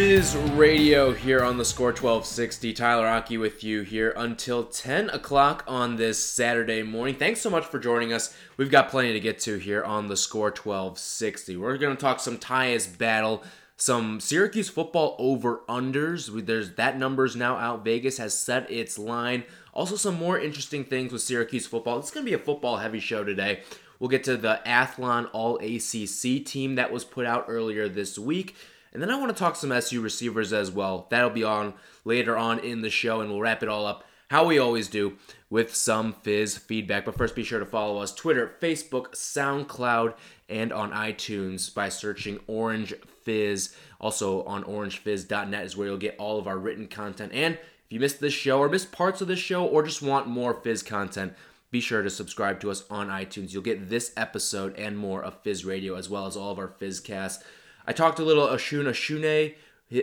Fizz 0.00 0.34
Radio 0.54 1.12
here 1.12 1.44
on 1.44 1.58
the 1.58 1.64
Score 1.64 1.88
1260. 1.88 2.72
Tyler 2.72 3.06
Aki 3.06 3.36
with 3.36 3.62
you 3.62 3.82
here 3.82 4.14
until 4.16 4.64
10 4.64 5.10
o'clock 5.10 5.62
on 5.68 5.96
this 5.96 6.18
Saturday 6.18 6.82
morning. 6.82 7.14
Thanks 7.14 7.42
so 7.42 7.50
much 7.50 7.66
for 7.66 7.78
joining 7.78 8.10
us. 8.10 8.34
We've 8.56 8.70
got 8.70 8.88
plenty 8.88 9.12
to 9.12 9.20
get 9.20 9.38
to 9.40 9.58
here 9.58 9.84
on 9.84 10.08
the 10.08 10.16
Score 10.16 10.46
1260. 10.46 11.58
We're 11.58 11.76
going 11.76 11.94
to 11.94 12.00
talk 12.00 12.18
some 12.18 12.38
Tyus 12.38 12.96
battle, 12.96 13.44
some 13.76 14.20
Syracuse 14.20 14.70
football 14.70 15.16
over 15.18 15.60
unders. 15.68 16.46
There's 16.46 16.76
that 16.76 16.96
number's 16.98 17.36
now 17.36 17.56
out. 17.56 17.84
Vegas 17.84 18.16
has 18.16 18.32
set 18.32 18.70
its 18.70 18.98
line. 18.98 19.44
Also, 19.74 19.96
some 19.96 20.14
more 20.14 20.40
interesting 20.40 20.82
things 20.82 21.12
with 21.12 21.20
Syracuse 21.20 21.66
football. 21.66 21.98
It's 21.98 22.10
going 22.10 22.24
to 22.24 22.30
be 22.30 22.34
a 22.34 22.42
football 22.42 22.78
heavy 22.78 23.00
show 23.00 23.22
today. 23.22 23.64
We'll 23.98 24.08
get 24.08 24.24
to 24.24 24.38
the 24.38 24.62
Athlon 24.64 25.28
All 25.34 25.56
ACC 25.56 26.42
team 26.46 26.76
that 26.76 26.90
was 26.90 27.04
put 27.04 27.26
out 27.26 27.44
earlier 27.48 27.86
this 27.86 28.18
week. 28.18 28.56
And 28.92 29.02
then 29.02 29.10
I 29.10 29.18
want 29.18 29.34
to 29.34 29.38
talk 29.38 29.56
some 29.56 29.72
SU 29.72 30.00
receivers 30.00 30.52
as 30.52 30.70
well. 30.70 31.06
That'll 31.10 31.30
be 31.30 31.44
on 31.44 31.74
later 32.04 32.36
on 32.36 32.58
in 32.58 32.82
the 32.82 32.90
show, 32.90 33.20
and 33.20 33.30
we'll 33.30 33.40
wrap 33.40 33.62
it 33.62 33.68
all 33.68 33.86
up 33.86 34.04
how 34.30 34.44
we 34.44 34.58
always 34.60 34.86
do 34.86 35.16
with 35.50 35.74
some 35.74 36.12
Fizz 36.12 36.56
feedback. 36.56 37.04
But 37.04 37.16
first, 37.16 37.34
be 37.34 37.42
sure 37.42 37.58
to 37.58 37.66
follow 37.66 37.98
us 38.00 38.14
Twitter, 38.14 38.54
Facebook, 38.60 39.10
SoundCloud, 39.10 40.14
and 40.48 40.72
on 40.72 40.92
iTunes 40.92 41.72
by 41.74 41.88
searching 41.88 42.38
Orange 42.46 42.94
Fizz. 43.24 43.74
Also 44.00 44.44
on 44.44 44.62
orangefizz.net 44.62 45.64
is 45.64 45.76
where 45.76 45.88
you'll 45.88 45.96
get 45.96 46.16
all 46.16 46.38
of 46.38 46.46
our 46.46 46.58
written 46.58 46.86
content. 46.86 47.32
And 47.34 47.54
if 47.54 47.60
you 47.88 47.98
missed 47.98 48.20
this 48.20 48.32
show 48.32 48.60
or 48.60 48.68
missed 48.68 48.92
parts 48.92 49.20
of 49.20 49.26
this 49.26 49.40
show 49.40 49.66
or 49.66 49.82
just 49.82 50.00
want 50.00 50.28
more 50.28 50.54
Fizz 50.54 50.84
content, 50.84 51.34
be 51.72 51.80
sure 51.80 52.02
to 52.02 52.10
subscribe 52.10 52.60
to 52.60 52.70
us 52.70 52.84
on 52.88 53.08
iTunes. 53.08 53.52
You'll 53.52 53.62
get 53.62 53.88
this 53.88 54.12
episode 54.16 54.76
and 54.76 54.96
more 54.96 55.24
of 55.24 55.42
Fizz 55.42 55.64
Radio 55.64 55.96
as 55.96 56.08
well 56.08 56.26
as 56.26 56.36
all 56.36 56.52
of 56.52 56.58
our 56.58 56.68
Fizz 56.68 57.00
casts. 57.00 57.44
I 57.90 57.92
talked 57.92 58.20
a 58.20 58.24
little 58.24 58.46
Osun 58.46 58.84
Osunniyi 58.84 59.56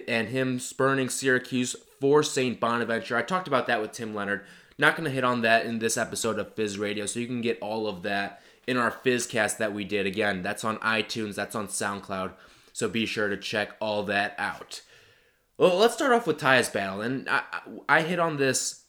and 0.09 0.27
him 0.27 0.59
spurning 0.59 1.07
Syracuse 1.07 1.73
for 2.01 2.21
St. 2.21 2.59
Bonaventure. 2.59 3.15
I 3.15 3.21
talked 3.21 3.47
about 3.47 3.65
that 3.67 3.79
with 3.79 3.93
Tim 3.93 4.13
Leonard. 4.13 4.43
Not 4.77 4.97
going 4.97 5.05
to 5.05 5.15
hit 5.15 5.23
on 5.23 5.39
that 5.43 5.65
in 5.65 5.79
this 5.79 5.95
episode 5.95 6.37
of 6.37 6.53
Fizz 6.53 6.77
Radio, 6.77 7.05
so 7.05 7.21
you 7.21 7.27
can 7.27 7.39
get 7.39 7.57
all 7.61 7.87
of 7.87 8.03
that 8.03 8.41
in 8.67 8.75
our 8.75 8.91
Fizzcast 8.91 9.55
that 9.59 9.73
we 9.73 9.85
did. 9.85 10.05
Again, 10.05 10.41
that's 10.41 10.65
on 10.65 10.79
iTunes, 10.79 11.35
that's 11.35 11.55
on 11.55 11.69
SoundCloud, 11.69 12.33
so 12.73 12.89
be 12.89 13.05
sure 13.05 13.29
to 13.29 13.37
check 13.37 13.77
all 13.79 14.03
that 14.03 14.35
out. 14.37 14.81
Well, 15.57 15.77
let's 15.77 15.93
start 15.93 16.11
off 16.11 16.27
with 16.27 16.41
Tyus 16.41 16.73
Battle, 16.73 16.99
and 16.99 17.29
I, 17.29 17.43
I 17.87 18.01
hit 18.01 18.19
on 18.19 18.35
this 18.35 18.83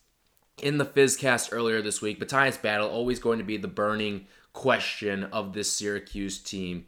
in 0.61 0.79
the 0.79 0.85
Fizzcast 0.85 1.51
earlier 1.53 1.81
this 1.81 2.03
week, 2.03 2.19
but 2.19 2.29
Tyus 2.29 2.61
Battle 2.61 2.91
always 2.91 3.21
going 3.21 3.39
to 3.39 3.45
be 3.45 3.59
the 3.59 3.69
burning 3.69 4.27
question 4.53 5.23
of 5.23 5.53
this 5.53 5.73
Syracuse 5.73 6.41
team. 6.41 6.87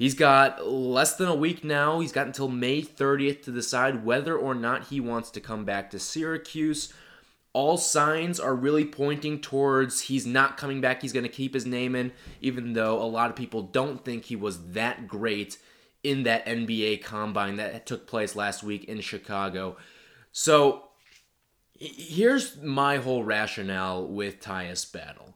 He's 0.00 0.14
got 0.14 0.66
less 0.66 1.16
than 1.16 1.28
a 1.28 1.34
week 1.34 1.62
now. 1.62 2.00
He's 2.00 2.10
got 2.10 2.26
until 2.26 2.48
May 2.48 2.80
30th 2.80 3.42
to 3.42 3.52
decide 3.52 4.02
whether 4.02 4.34
or 4.34 4.54
not 4.54 4.86
he 4.86 4.98
wants 4.98 5.28
to 5.32 5.42
come 5.42 5.66
back 5.66 5.90
to 5.90 5.98
Syracuse. 5.98 6.90
All 7.52 7.76
signs 7.76 8.40
are 8.40 8.54
really 8.54 8.86
pointing 8.86 9.42
towards 9.42 10.00
he's 10.00 10.24
not 10.24 10.56
coming 10.56 10.80
back. 10.80 11.02
He's 11.02 11.12
going 11.12 11.26
to 11.26 11.28
keep 11.28 11.52
his 11.52 11.66
name 11.66 11.94
in, 11.94 12.12
even 12.40 12.72
though 12.72 12.98
a 12.98 13.04
lot 13.04 13.28
of 13.28 13.36
people 13.36 13.60
don't 13.60 14.02
think 14.02 14.24
he 14.24 14.36
was 14.36 14.70
that 14.70 15.06
great 15.06 15.58
in 16.02 16.22
that 16.22 16.46
NBA 16.46 17.04
combine 17.04 17.56
that 17.56 17.84
took 17.84 18.06
place 18.06 18.34
last 18.34 18.62
week 18.62 18.84
in 18.84 19.02
Chicago. 19.02 19.76
So 20.32 20.84
here's 21.78 22.56
my 22.62 22.96
whole 22.96 23.22
rationale 23.22 24.06
with 24.06 24.40
Tyus 24.40 24.90
Battle 24.90 25.34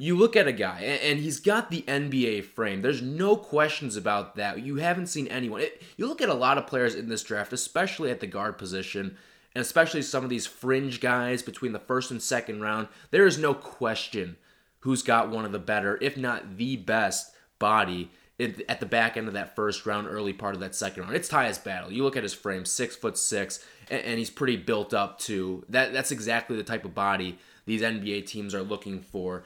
you 0.00 0.16
look 0.16 0.34
at 0.34 0.48
a 0.48 0.52
guy 0.52 0.80
and 0.80 1.18
he's 1.20 1.40
got 1.40 1.70
the 1.70 1.82
NBA 1.82 2.46
frame. 2.46 2.80
There's 2.80 3.02
no 3.02 3.36
questions 3.36 3.96
about 3.96 4.34
that. 4.36 4.62
You 4.62 4.76
haven't 4.76 5.08
seen 5.08 5.28
anyone. 5.28 5.60
It, 5.60 5.82
you 5.98 6.06
look 6.06 6.22
at 6.22 6.30
a 6.30 6.34
lot 6.34 6.56
of 6.56 6.66
players 6.66 6.94
in 6.94 7.10
this 7.10 7.22
draft, 7.22 7.52
especially 7.52 8.10
at 8.10 8.20
the 8.20 8.26
guard 8.26 8.56
position, 8.56 9.18
and 9.54 9.60
especially 9.60 10.00
some 10.00 10.24
of 10.24 10.30
these 10.30 10.46
fringe 10.46 11.00
guys 11.02 11.42
between 11.42 11.72
the 11.74 11.78
first 11.78 12.10
and 12.10 12.22
second 12.22 12.62
round. 12.62 12.88
There 13.10 13.26
is 13.26 13.36
no 13.36 13.52
question 13.52 14.38
who's 14.78 15.02
got 15.02 15.28
one 15.28 15.44
of 15.44 15.52
the 15.52 15.58
better, 15.58 15.98
if 16.00 16.16
not 16.16 16.56
the 16.56 16.76
best, 16.76 17.34
body 17.58 18.10
at 18.40 18.80
the 18.80 18.86
back 18.86 19.18
end 19.18 19.28
of 19.28 19.34
that 19.34 19.54
first 19.54 19.84
round, 19.84 20.08
early 20.08 20.32
part 20.32 20.54
of 20.54 20.62
that 20.62 20.74
second 20.74 21.02
round. 21.02 21.14
It's 21.14 21.28
Tyus 21.28 21.62
Battle. 21.62 21.92
You 21.92 22.04
look 22.04 22.16
at 22.16 22.22
his 22.22 22.32
frame, 22.32 22.64
six 22.64 22.96
foot 22.96 23.18
six, 23.18 23.62
and 23.90 24.18
he's 24.18 24.30
pretty 24.30 24.56
built 24.56 24.94
up 24.94 25.18
too. 25.18 25.62
That 25.68 25.92
that's 25.92 26.10
exactly 26.10 26.56
the 26.56 26.62
type 26.62 26.86
of 26.86 26.94
body 26.94 27.38
these 27.66 27.82
NBA 27.82 28.26
teams 28.26 28.54
are 28.54 28.62
looking 28.62 29.00
for 29.00 29.44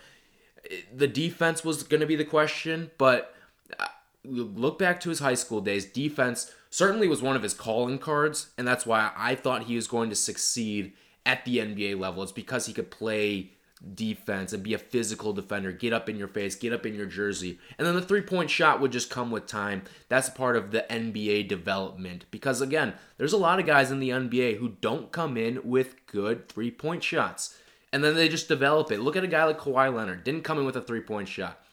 the 0.95 1.07
defense 1.07 1.65
was 1.65 1.83
going 1.83 2.01
to 2.01 2.07
be 2.07 2.17
the 2.17 2.25
question, 2.25 2.91
but 2.99 3.35
uh, 3.79 3.87
look 4.25 4.79
back 4.79 5.01
to 5.01 5.09
his 5.09 5.19
high 5.19 5.35
school 5.35 5.61
days. 5.61 5.85
Defense 5.85 6.53
certainly 6.71 7.09
was 7.09 7.23
one 7.23 7.37
of 7.37 7.43
his 7.43 7.55
calling 7.55 7.99
cards, 7.99 8.51
and 8.59 8.67
that's 8.67 8.87
why 8.87 9.13
I 9.17 9.35
thought 9.35 9.65
he 9.65 9.77
was 9.77 9.87
going 9.87 10.11
to 10.11 10.17
succeed 10.17 10.93
at 11.27 11.45
the 11.45 11.59
NBA 11.59 11.99
level. 11.99 12.23
It's 12.23 12.33
because 12.33 12.67
he 12.67 12.73
could 12.73 12.91
play 12.91 13.53
defense 13.95 14.53
and 14.53 14.63
be 14.63 14.73
a 14.73 14.79
physical 14.79 15.33
defender, 15.33 15.71
get 15.71 15.93
up 15.93 16.09
in 16.09 16.17
your 16.17 16.29
face, 16.29 16.55
get 16.55 16.73
up 16.73 16.87
in 16.87 16.95
your 16.95 17.07
jersey. 17.07 17.59
And 17.77 17.87
then 17.87 17.95
the 17.95 18.03
three 18.03 18.23
point 18.23 18.51
shot 18.51 18.81
would 18.81 18.93
just 18.93 19.11
come 19.11 19.31
with 19.31 19.47
time. 19.47 19.83
That's 20.09 20.31
part 20.31 20.57
of 20.57 20.71
the 20.71 20.87
NBA 20.89 21.49
development. 21.49 22.25
Because 22.31 22.61
again, 22.61 22.95
there's 23.19 23.33
a 23.33 23.39
lot 23.39 23.61
of 23.61 23.67
guys 23.67 23.91
in 23.91 24.01
the 24.01 24.11
NBA 24.11 24.57
who 24.57 24.77
don't 24.81 25.13
come 25.13 25.37
in 25.37 25.61
with 25.65 26.07
good 26.07 26.49
three 26.49 26.71
point 26.71 27.03
shots 27.03 27.57
and 27.95 28.03
then 28.03 28.17
they 28.17 28.29
just 28.29 28.49
develop 28.49 28.91
it. 28.91 28.99
Look 28.99 29.15
at 29.15 29.23
a 29.23 29.29
guy 29.29 29.45
like 29.45 29.61
Kawhi 29.61 29.95
Leonard, 29.95 30.25
didn't 30.25 30.43
come 30.43 30.59
in 30.59 30.67
with 30.67 30.75
a 30.75 30.81
three 30.81 31.01
point 31.01 31.29
shot. 31.29 31.65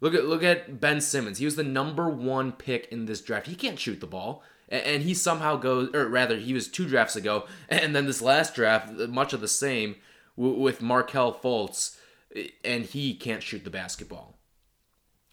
Look 0.00 0.14
at 0.14 0.24
look 0.24 0.44
at 0.44 0.80
Ben 0.80 1.00
Simmons. 1.00 1.38
He 1.38 1.44
was 1.44 1.56
the 1.56 1.64
number 1.64 2.08
one 2.08 2.52
pick 2.52 2.86
in 2.92 3.06
this 3.06 3.20
draft. 3.20 3.48
He 3.48 3.56
can't 3.56 3.76
shoot 3.78 3.98
the 3.98 4.06
ball, 4.06 4.44
and 4.68 5.02
he 5.02 5.12
somehow 5.12 5.56
goes, 5.56 5.92
or 5.92 6.06
rather, 6.06 6.36
he 6.36 6.54
was 6.54 6.68
two 6.68 6.86
drafts 6.86 7.16
ago, 7.16 7.46
and 7.68 7.96
then 7.96 8.06
this 8.06 8.22
last 8.22 8.54
draft, 8.54 8.92
much 8.92 9.32
of 9.32 9.40
the 9.40 9.48
same 9.48 9.96
with 10.36 10.82
Markelle 10.82 11.34
Fultz, 11.34 11.98
and 12.64 12.84
he 12.84 13.14
can't 13.14 13.42
shoot 13.42 13.64
the 13.64 13.70
basketball. 13.70 14.38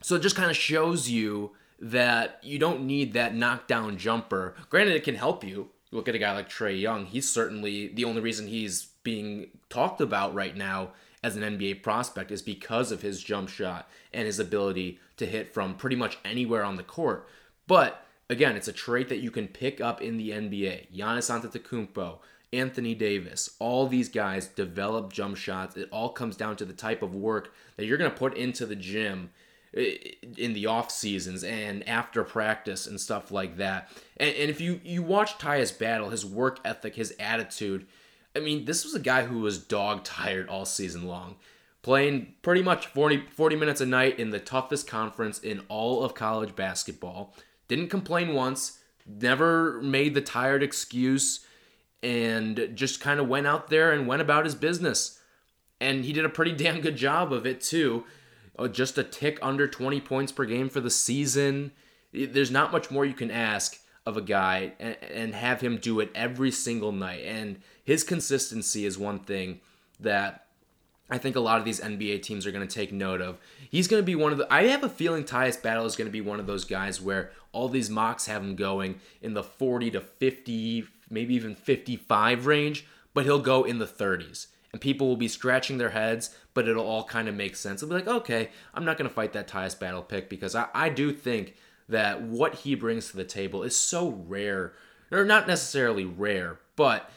So 0.02 0.16
it 0.16 0.24
just 0.24 0.36
kind 0.36 0.50
of 0.50 0.58
shows 0.58 1.10
you 1.10 1.52
that 1.80 2.40
you 2.42 2.58
don't 2.58 2.88
need 2.88 3.14
that 3.14 3.36
knockdown 3.36 3.98
jumper. 3.98 4.56
Granted, 4.72 4.96
it 4.96 5.04
can 5.04 5.16
help 5.16 5.44
you. 5.44 5.70
Look 5.92 6.08
at 6.08 6.16
a 6.16 6.20
guy 6.20 6.34
like 6.34 6.50
Trae 6.50 6.80
Young. 6.80 7.06
He's 7.06 7.30
certainly 7.30 7.90
the 7.90 8.06
only 8.06 8.20
reason 8.20 8.48
he's 8.48 8.93
being 9.04 9.48
talked 9.70 10.02
about 10.02 10.34
right 10.34 10.56
now 10.56 10.90
as 11.24 11.36
an 11.36 11.44
NBA 11.44 11.82
prospect 11.82 12.32
is 12.32 12.42
because 12.42 12.92
of 12.92 13.02
his 13.02 13.24
jump 13.24 13.50
shot 13.50 13.90
and 14.14 14.26
his 14.26 14.40
ability 14.40 15.00
to 15.18 15.26
hit 15.26 15.54
from 15.54 15.76
pretty 15.76 15.96
much 15.96 16.18
anywhere 16.26 16.64
on 16.64 16.76
the 16.76 16.84
court. 16.84 17.28
But 17.66 18.06
again, 18.30 18.56
it's 18.56 18.68
a 18.68 18.74
trait 18.74 19.10
that 19.10 19.20
you 19.20 19.32
can 19.32 19.48
pick 19.48 19.80
up 19.80 20.02
in 20.02 20.18
the 20.18 20.32
NBA. 20.32 20.94
Giannis 20.94 21.32
Antetokounmpo, 21.32 22.18
Anthony 22.52 22.94
Davis, 22.94 23.56
all 23.60 23.88
these 23.88 24.10
guys 24.10 24.48
develop 24.48 25.14
jump 25.14 25.38
shots. 25.38 25.78
It 25.78 25.90
all 25.92 26.10
comes 26.10 26.36
down 26.36 26.58
to 26.58 26.66
the 26.66 26.74
type 26.74 27.02
of 27.02 27.16
work 27.16 27.54
that 27.78 27.86
you're 27.86 27.98
going 27.98 28.12
to 28.12 28.18
put 28.18 28.36
into 28.36 28.66
the 28.66 28.76
gym 28.76 29.32
in 29.74 30.54
the 30.54 30.68
off 30.68 30.92
seasons 30.92 31.44
and 31.44 31.88
after 31.90 32.24
practice 32.24 32.86
and 32.86 33.02
stuff 33.02 33.32
like 33.32 33.58
that. 33.58 33.90
And, 34.18 34.36
and 34.36 34.50
if 34.50 34.62
you 34.62 34.80
you 34.84 35.02
watch 35.02 35.40
Tyus 35.40 35.78
battle, 35.78 36.10
his 36.10 36.26
work 36.26 36.60
ethic, 36.64 36.96
his 36.96 37.16
attitude, 37.20 37.88
I 38.36 38.40
mean, 38.40 38.66
this 38.66 38.84
was 38.84 38.96
a 38.96 39.00
guy 39.00 39.26
who 39.26 39.40
was 39.40 39.60
dog 39.60 40.04
tired 40.04 40.50
all 40.50 40.66
season 40.66 41.08
long, 41.08 41.36
playing 41.82 42.34
pretty 42.42 42.64
much 42.64 42.88
40, 42.88 43.26
40 43.32 43.56
minutes 43.56 43.82
a 43.82 43.86
night 43.86 44.20
in 44.20 44.32
the 44.32 44.40
toughest 44.40 44.88
conference 44.88 45.40
in 45.40 45.62
all 45.70 46.04
of 46.04 46.16
college 46.16 46.56
basketball. 46.56 47.36
Didn't 47.68 47.90
complain 47.90 48.34
once, 48.34 48.80
never 49.06 49.82
made 49.82 50.14
the 50.14 50.22
tired 50.22 50.64
excuse, 50.64 51.46
and 52.02 52.72
just 52.74 53.00
kind 53.00 53.20
of 53.20 53.28
went 53.28 53.48
out 53.48 53.70
there 53.70 53.92
and 53.92 54.08
went 54.08 54.22
about 54.22 54.46
his 54.46 54.56
business. 54.56 55.20
And 55.80 56.04
he 56.04 56.14
did 56.14 56.26
a 56.26 56.30
pretty 56.30 56.52
damn 56.56 56.82
good 56.82 56.98
job 56.98 57.32
of 57.32 57.46
it, 57.46 57.62
too. 57.62 58.06
Uh, 58.58 58.68
just 58.68 58.98
a 58.98 59.04
tick 59.04 59.40
under 59.42 59.68
20 59.68 60.02
points 60.02 60.32
per 60.32 60.46
game 60.46 60.70
for 60.70 60.80
the 60.80 60.90
season. 60.90 61.72
There's 62.12 62.52
not 62.52 62.72
much 62.72 62.92
more 62.92 63.06
you 63.06 63.14
can 63.14 63.32
ask 63.32 63.80
of 64.06 64.18
a 64.18 64.22
guy 64.22 64.74
and, 64.80 64.98
and 65.12 65.36
have 65.36 65.62
him 65.62 65.78
do 65.78 66.00
it 66.00 66.12
every 66.14 66.52
single 66.52 66.92
night. 66.92 67.24
And 67.26 67.62
his 67.84 68.04
consistency 68.04 68.86
is 68.86 68.98
one 68.98 69.20
thing 69.20 69.60
that 70.00 70.44
I 71.10 71.18
think 71.18 71.36
a 71.36 71.42
lot 71.42 71.60
of 71.60 71.66
these 71.66 71.80
NBA 71.80 72.24
teams 72.24 72.48
are 72.48 72.52
going 72.52 72.68
to 72.68 72.74
take 72.74 72.92
note 72.92 73.22
of. 73.22 73.38
He's 73.70 73.88
going 73.88 74.02
to 74.02 74.06
be 74.06 74.16
one 74.16 74.32
of 74.32 74.38
the. 74.38 74.52
I 74.52 74.64
have 74.68 74.84
a 74.84 74.90
feeling 74.90 75.24
Tyus 75.24 75.62
Battle 75.62 75.86
is 75.86 75.96
going 75.96 76.08
to 76.08 76.12
be 76.12 76.22
one 76.22 76.40
of 76.40 76.48
those 76.48 76.66
guys 76.66 77.02
where 77.02 77.32
all 77.52 77.70
these 77.70 77.90
mocks 77.90 78.26
have 78.26 78.42
him 78.42 78.56
going 78.56 79.00
in 79.22 79.34
the 79.34 79.44
40 79.44 79.92
to 79.92 80.02
50, 80.02 80.86
maybe 81.10 81.36
even 81.36 81.56
55 81.56 82.46
range, 82.46 82.88
but 83.14 83.26
he'll 83.26 83.40
go 83.40 83.64
in 83.64 83.80
the 83.80 83.86
30s. 83.86 84.48
and 84.72 84.82
people 84.82 85.08
will 85.08 85.18
be 85.18 85.28
scratching 85.28 85.78
their 85.78 85.92
heads, 85.92 86.36
but 86.56 86.68
it'll 86.68 86.88
all 86.88 87.04
kind 87.04 87.28
of 87.28 87.36
make 87.36 87.56
sense. 87.56 87.84
It'll 87.84 87.96
be 87.96 88.04
like, 88.04 88.16
okay, 88.22 88.50
I'm 88.74 88.86
not 88.86 88.98
going 88.98 89.08
to 89.08 89.14
fight 89.14 89.34
that 89.34 89.48
Tyus 89.48 89.80
Battle 89.80 90.02
pick 90.02 90.30
because 90.30 90.56
I, 90.56 90.68
I 90.74 90.90
do 90.90 91.12
think 91.12 91.54
that 91.90 92.24
what 92.24 92.56
he 92.56 92.74
brings 92.74 93.12
to 93.12 93.18
the 93.18 93.24
table 93.24 93.62
is 93.62 93.76
so 93.76 94.24
rare, 94.28 94.74
or 95.12 95.26
not 95.26 95.48
necessarily 95.48 96.06
rare, 96.06 96.60
but 96.76 97.10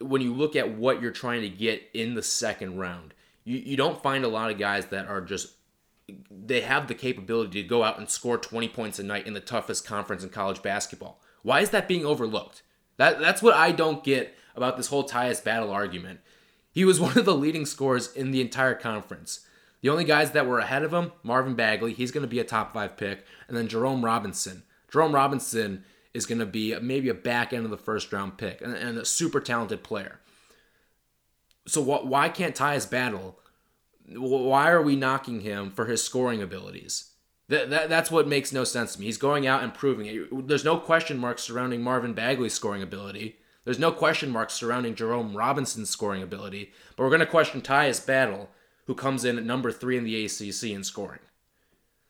when 0.00 0.22
you 0.22 0.34
look 0.34 0.56
at 0.56 0.76
what 0.76 1.00
you're 1.00 1.10
trying 1.10 1.42
to 1.42 1.48
get 1.48 1.82
in 1.94 2.14
the 2.14 2.22
second 2.22 2.78
round, 2.78 3.14
you, 3.44 3.58
you 3.58 3.76
don't 3.76 4.02
find 4.02 4.24
a 4.24 4.28
lot 4.28 4.50
of 4.50 4.58
guys 4.58 4.86
that 4.86 5.06
are 5.06 5.20
just 5.20 5.54
they 6.30 6.62
have 6.62 6.88
the 6.88 6.94
capability 6.94 7.62
to 7.62 7.68
go 7.68 7.84
out 7.84 7.98
and 7.98 8.10
score 8.10 8.36
20 8.36 8.68
points 8.68 8.98
a 8.98 9.02
night 9.02 9.26
in 9.26 9.34
the 9.34 9.40
toughest 9.40 9.86
conference 9.86 10.24
in 10.24 10.28
college 10.30 10.60
basketball. 10.60 11.20
Why 11.42 11.60
is 11.60 11.70
that 11.70 11.86
being 11.86 12.04
overlooked? 12.04 12.62
That 12.96 13.20
that's 13.20 13.42
what 13.42 13.54
I 13.54 13.72
don't 13.72 14.04
get 14.04 14.34
about 14.56 14.76
this 14.76 14.88
whole 14.88 15.08
Tyus 15.08 15.42
battle 15.42 15.70
argument. 15.70 16.20
He 16.72 16.84
was 16.84 17.00
one 17.00 17.16
of 17.16 17.24
the 17.24 17.34
leading 17.34 17.66
scorers 17.66 18.12
in 18.12 18.30
the 18.30 18.40
entire 18.40 18.74
conference. 18.74 19.46
The 19.82 19.88
only 19.88 20.04
guys 20.04 20.32
that 20.32 20.46
were 20.46 20.58
ahead 20.58 20.82
of 20.82 20.92
him, 20.92 21.12
Marvin 21.22 21.54
Bagley, 21.54 21.94
he's 21.94 22.10
going 22.10 22.22
to 22.22 22.28
be 22.28 22.38
a 22.40 22.44
top 22.44 22.74
five 22.74 22.98
pick, 22.98 23.24
and 23.48 23.56
then 23.56 23.68
Jerome 23.68 24.04
Robinson. 24.04 24.64
Jerome 24.92 25.14
Robinson 25.14 25.84
is 26.12 26.26
going 26.26 26.38
to 26.38 26.46
be 26.46 26.78
maybe 26.80 27.08
a 27.08 27.14
back 27.14 27.52
end 27.52 27.64
of 27.64 27.70
the 27.70 27.76
first 27.76 28.12
round 28.12 28.36
pick 28.36 28.60
and, 28.60 28.74
and 28.74 28.98
a 28.98 29.04
super 29.04 29.40
talented 29.40 29.82
player. 29.82 30.20
So 31.66 31.82
wh- 31.82 32.06
why 32.06 32.28
can't 32.28 32.54
Tyus 32.54 32.90
battle? 32.90 33.38
Why 34.08 34.70
are 34.70 34.82
we 34.82 34.96
knocking 34.96 35.40
him 35.40 35.70
for 35.70 35.86
his 35.86 36.02
scoring 36.02 36.42
abilities? 36.42 37.10
That, 37.48 37.70
that, 37.70 37.88
that's 37.88 38.10
what 38.10 38.28
makes 38.28 38.52
no 38.52 38.64
sense 38.64 38.94
to 38.94 39.00
me. 39.00 39.06
He's 39.06 39.18
going 39.18 39.46
out 39.46 39.62
and 39.62 39.74
proving 39.74 40.06
it. 40.06 40.48
There's 40.48 40.64
no 40.64 40.78
question 40.78 41.18
marks 41.18 41.42
surrounding 41.42 41.82
Marvin 41.82 42.12
Bagley's 42.12 42.54
scoring 42.54 42.82
ability. 42.82 43.36
There's 43.64 43.78
no 43.78 43.92
question 43.92 44.30
marks 44.30 44.54
surrounding 44.54 44.94
Jerome 44.94 45.36
Robinson's 45.36 45.90
scoring 45.90 46.22
ability. 46.22 46.72
But 46.96 47.04
we're 47.04 47.10
going 47.10 47.20
to 47.20 47.26
question 47.26 47.60
Tyus 47.60 48.04
Battle, 48.04 48.50
who 48.86 48.94
comes 48.94 49.24
in 49.24 49.36
at 49.36 49.44
number 49.44 49.70
three 49.70 49.96
in 49.96 50.04
the 50.04 50.24
ACC 50.24 50.70
in 50.70 50.84
scoring. 50.84 51.20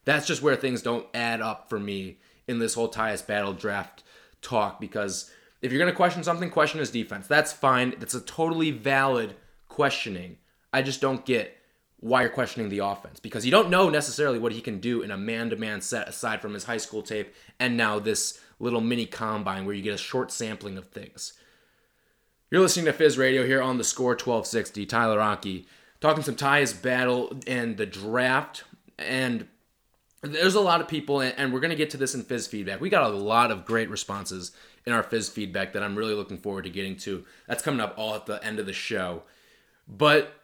That's 0.05 0.27
just 0.27 0.43
where 0.43 0.57
things 0.57 0.83
don't 0.83 1.07
add 1.13 1.41
up 1.41 1.69
for 1.69 1.79
me 1.79 2.19
in 2.51 2.59
this 2.59 2.75
whole 2.75 2.91
Tyus 2.91 3.27
Battle 3.27 3.53
draft 3.53 4.03
talk 4.43 4.81
because 4.81 5.31
if 5.63 5.71
you're 5.71 5.81
going 5.81 5.93
to 5.93 5.97
question 5.97 6.25
something, 6.25 6.51
question 6.51 6.81
his 6.81 6.91
defense. 6.91 7.27
That's 7.27 7.53
fine. 7.53 7.95
That's 7.99 8.15
a 8.15 8.21
totally 8.21 8.71
valid 8.71 9.37
questioning. 9.69 10.39
I 10.73 10.83
just 10.83 11.01
don't 11.01 11.25
get 11.25 11.57
why 11.99 12.23
you're 12.23 12.31
questioning 12.31 12.71
the 12.71 12.79
offense 12.79 13.21
because 13.21 13.45
you 13.45 13.51
don't 13.51 13.69
know 13.71 13.91
necessarily 13.91 14.39
what 14.39 14.53
he 14.53 14.61
can 14.61 14.81
do 14.81 15.03
in 15.03 15.11
a 15.11 15.19
man-to-man 15.19 15.83
set 15.83 16.09
aside 16.09 16.41
from 16.41 16.55
his 16.55 16.65
high 16.65 16.79
school 16.79 17.03
tape 17.03 17.35
and 17.59 17.77
now 17.77 17.99
this 17.99 18.41
little 18.59 18.81
mini 18.81 19.05
combine 19.05 19.67
where 19.67 19.75
you 19.75 19.83
get 19.83 19.95
a 19.95 19.99
short 19.99 20.33
sampling 20.33 20.79
of 20.79 20.87
things. 20.87 21.35
You're 22.51 22.63
listening 22.63 22.87
to 22.87 22.93
Fizz 22.93 23.19
Radio 23.19 23.47
here 23.47 23.63
on 23.63 23.79
the 23.79 23.85
Score 23.85 24.13
1260. 24.13 24.87
Tyler 24.87 25.21
Aki 25.21 25.67
talking 26.01 26.23
some 26.23 26.37
Tyus 26.37 26.81
battle 26.81 27.39
and 27.47 27.77
the 27.77 27.87
draft 27.87 28.65
and 28.99 29.47
there's 30.23 30.55
a 30.55 30.61
lot 30.61 30.81
of 30.81 30.89
people, 30.89 31.21
and 31.21 31.53
we're 31.53 31.61
going 31.61 31.71
to 31.71 31.77
get 31.77 31.91
to 31.91 31.97
this 31.97 32.15
in 32.15 32.23
Fizz 32.23 32.47
feedback. 32.47 32.81
We 32.81 32.91
got 32.91 33.11
a 33.11 33.17
lot 33.17 33.51
of 33.51 33.65
great 33.65 33.89
responses 33.89 34.53
in 34.85 34.93
our 34.93 35.03
Fizz 35.03 35.31
feedback 35.31 35.73
that 35.73 35.83
I'm 35.83 35.97
really 35.97 36.15
looking 36.15 36.39
forward 36.39 36.65
to 36.65 36.71
getting 36.71 36.97
to. 36.99 37.25
That's 37.47 37.63
coming 37.63 37.81
up 37.81 37.95
all 37.97 38.15
at 38.15 38.27
the 38.27 38.43
end 38.45 38.59
of 38.59 38.67
the 38.67 38.73
show. 38.73 39.23
But 39.89 40.35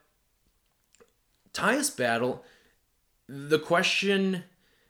Tyus 1.53 1.95
Battle, 1.95 2.43
the 3.29 3.59
question 3.59 4.45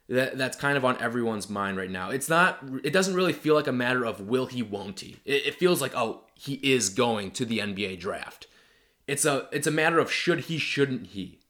that 0.08 0.38
that's 0.38 0.56
kind 0.56 0.76
of 0.76 0.84
on 0.84 1.00
everyone's 1.00 1.50
mind 1.50 1.76
right 1.76 1.90
now. 1.90 2.10
It's 2.10 2.28
not. 2.28 2.60
It 2.84 2.92
doesn't 2.92 3.14
really 3.14 3.32
feel 3.32 3.54
like 3.54 3.66
a 3.66 3.72
matter 3.72 4.04
of 4.04 4.20
will 4.20 4.46
he, 4.46 4.62
won't 4.62 5.00
he. 5.00 5.16
It, 5.24 5.46
it 5.46 5.54
feels 5.54 5.80
like 5.80 5.92
oh, 5.96 6.22
he 6.34 6.54
is 6.54 6.90
going 6.90 7.32
to 7.32 7.44
the 7.44 7.58
NBA 7.58 7.98
draft. 7.98 8.46
It's 9.08 9.24
a. 9.24 9.48
It's 9.50 9.66
a 9.66 9.72
matter 9.72 9.98
of 9.98 10.12
should 10.12 10.40
he, 10.40 10.58
shouldn't 10.58 11.08
he. 11.08 11.40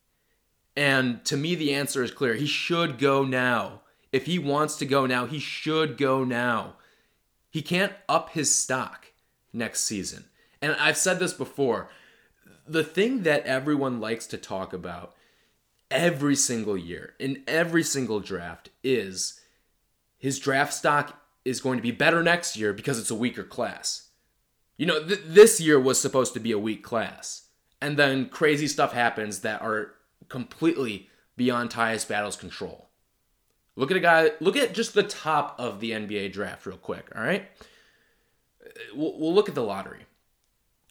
And 0.77 1.25
to 1.25 1.37
me, 1.37 1.55
the 1.55 1.75
answer 1.75 2.03
is 2.03 2.11
clear. 2.11 2.35
He 2.35 2.47
should 2.47 2.99
go 2.99 3.25
now. 3.25 3.81
If 4.13 4.27
he 4.27 4.39
wants 4.39 4.77
to 4.77 4.87
go 4.87 5.07
now, 5.07 5.27
he 5.27 5.39
should 5.39 5.97
go 5.97 6.23
now. 6.23 6.75
He 7.51 7.63
can't 7.63 7.93
up 8.09 8.31
his 8.31 8.55
stock 8.55 9.07
next 9.53 9.83
season. 9.83 10.25
And 10.61 10.77
I've 10.79 10.97
said 10.97 11.19
this 11.19 11.33
before. 11.33 11.89
The 12.69 12.85
thing 12.85 13.23
that 13.23 13.47
everyone 13.47 14.01
likes 14.01 14.27
to 14.29 14.37
talk 14.37 14.73
about 14.73 15.15
every 15.91 16.37
single 16.37 16.77
year, 16.77 17.15
in 17.19 17.43
every 17.47 17.83
single 17.83 18.21
draft, 18.21 18.71
is 18.83 19.41
his 20.19 20.39
draft 20.39 20.75
stock 20.75 21.23
is 21.45 21.61
going 21.61 21.79
to 21.79 21.83
be 21.83 21.93
better 21.93 22.23
next 22.23 22.57
year 22.57 22.73
because 22.73 22.99
it's 22.99 23.11
a 23.11 23.15
weaker 23.15 23.45
class. 23.45 24.09
You 24.77 24.87
know, 24.87 25.03
th- 25.03 25.21
this 25.25 25.61
year 25.61 25.81
was 25.81 26.01
supposed 26.01 26.35
to 26.35 26.41
be 26.41 26.53
a 26.53 26.59
weak 26.59 26.83
class. 26.83 27.49
And 27.81 27.97
then 27.97 28.29
crazy 28.29 28.67
stuff 28.67 28.93
happens 28.93 29.41
that 29.41 29.63
are 29.63 29.93
completely 30.29 31.09
beyond 31.37 31.71
Tyus 31.71 32.07
Battle's 32.07 32.37
control. 32.37 32.89
Look 33.77 33.91
at 33.91 33.97
a 33.97 34.01
guy, 34.01 34.31
look 34.41 34.57
at 34.57 34.73
just 34.75 34.95
the 34.95 35.03
top 35.03 35.55
of 35.59 35.81
the 35.81 35.91
NBA 35.91 36.33
draft, 36.33 36.65
real 36.65 36.79
quick, 36.79 37.11
all 37.15 37.23
right? 37.23 37.49
Uh, 38.65 38.69
we'll, 38.95 39.19
we'll 39.19 39.35
look 39.35 39.49
at 39.49 39.55
the 39.55 39.63
lottery. 39.63 40.07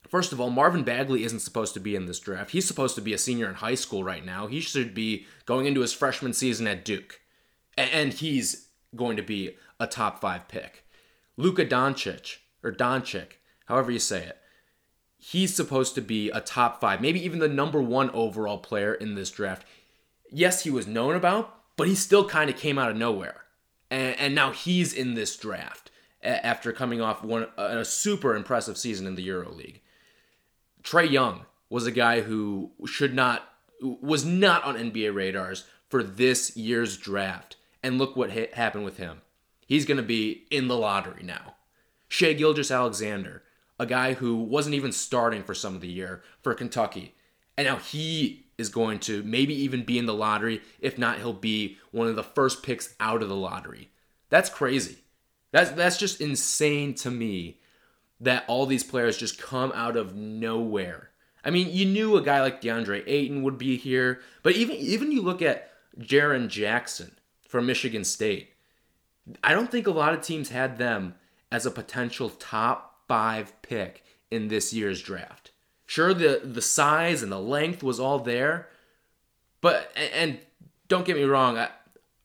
First 0.08 0.32
of 0.32 0.40
all, 0.40 0.52
Marvin 0.52 0.84
Bagley 0.84 1.24
isn't 1.24 1.40
supposed 1.40 1.74
to 1.74 1.80
be 1.80 1.96
in 1.96 2.06
this 2.06 2.20
draft. 2.20 2.52
He's 2.52 2.68
supposed 2.68 2.96
to 2.96 3.02
be 3.02 3.14
a 3.14 3.18
senior 3.18 3.50
in 3.50 3.56
high 3.56 3.76
school 3.76 4.04
right 4.04 4.24
now. 4.24 4.46
He 4.46 4.60
should 4.60 4.94
be 4.94 5.26
going 5.46 5.66
into 5.66 5.81
his 5.81 5.94
freshman 5.94 6.34
season 6.34 6.68
at 6.68 6.86
Duke. 6.86 7.22
And 7.76 8.14
he's 8.14 8.68
going 8.96 9.18
to 9.18 9.24
be 9.24 9.58
a 9.80 9.88
top 9.88 10.22
five 10.22 10.48
pick. 10.48 10.86
Luka 11.38 11.66
Doncic, 11.66 12.38
or 12.64 12.72
Doncic, 12.72 13.34
however 13.66 13.92
you 13.92 14.00
say 14.00 14.24
it, 14.24 14.38
he's 15.31 15.56
supposed 15.56 15.95
to 15.95 16.01
be 16.01 16.30
a 16.30 16.39
top 16.39 16.80
five, 16.80 17.01
maybe 17.01 17.24
even 17.24 17.39
the 17.39 17.48
number 17.48 17.81
one 17.81 18.12
overall 18.12 18.60
player 18.60 18.94
in 18.94 19.16
this 19.16 19.31
draft. 19.31 19.66
Yes, 20.31 20.63
he 20.63 20.69
was 20.69 20.86
known 20.86 21.16
about, 21.16 21.56
but 21.77 21.88
he 21.88 21.95
still 21.95 22.27
kind 22.27 22.50
of 22.50 22.57
came 22.57 22.77
out 22.77 22.92
of 22.92 22.98
nowhere. 22.98 23.45
And, 23.89 24.19
and, 24.19 24.36
now 24.36 24.51
he's 24.51 24.94
in 24.94 25.13
this 25.13 25.36
draft 25.36 25.89
after 26.22 26.72
coming 26.72 27.01
off 27.01 27.24
one 27.24 27.48
a 27.57 27.86
super 27.86 28.36
impressive 28.36 28.77
season 28.77 29.06
in 29.06 29.16
the 29.16 29.27
EuroLeague. 29.27 29.80
Trae 30.83 31.10
Young 31.10 31.45
was 31.69 31.86
a 31.86 31.92
guy 31.92 32.21
who 32.21 32.71
should 32.86 33.13
not 33.13 33.48
was 33.81 34.25
not 34.25 34.63
on 34.63 34.75
NBA 34.75 35.13
radars 35.13 35.66
for 35.88 36.01
this 36.01 36.56
year's 36.56 36.98
draft. 36.98 37.57
And 37.83 37.98
look 37.98 38.16
what 38.16 38.31
ha- 38.31 38.54
happened 38.54 38.86
with 38.86 38.98
him. 38.98 39.21
He's 39.68 39.86
going 39.86 39.98
to 39.98 40.04
be 40.04 40.45
in 40.50 40.68
the 40.68 40.78
lottery 40.78 41.24
now. 41.24 41.56
Shai 42.07 42.33
Gilgeous-Alexander, 42.33 43.44
a 43.80 43.86
guy 43.86 44.13
who 44.13 44.36
wasn't 44.36 44.75
even 44.75 44.92
starting 44.92 45.44
for 45.44 45.54
some 45.54 45.75
of 45.75 45.81
the 45.81 45.88
year 45.88 46.24
for 46.42 46.54
Kentucky. 46.54 47.16
And 47.57 47.68
now 47.68 47.77
he 47.77 48.45
is 48.57 48.69
going 48.69 49.00
to 49.00 49.24
maybe 49.24 49.54
even 49.54 49.83
be 49.83 49.98
in 49.98 50.06
the 50.06 50.13
lottery. 50.13 50.62
If 50.80 50.98
not, 50.98 51.18
he'll 51.18 51.33
be 51.33 51.77
one 51.92 52.07
of 52.07 52.16
the 52.16 52.24
first 52.24 52.64
picks 52.64 52.95
out 53.00 53.21
of 53.21 53.30
the 53.30 53.35
lottery. 53.35 53.92
That's 54.30 54.50
crazy. 54.50 54.97
That's 55.52 55.71
that's 55.71 55.97
just 55.97 56.19
insane 56.19 56.94
to 56.95 57.11
me 57.11 57.59
that 58.19 58.45
all 58.47 58.66
these 58.66 58.83
players 58.83 59.18
just 59.18 59.42
come 59.42 59.71
out 59.73 59.97
of 59.97 60.16
nowhere. 60.16 61.11
I 61.44 61.52
mean, 61.52 61.69
you 61.71 61.85
knew 61.85 62.18
a 62.18 62.21
guy 62.21 62.42
like 62.42 62.61
DeAndre 62.61 63.04
Ayton 63.06 63.44
would 63.44 63.57
be 63.57 63.78
here, 63.78 64.21
but 64.44 64.56
even 64.56 64.76
even 64.78 65.11
you 65.11 65.21
look 65.21 65.42
at 65.42 65.71
Jaren 66.00 66.47
Jackson 66.47 67.16
from 67.47 67.66
Michigan 67.66 68.04
State. 68.04 68.54
I 69.44 69.54
don't 69.54 69.71
think 69.71 69.88
a 69.88 69.92
lot 69.92 70.14
of 70.14 70.21
teams 70.21 70.50
had 70.50 70.78
them 70.78 71.16
as 71.52 71.66
a 71.66 71.71
potential 71.71 72.30
top 72.30 72.94
five 73.07 73.54
pick 73.62 74.04
in 74.31 74.47
this 74.47 74.74
year's 74.74 75.02
draft. 75.02 75.52
Sure, 75.85 76.14
the 76.14 76.42
the 76.44 76.62
size 76.62 77.21
and 77.21 77.31
the 77.31 77.40
length 77.40 77.83
was 77.83 78.00
all 78.00 78.19
there, 78.19 78.69
but 79.62 79.92
and 79.95 80.40
don't 80.88 81.06
get 81.06 81.16
me 81.16 81.24
wrong, 81.24 81.57
I, 81.57 81.69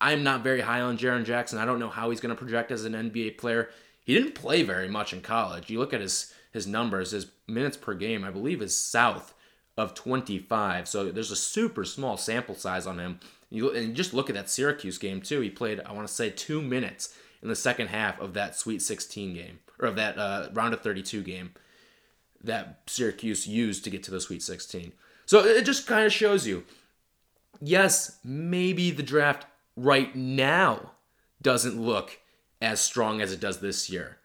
I'm 0.01 0.23
not 0.23 0.43
very 0.43 0.63
high 0.63 0.81
on 0.81 0.97
Jaren 0.97 1.25
Jackson. 1.25 1.59
I 1.59 1.67
don't 1.67 1.79
know 1.79 1.91
how 1.91 2.11
he's 2.11 2.21
going 2.21 2.35
to 2.35 2.39
project 2.39 2.71
as 2.71 2.85
an 2.85 2.95
NBA 2.95 3.37
player. 3.39 3.69
He 4.05 4.15
didn't 4.15 4.35
play 4.35 4.63
very 4.63 4.89
much 4.89 5.13
in 5.13 5.21
college. 5.21 5.69
You 5.69 5.79
look 5.79 5.93
at 5.93 6.01
his 6.01 6.33
his 6.53 6.67
numbers, 6.67 7.13
his 7.13 7.27
minutes 7.47 7.77
per 7.77 7.95
game, 7.95 8.25
I 8.25 8.31
believe, 8.31 8.63
is 8.63 8.77
south 8.77 9.35
of 9.77 9.95
25. 9.95 10.89
So 10.89 11.11
there's 11.11 11.31
a 11.31 11.37
super 11.37 11.85
small 11.85 12.17
sample 12.17 12.55
size 12.55 12.87
on 12.87 12.99
him. 12.99 13.21
You 13.51 13.71
and 13.71 13.95
just 13.95 14.15
look 14.15 14.31
at 14.31 14.37
that 14.37 14.51
Syracuse 14.51 14.99
game 14.99 15.21
too. 15.21 15.41
He 15.41 15.51
played, 15.51 15.81
I 15.85 15.93
want 15.93 16.09
to 16.09 16.15
say, 16.15 16.31
two 16.31 16.63
minutes 16.63 17.15
in 17.43 17.49
the 17.49 17.57
second 17.57 17.89
half 17.89 18.21
of 18.21 18.35
that 18.35 18.57
Sweet 18.57 18.83
16 18.83 19.35
game 19.35 19.59
or 19.81 19.89
of 19.89 19.97
that 19.97 20.19
uh, 20.19 20.49
round 20.53 20.75
of 20.75 20.81
32 20.81 21.23
game 21.23 21.53
that 22.43 22.83
Syracuse 22.87 23.47
used 23.47 23.85
to 23.85 23.91
get 23.91 24.03
to 24.05 24.11
the 24.11 24.21
Sweet 24.21 24.43
16. 24.43 24.93
So 25.27 25.45
it 25.45 25.65
just 25.65 25.87
kind 25.87 26.07
of 26.07 26.13
shows 26.13 26.47
you 26.47 26.65
yes, 27.61 28.19
maybe 28.25 28.91
the 28.91 29.03
draft 29.03 29.47
right 29.77 30.15
now 30.15 30.93
doesn't 31.43 31.81
look 31.81 32.19
as 32.61 32.81
strong 32.81 33.21
as 33.21 33.33
it 33.33 33.41
does 33.41 33.61
this 33.61 33.91
year. 33.91 34.19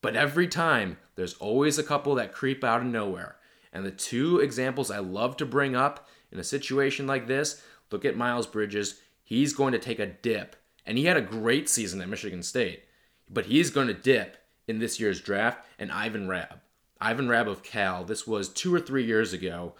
But 0.00 0.16
every 0.16 0.46
time, 0.46 0.98
there's 1.16 1.34
always 1.34 1.78
a 1.78 1.84
couple 1.84 2.14
that 2.14 2.32
creep 2.32 2.62
out 2.62 2.80
of 2.80 2.86
nowhere. 2.86 3.36
And 3.72 3.84
the 3.84 3.90
two 3.90 4.38
examples 4.38 4.90
I 4.90 4.98
love 4.98 5.36
to 5.38 5.46
bring 5.46 5.74
up 5.74 6.08
in 6.30 6.38
a 6.38 6.44
situation 6.44 7.06
like 7.06 7.26
this 7.26 7.62
look 7.90 8.04
at 8.04 8.16
Miles 8.16 8.46
Bridges. 8.46 9.00
He's 9.22 9.52
going 9.52 9.72
to 9.72 9.78
take 9.78 9.98
a 9.98 10.06
dip. 10.06 10.56
And 10.84 10.98
he 10.98 11.04
had 11.04 11.16
a 11.16 11.22
great 11.22 11.68
season 11.68 12.00
at 12.00 12.08
Michigan 12.08 12.42
State, 12.42 12.84
but 13.28 13.46
he's 13.46 13.70
going 13.70 13.88
to 13.88 13.94
dip 13.94 14.36
in 14.66 14.78
this 14.78 14.98
year's 14.98 15.20
draft, 15.20 15.64
and 15.78 15.92
Ivan 15.92 16.28
Rabb. 16.28 16.60
Ivan 17.00 17.28
Rabb 17.28 17.48
of 17.48 17.62
Cal. 17.62 18.04
This 18.04 18.26
was 18.26 18.48
two 18.48 18.74
or 18.74 18.80
three 18.80 19.04
years 19.04 19.32
ago. 19.32 19.74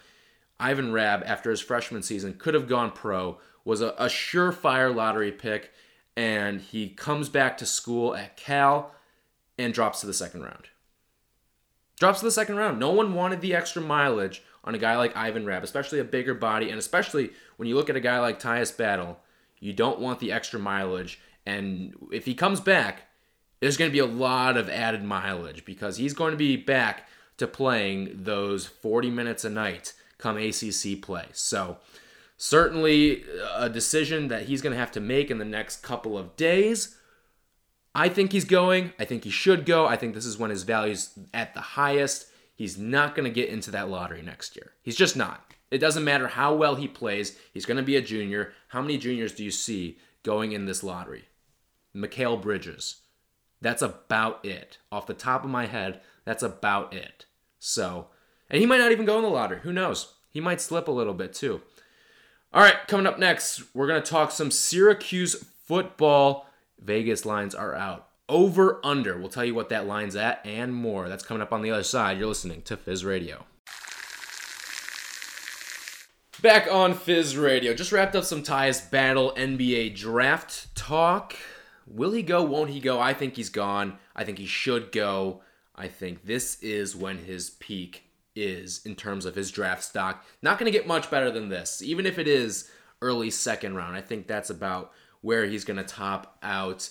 Ivan 0.59 0.91
Rabb, 0.91 1.23
after 1.25 1.49
his 1.49 1.61
freshman 1.61 2.03
season, 2.03 2.33
could 2.33 2.53
have 2.53 2.67
gone 2.67 2.91
pro, 2.91 3.39
was 3.65 3.81
a, 3.81 3.89
a 3.97 4.05
surefire 4.05 4.93
lottery 4.93 5.31
pick, 5.31 5.71
and 6.15 6.61
he 6.61 6.89
comes 6.89 7.29
back 7.29 7.57
to 7.57 7.65
school 7.65 8.15
at 8.15 8.37
Cal 8.37 8.91
and 9.57 9.73
drops 9.73 10.01
to 10.01 10.07
the 10.07 10.13
second 10.13 10.43
round. 10.43 10.69
Drops 11.99 12.19
to 12.19 12.25
the 12.25 12.31
second 12.31 12.55
round. 12.55 12.79
No 12.79 12.91
one 12.91 13.13
wanted 13.13 13.41
the 13.41 13.55
extra 13.55 13.81
mileage 13.81 14.43
on 14.63 14.75
a 14.75 14.79
guy 14.79 14.97
like 14.97 15.15
Ivan 15.15 15.45
Rabb, 15.45 15.63
especially 15.63 15.99
a 15.99 16.03
bigger 16.03 16.33
body, 16.33 16.69
and 16.69 16.77
especially 16.77 17.31
when 17.57 17.67
you 17.67 17.75
look 17.75 17.89
at 17.89 17.95
a 17.95 18.01
guy 18.01 18.19
like 18.19 18.39
Tyus 18.39 18.75
Battle, 18.75 19.19
you 19.59 19.73
don't 19.73 19.99
want 19.99 20.19
the 20.19 20.31
extra 20.31 20.59
mileage. 20.59 21.19
And 21.45 21.95
if 22.11 22.25
he 22.25 22.35
comes 22.35 22.59
back, 22.59 23.06
there's 23.59 23.77
going 23.77 23.89
to 23.89 23.93
be 23.93 23.99
a 23.99 24.05
lot 24.05 24.57
of 24.57 24.69
added 24.69 25.03
mileage 25.03 25.65
because 25.65 25.97
he's 25.97 26.13
going 26.13 26.31
to 26.31 26.37
be 26.37 26.55
back 26.55 27.07
to 27.37 27.47
playing 27.47 28.11
those 28.13 28.65
40 28.65 29.09
minutes 29.09 29.43
a 29.43 29.49
night 29.49 29.93
come 30.17 30.37
ACC 30.37 31.01
play. 31.01 31.25
So, 31.33 31.77
certainly 32.37 33.23
uh, 33.23 33.65
a 33.65 33.69
decision 33.69 34.27
that 34.29 34.43
he's 34.43 34.61
going 34.61 34.73
to 34.73 34.79
have 34.79 34.91
to 34.93 34.99
make 34.99 35.29
in 35.29 35.37
the 35.37 35.45
next 35.45 35.83
couple 35.83 36.17
of 36.17 36.35
days. 36.35 36.95
I 37.93 38.09
think 38.09 38.31
he's 38.31 38.45
going. 38.45 38.93
I 38.99 39.05
think 39.05 39.23
he 39.23 39.29
should 39.29 39.65
go. 39.65 39.87
I 39.87 39.95
think 39.95 40.13
this 40.13 40.25
is 40.25 40.37
when 40.37 40.51
his 40.51 40.63
value's 40.63 41.17
at 41.33 41.53
the 41.53 41.61
highest. 41.61 42.27
He's 42.55 42.77
not 42.77 43.15
going 43.15 43.25
to 43.25 43.33
get 43.33 43.49
into 43.49 43.71
that 43.71 43.89
lottery 43.89 44.21
next 44.21 44.55
year. 44.55 44.73
He's 44.81 44.95
just 44.95 45.17
not. 45.17 45.53
It 45.69 45.79
doesn't 45.79 46.03
matter 46.03 46.27
how 46.27 46.55
well 46.55 46.75
he 46.75 46.87
plays. 46.87 47.37
He's 47.53 47.65
going 47.65 47.77
to 47.77 47.83
be 47.83 47.95
a 47.95 48.01
junior. 48.01 48.53
How 48.69 48.81
many 48.81 48.97
juniors 48.97 49.33
do 49.33 49.43
you 49.43 49.51
see 49.51 49.97
going 50.23 50.51
in 50.53 50.65
this 50.65 50.83
lottery? 50.83 51.25
Mikal 51.95 52.41
Bridges. 52.41 53.01
That's 53.61 53.81
about 53.81 54.45
it. 54.45 54.77
Off 54.91 55.07
the 55.07 55.13
top 55.13 55.43
of 55.43 55.49
my 55.49 55.65
head, 55.65 56.01
that's 56.25 56.43
about 56.43 56.93
it. 56.93 57.25
So, 57.59 58.07
and 58.49 58.59
he 58.59 58.65
might 58.65 58.77
not 58.77 58.91
even 58.91 59.05
go 59.05 59.17
in 59.17 59.23
the 59.23 59.29
lottery. 59.29 59.59
Who 59.63 59.73
knows? 59.73 60.13
He 60.29 60.39
might 60.39 60.61
slip 60.61 60.87
a 60.87 60.91
little 60.91 61.13
bit 61.13 61.33
too. 61.33 61.61
All 62.53 62.61
right, 62.61 62.87
coming 62.87 63.07
up 63.07 63.19
next, 63.19 63.63
we're 63.75 63.87
going 63.87 64.01
to 64.01 64.09
talk 64.09 64.31
some 64.31 64.51
Syracuse 64.51 65.43
football. 65.65 66.47
Vegas 66.79 67.25
lines 67.25 67.55
are 67.55 67.75
out. 67.75 68.07
Over 68.29 68.79
under. 68.85 69.17
We'll 69.17 69.29
tell 69.29 69.45
you 69.45 69.55
what 69.55 69.69
that 69.69 69.87
line's 69.87 70.15
at 70.15 70.45
and 70.45 70.73
more. 70.73 71.09
That's 71.09 71.25
coming 71.25 71.41
up 71.41 71.51
on 71.51 71.61
the 71.61 71.71
other 71.71 71.83
side. 71.83 72.17
You're 72.17 72.27
listening 72.27 72.61
to 72.63 72.77
Fizz 72.77 73.03
Radio. 73.03 73.45
Back 76.41 76.71
on 76.71 76.93
Fizz 76.93 77.35
Radio. 77.35 77.73
Just 77.73 77.91
wrapped 77.91 78.15
up 78.15 78.23
some 78.23 78.43
Tyus 78.43 78.89
Battle 78.91 79.33
NBA 79.35 79.95
draft 79.95 80.73
talk. 80.75 81.35
Will 81.89 82.11
he 82.11 82.21
go? 82.21 82.43
Won't 82.43 82.71
he 82.71 82.79
go? 82.79 82.99
I 82.99 83.13
think 83.13 83.35
he's 83.35 83.49
gone. 83.49 83.97
I 84.15 84.23
think 84.23 84.37
he 84.37 84.45
should 84.45 84.91
go. 84.91 85.41
I 85.75 85.87
think 85.87 86.25
this 86.25 86.61
is 86.61 86.95
when 86.95 87.19
his 87.19 87.51
peak 87.51 88.03
is 88.35 88.85
in 88.85 88.95
terms 88.95 89.25
of 89.25 89.35
his 89.35 89.51
draft 89.51 89.83
stock. 89.83 90.25
Not 90.41 90.59
going 90.59 90.71
to 90.71 90.77
get 90.77 90.87
much 90.87 91.09
better 91.09 91.31
than 91.31 91.49
this, 91.49 91.81
even 91.81 92.05
if 92.05 92.19
it 92.19 92.27
is 92.27 92.69
early 93.01 93.29
second 93.29 93.75
round. 93.75 93.95
I 93.95 94.01
think 94.01 94.27
that's 94.27 94.49
about 94.49 94.91
where 95.21 95.45
he's 95.45 95.65
going 95.65 95.77
to 95.77 95.83
top 95.83 96.37
out. 96.43 96.89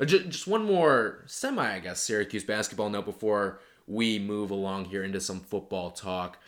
Uh, 0.00 0.04
just 0.04 0.46
one 0.46 0.64
more 0.64 1.24
semi, 1.26 1.74
I 1.74 1.80
guess, 1.80 2.00
Syracuse 2.00 2.44
basketball 2.44 2.90
note 2.90 3.04
before 3.04 3.60
we 3.86 4.18
move 4.18 4.50
along 4.50 4.86
here 4.86 5.02
into 5.02 5.20
some 5.20 5.40
football 5.40 5.90
talk. 5.90 6.38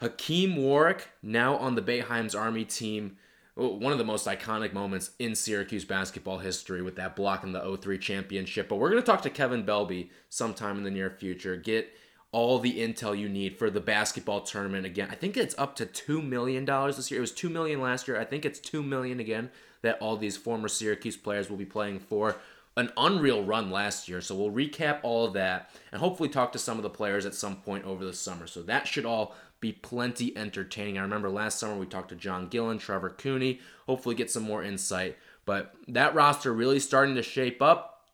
Hakim 0.00 0.56
Warrick, 0.56 1.08
now 1.22 1.56
on 1.56 1.74
the 1.74 1.82
Boeheim's 1.82 2.34
Army 2.34 2.64
team, 2.64 3.18
one 3.54 3.92
of 3.92 3.98
the 3.98 4.04
most 4.04 4.26
iconic 4.26 4.72
moments 4.72 5.10
in 5.18 5.34
Syracuse 5.34 5.84
basketball 5.84 6.38
history 6.38 6.82
with 6.82 6.96
that 6.96 7.16
block 7.16 7.44
in 7.44 7.52
the 7.52 7.78
03 7.80 7.98
championship. 7.98 8.68
But 8.68 8.76
we're 8.76 8.90
going 8.90 9.02
to 9.02 9.06
talk 9.06 9.22
to 9.22 9.30
Kevin 9.30 9.64
Belbey 9.64 10.10
sometime 10.28 10.78
in 10.78 10.84
the 10.84 10.90
near 10.90 11.10
future. 11.10 11.56
Get 11.56 11.92
all 12.32 12.58
the 12.58 12.78
intel 12.78 13.18
you 13.18 13.28
need 13.28 13.58
for 13.58 13.70
the 13.70 13.80
basketball 13.80 14.42
tournament 14.42 14.86
again. 14.86 15.08
I 15.10 15.16
think 15.16 15.36
it's 15.36 15.58
up 15.58 15.74
to 15.76 15.86
2 15.86 16.22
million 16.22 16.64
dollars 16.64 16.96
this 16.96 17.10
year. 17.10 17.18
It 17.18 17.22
was 17.22 17.32
2 17.32 17.50
million 17.50 17.80
last 17.80 18.06
year. 18.06 18.20
I 18.20 18.24
think 18.24 18.44
it's 18.44 18.60
2 18.60 18.82
million 18.82 19.18
again 19.18 19.50
that 19.82 19.98
all 20.00 20.16
these 20.16 20.36
former 20.36 20.68
Syracuse 20.68 21.16
players 21.16 21.50
will 21.50 21.56
be 21.56 21.64
playing 21.64 21.98
for. 22.00 22.36
An 22.76 22.92
unreal 22.96 23.42
run 23.42 23.70
last 23.70 24.08
year. 24.08 24.20
So 24.20 24.36
we'll 24.36 24.52
recap 24.52 25.00
all 25.02 25.24
of 25.24 25.32
that 25.32 25.70
and 25.90 26.00
hopefully 26.00 26.28
talk 26.28 26.52
to 26.52 26.58
some 26.58 26.76
of 26.76 26.84
the 26.84 26.90
players 26.90 27.26
at 27.26 27.34
some 27.34 27.56
point 27.56 27.84
over 27.84 28.04
the 28.04 28.12
summer. 28.12 28.46
So 28.46 28.62
that 28.62 28.86
should 28.86 29.04
all 29.04 29.34
be 29.60 29.72
plenty 29.72 30.36
entertaining. 30.36 30.98
I 30.98 31.02
remember 31.02 31.30
last 31.30 31.58
summer 31.58 31.76
we 31.76 31.86
talked 31.86 32.08
to 32.08 32.16
John 32.16 32.48
Gillon, 32.48 32.78
Trevor 32.78 33.10
Cooney, 33.10 33.60
hopefully 33.86 34.14
get 34.14 34.30
some 34.30 34.42
more 34.42 34.64
insight. 34.64 35.16
But 35.44 35.74
that 35.88 36.14
roster 36.14 36.52
really 36.52 36.80
starting 36.80 37.14
to 37.14 37.22
shape 37.22 37.60
up, 37.60 38.06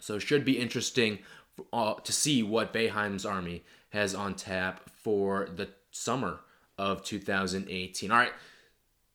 so 0.00 0.18
should 0.18 0.44
be 0.44 0.58
interesting 0.58 1.18
uh, 1.72 1.94
to 1.94 2.12
see 2.12 2.42
what 2.42 2.72
Boeheim's 2.72 3.26
Army 3.26 3.64
has 3.90 4.14
on 4.14 4.34
tap 4.34 4.88
for 4.90 5.48
the 5.54 5.68
summer 5.90 6.40
of 6.78 7.04
2018. 7.04 8.10
All 8.10 8.18
right, 8.18 8.32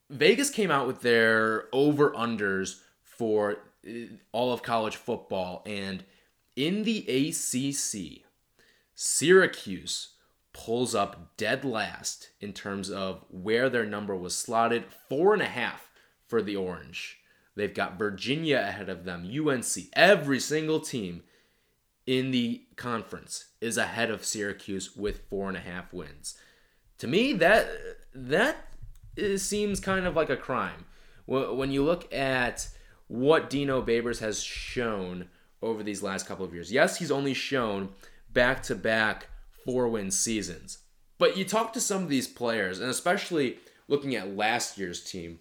Vegas 0.09 0.49
came 0.49 0.71
out 0.71 0.87
with 0.87 1.01
their 1.01 1.65
over 1.73 2.11
unders 2.11 2.79
for 3.03 3.57
uh, 3.87 3.91
all 4.31 4.53
of 4.53 4.63
college 4.63 4.95
football, 4.95 5.63
and 5.65 6.03
in 6.55 6.83
the 6.83 6.99
ACC, 7.07 8.25
Syracuse 8.95 10.09
pulls 10.65 10.93
up 10.93 11.37
dead 11.37 11.63
last 11.63 12.31
in 12.41 12.51
terms 12.51 12.89
of 12.89 13.23
where 13.29 13.69
their 13.69 13.85
number 13.85 14.15
was 14.15 14.35
slotted. 14.35 14.83
Four 15.07 15.33
and 15.33 15.41
a 15.41 15.45
half 15.45 15.89
for 16.27 16.41
the 16.41 16.57
Orange. 16.57 17.19
They've 17.55 17.73
got 17.73 17.97
Virginia 17.97 18.57
ahead 18.67 18.89
of 18.89 19.05
them, 19.05 19.25
UNC. 19.25 19.65
Every 19.93 20.39
single 20.39 20.81
team 20.81 21.23
in 22.05 22.31
the 22.31 22.63
conference 22.75 23.45
is 23.61 23.77
ahead 23.77 24.11
of 24.11 24.25
Syracuse 24.25 24.95
with 24.95 25.21
four 25.29 25.47
and 25.47 25.57
a 25.57 25.61
half 25.61 25.93
wins. 25.93 26.35
To 26.97 27.07
me, 27.07 27.33
that 27.33 27.69
that 28.13 28.57
is, 29.15 29.43
seems 29.43 29.79
kind 29.79 30.05
of 30.05 30.15
like 30.15 30.29
a 30.29 30.37
crime. 30.37 30.85
When 31.25 31.71
you 31.71 31.85
look 31.85 32.13
at 32.13 32.67
what 33.07 33.49
Dino 33.49 33.81
Babers 33.81 34.19
has 34.19 34.43
shown 34.43 35.29
over 35.61 35.83
these 35.83 36.03
last 36.03 36.27
couple 36.27 36.43
of 36.43 36.53
years, 36.53 36.71
yes, 36.71 36.97
he's 36.97 37.11
only 37.11 37.33
shown 37.33 37.89
back 38.33 38.63
to 38.63 38.75
back 38.75 39.27
four 39.65 39.87
win 39.87 40.11
seasons. 40.11 40.79
But 41.17 41.37
you 41.37 41.45
talk 41.45 41.73
to 41.73 41.81
some 41.81 42.03
of 42.03 42.09
these 42.09 42.27
players, 42.27 42.79
and 42.79 42.89
especially 42.89 43.57
looking 43.87 44.15
at 44.15 44.35
last 44.35 44.77
year's 44.77 45.03
team, 45.03 45.39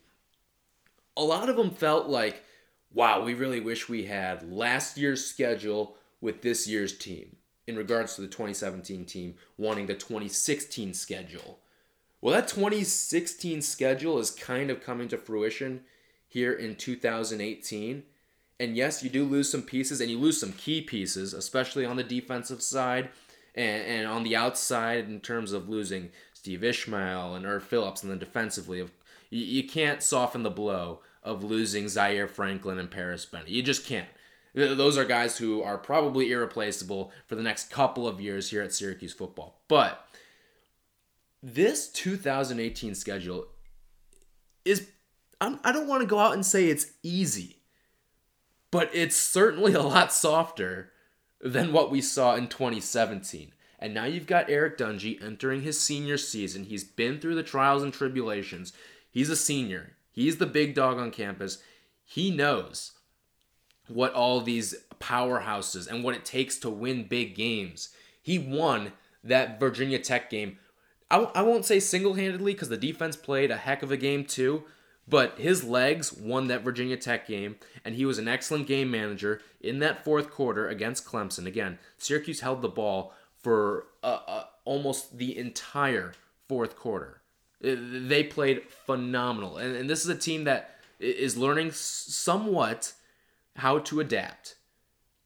a 1.17 1.23
lot 1.23 1.49
of 1.49 1.57
them 1.57 1.71
felt 1.71 2.09
like, 2.09 2.43
wow, 2.93 3.23
we 3.23 3.35
really 3.35 3.61
wish 3.61 3.89
we 3.89 4.05
had 4.05 4.51
last 4.51 4.97
year's 4.97 5.25
schedule 5.25 5.97
with 6.21 6.43
this 6.43 6.67
year's 6.67 6.97
team 6.97 7.37
in 7.67 7.77
regards 7.77 8.15
to 8.15 8.23
the 8.23 8.27
2017 8.27 9.05
team 9.05 9.35
wanting 9.57 9.87
the 9.87 9.95
2016 9.95 10.95
schedule. 10.95 11.59
Well, 12.21 12.35
that 12.35 12.49
2016 12.49 13.63
schedule 13.63 14.19
is 14.19 14.31
kind 14.31 14.71
of 14.71 14.83
coming 14.83 15.07
to 15.09 15.19
fruition 15.19 15.83
here 16.27 16.53
in 16.53 16.75
2018. 16.75 18.03
And 18.59 18.77
yes, 18.77 19.05
you 19.05 19.11
do 19.11 19.25
lose 19.25 19.51
some 19.51 19.63
pieces 19.63 20.01
and 20.01 20.11
you 20.11 20.19
lose 20.19 20.41
some 20.41 20.53
key 20.53 20.81
pieces, 20.81 21.33
especially 21.33 21.85
on 21.85 21.97
the 21.97 22.03
defensive 22.03 22.63
side 22.63 23.11
and, 23.59 23.83
and 23.85 24.07
on 24.07 24.23
the 24.23 24.37
outside 24.37 25.07
in 25.07 25.21
terms 25.21 25.53
of 25.53 25.69
losing 25.69 26.11
Steve 26.33 26.63
Ishmael 26.63 27.35
and 27.35 27.45
Erv 27.45 27.63
Philips, 27.63 28.03
and 28.03 28.11
then 28.11 28.19
defensively, 28.19 28.79
of 28.79 28.93
you, 29.31 29.45
you 29.45 29.69
can't 29.69 30.03
soften 30.03 30.45
the 30.45 30.51
blow 30.51 31.01
of 31.25 31.43
losing 31.43 31.89
Zaire 31.89 32.29
Franklin 32.29 32.79
and 32.79 32.91
Parris 32.91 33.27
Bennett. 33.27 33.49
You 33.49 33.63
just 33.63 33.85
can't. 33.85 34.09
Those 34.55 34.97
are 34.97 35.05
guys 35.05 35.37
who 35.37 35.63
are 35.63 35.77
probably 35.77 36.31
irreplaceable 36.31 37.13
for 37.27 37.35
the 37.35 37.43
next 37.43 37.71
couple 37.71 38.09
of 38.09 38.21
years 38.21 38.51
here 38.51 38.63
at 38.63 38.73
Syracuse 38.73 39.13
football. 39.13 39.61
But 39.69 40.09
this 41.43 41.89
2018 41.91 42.95
schedule 42.95 43.47
is, 44.65 44.89
I'm, 45.41 45.61
I 45.65 45.73
do 45.73 45.81
not 45.81 45.89
want 45.89 46.03
to 46.03 46.09
go 46.09 46.19
out 46.19 46.33
and 46.33 46.47
say 46.47 46.67
it's 46.67 46.93
easy, 47.03 47.57
but 48.71 48.91
it's 48.95 49.17
certainly 49.17 49.75
a 49.75 49.83
lot 49.83 50.13
softer 50.13 50.93
than 51.41 51.73
what 51.73 51.91
we 51.91 52.01
saw 52.01 52.35
in 52.35 52.49
2017. 52.49 53.53
And 53.79 53.95
now 53.95 54.05
you've 54.05 54.27
got 54.27 54.51
Eric 54.51 54.77
Dungey 54.77 55.23
entering 55.23 55.63
his 55.63 55.79
senior 55.79 56.19
season. 56.19 56.65
He's 56.65 56.85
been 56.85 57.21
through 57.21 57.37
the 57.37 57.43
trials 57.43 57.83
and 57.83 57.93
tribulations. 57.93 58.73
He's 59.11 59.31
a 59.31 59.37
senior. 59.37 59.97
He's 60.11 60.39
the 60.39 60.47
big 60.47 60.75
dog 60.75 60.99
on 60.99 61.13
campus. 61.13 61.59
He 62.05 62.31
knows 62.31 62.93
what 63.87 64.13
all 64.15 64.41
these 64.41 64.75
powerhouses 65.01 65.87
and 65.87 66.03
what 66.03 66.15
it 66.15 66.25
takes 66.25 66.59
to 66.59 66.71
win 66.71 67.07
big 67.07 67.35
games. 67.37 67.91
He 68.21 68.39
won 68.39 68.93
that 69.23 69.61
Virginia 69.61 69.99
Tech 69.99 70.29
game. 70.29 70.59
I, 71.11 71.19
I 71.35 71.43
won't 71.43 71.65
say 71.65 71.81
single 71.81 72.15
handedly 72.15 72.53
because 72.53 72.69
the 72.69 72.77
defense 72.77 73.17
played 73.17 73.51
a 73.51 73.57
heck 73.57 73.83
of 73.83 73.93
a 73.93 73.97
game 73.97 74.25
too, 74.25 74.65
but 75.09 75.39
his 75.39 75.65
legs 75.65 76.13
won 76.13 76.49
that 76.49 76.63
Virginia 76.63 76.97
Tech 76.97 77.27
game, 77.27 77.57
and 77.85 77.95
he 77.95 78.05
was 78.05 78.19
an 78.19 78.29
excellent 78.29 78.67
game 78.67 78.91
manager 78.91 79.41
in 79.61 79.79
that 79.79 80.05
fourth 80.05 80.31
quarter 80.31 80.69
against 80.69 81.07
Clemson. 81.07 81.47
Again, 81.47 81.79
Syracuse 81.97 82.41
held 82.41 82.63
the 82.63 82.69
ball 82.69 83.15
for 83.41 83.87
uh, 84.03 84.21
uh, 84.27 84.45
almost 84.65 85.19
the 85.19 85.37
entire 85.37 86.13
fourth 86.49 86.77
quarter. 86.77 87.21
Uh, 87.65 87.75
they 87.79 88.23
played 88.23 88.65
phenomenal, 88.65 89.57
and, 89.57 89.77
and 89.77 89.89
this 89.89 90.03
is 90.03 90.09
a 90.09 90.15
team 90.15 90.45
that 90.45 90.77
is 91.01 91.37
learning 91.37 91.71
somewhat 91.73 92.93
how 93.57 93.79
to 93.79 94.01
adapt. 94.01 94.57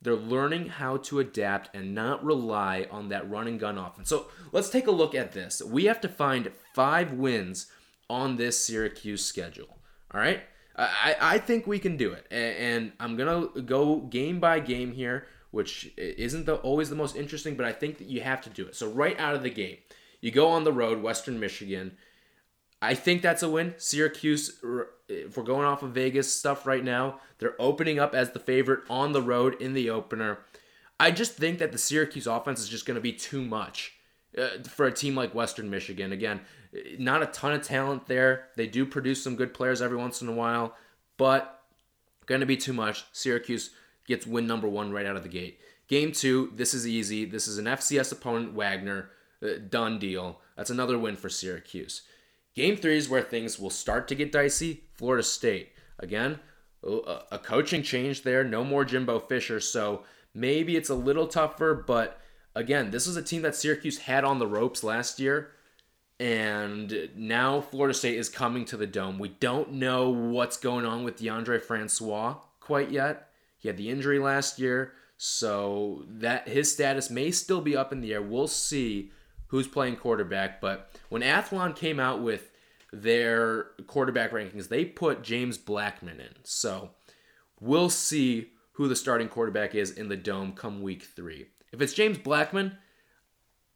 They're 0.01 0.17
learning 0.17 0.69
how 0.69 0.97
to 0.99 1.21
adapt 1.21 1.75
and 1.75 1.95
not 1.95 2.25
rely 2.25 2.87
on 2.91 3.09
that 3.11 3.31
run 3.31 3.47
and 3.47 3.61
gun 3.61 3.79
offense. 3.79 4.09
So 4.09 4.27
let's 4.51 4.69
take 4.69 4.89
a 4.89 4.93
look 4.93 5.15
at 5.15 5.33
this. 5.33 5.63
We 5.63 5.85
have 5.85 6.01
to 6.01 6.09
find 6.09 6.51
five 6.75 7.13
wins 7.13 7.69
on 8.13 8.37
this 8.37 8.63
Syracuse 8.63 9.25
schedule. 9.25 9.79
All 10.13 10.21
right? 10.21 10.43
I, 10.77 11.17
I 11.21 11.39
think 11.39 11.67
we 11.67 11.79
can 11.79 11.97
do 11.97 12.13
it. 12.13 12.27
And 12.31 12.93
I'm 13.01 13.17
going 13.17 13.49
to 13.55 13.63
go 13.63 13.97
game 14.01 14.39
by 14.39 14.61
game 14.61 14.93
here, 14.93 15.27
which 15.51 15.91
isn't 15.97 16.45
the, 16.45 16.57
always 16.57 16.91
the 16.91 16.97
most 16.97 17.17
interesting, 17.17 17.57
but 17.57 17.65
I 17.65 17.73
think 17.73 17.99
that 17.99 18.09
you 18.09 18.21
have 18.21 18.43
to 18.43 18.51
do 18.51 18.67
it. 18.67 18.77
So, 18.77 18.91
right 18.91 19.19
out 19.19 19.35
of 19.35 19.43
the 19.43 19.51
gate, 19.51 19.95
you 20.21 20.31
go 20.31 20.49
on 20.49 20.65
the 20.65 20.73
road, 20.73 21.03
Western 21.03 21.41
Michigan. 21.41 21.97
I 22.83 22.95
think 22.95 23.23
that's 23.23 23.43
a 23.43 23.49
win. 23.49 23.75
Syracuse, 23.79 24.61
if 25.09 25.37
we're 25.37 25.45
going 25.45 25.67
off 25.67 25.83
of 25.83 25.93
Vegas 25.93 26.33
stuff 26.33 26.67
right 26.67 26.85
now, 26.85 27.21
they're 27.39 27.61
opening 27.61 27.99
up 27.99 28.15
as 28.15 28.31
the 28.31 28.39
favorite 28.39 28.81
on 28.91 29.13
the 29.13 29.23
road 29.23 29.61
in 29.61 29.73
the 29.73 29.89
opener. 29.89 30.39
I 30.99 31.13
just 31.13 31.35
think 31.35 31.59
that 31.61 31.73
the 31.73 31.79
Syracuse 31.79 32.27
offense 32.27 32.61
is 32.61 32.69
just 32.69 32.87
going 32.87 32.97
to 32.97 33.01
be 33.01 33.13
too 33.13 33.43
much 33.43 33.95
uh, 34.37 34.63
for 34.69 34.87
a 34.87 34.93
team 34.93 35.15
like 35.15 35.35
Western 35.35 35.71
Michigan. 35.71 36.13
Again, 36.13 36.41
not 36.99 37.23
a 37.23 37.27
ton 37.27 37.53
of 37.53 37.63
talent 37.63 38.07
there. 38.07 38.49
They 38.57 38.67
do 38.67 38.87
produce 38.87 39.23
some 39.23 39.37
good 39.37 39.55
players 39.55 39.83
every 39.83 39.97
once 39.97 40.23
in 40.23 40.29
a 40.29 40.33
while, 40.33 40.75
but 41.17 41.63
going 42.27 42.41
to 42.41 42.47
be 42.47 42.57
too 42.57 42.73
much. 42.73 43.05
Syracuse 43.13 43.71
gets 44.07 44.27
win 44.27 44.47
number 44.47 44.69
one 44.69 44.93
right 44.93 45.07
out 45.07 45.17
of 45.17 45.23
the 45.23 45.29
gate. 45.29 45.59
Game 45.89 46.13
two, 46.13 46.51
this 46.55 46.73
is 46.73 46.87
easy. 46.87 47.25
This 47.25 47.47
is 47.47 47.59
an 47.59 47.67
FCS 47.67 48.13
opponent, 48.13 48.55
Wagner. 48.55 49.11
Uh, 49.43 49.59
done 49.69 49.99
deal. 49.99 50.41
That's 50.57 50.71
another 50.71 50.99
win 50.99 51.17
for 51.17 51.29
Syracuse. 51.29 52.03
Game 52.55 52.77
three 52.77 52.97
is 52.97 53.09
where 53.09 53.23
things 53.23 53.59
will 53.59 53.71
start 53.71 54.09
to 54.09 54.15
get 54.15 54.33
dicey. 54.33 54.85
Florida 54.95 55.23
State. 55.23 55.73
Again, 55.99 56.39
a 56.85 57.39
coaching 57.39 57.83
change 57.83 58.23
there. 58.23 58.45
No 58.45 58.65
more 58.65 58.85
Jimbo 58.85 59.21
Fisher. 59.21 59.61
So 59.61 60.05
maybe 60.35 60.77
it's 60.77 60.91
a 60.91 60.95
little 60.95 61.27
tougher. 61.27 61.75
But 61.75 62.21
again, 62.55 62.91
this 62.91 63.07
is 63.07 63.17
a 63.17 63.23
team 63.23 63.43
that 63.43 63.55
Syracuse 63.55 63.99
had 63.99 64.25
on 64.25 64.39
the 64.39 64.47
ropes 64.47 64.85
last 64.85 65.21
year. 65.21 65.53
And 66.21 67.11
now 67.17 67.61
Florida 67.61 67.95
State 67.95 68.19
is 68.19 68.29
coming 68.29 68.65
to 68.67 68.77
the 68.77 68.87
dome. 68.87 69.19
We 69.19 69.31
don't 69.31 69.73
know 69.73 70.11
what's 70.11 70.57
going 70.57 70.87
on 70.87 71.03
with 71.03 71.19
Deondre 71.19 71.61
Francois 71.61 72.37
quite 72.61 72.91
yet. 72.91 73.31
He 73.59 73.69
had 73.69 73.77
the 73.77 73.91
injury 73.91 74.19
last 74.19 74.59
year. 74.59 74.93
So 75.17 76.05
that 76.09 76.49
his 76.49 76.73
status 76.73 77.09
may 77.09 77.31
still 77.31 77.61
be 77.61 77.77
up 77.77 77.93
in 77.93 78.01
the 78.01 78.13
air. 78.13 78.23
We'll 78.23 78.49
see 78.49 79.13
who's 79.49 79.69
playing 79.69 79.97
quarterback. 79.97 80.61
But 80.61 80.91
when 81.11 81.23
Athlon 81.23 81.77
came 81.77 82.01
out 82.01 82.23
with 82.23 82.51
their 82.93 83.67
quarterback 83.87 84.33
rankings, 84.33 84.69
they 84.69 84.85
put 84.85 85.23
James 85.23 85.59
Blackman 85.59 86.21
in. 86.21 86.35
So 86.43 86.91
we'll 87.61 87.91
see 87.91 88.51
who 88.73 88.89
the 88.89 88.97
starting 88.97 89.29
quarterback 89.29 89.75
is 89.75 89.93
in 89.93 90.09
the 90.09 90.17
dome 90.17 90.53
come 90.53 90.83
week 90.83 91.05
three. 91.15 91.47
If 91.73 91.81
it's 91.81 91.95
James 91.95 92.19
Blackman, 92.19 92.77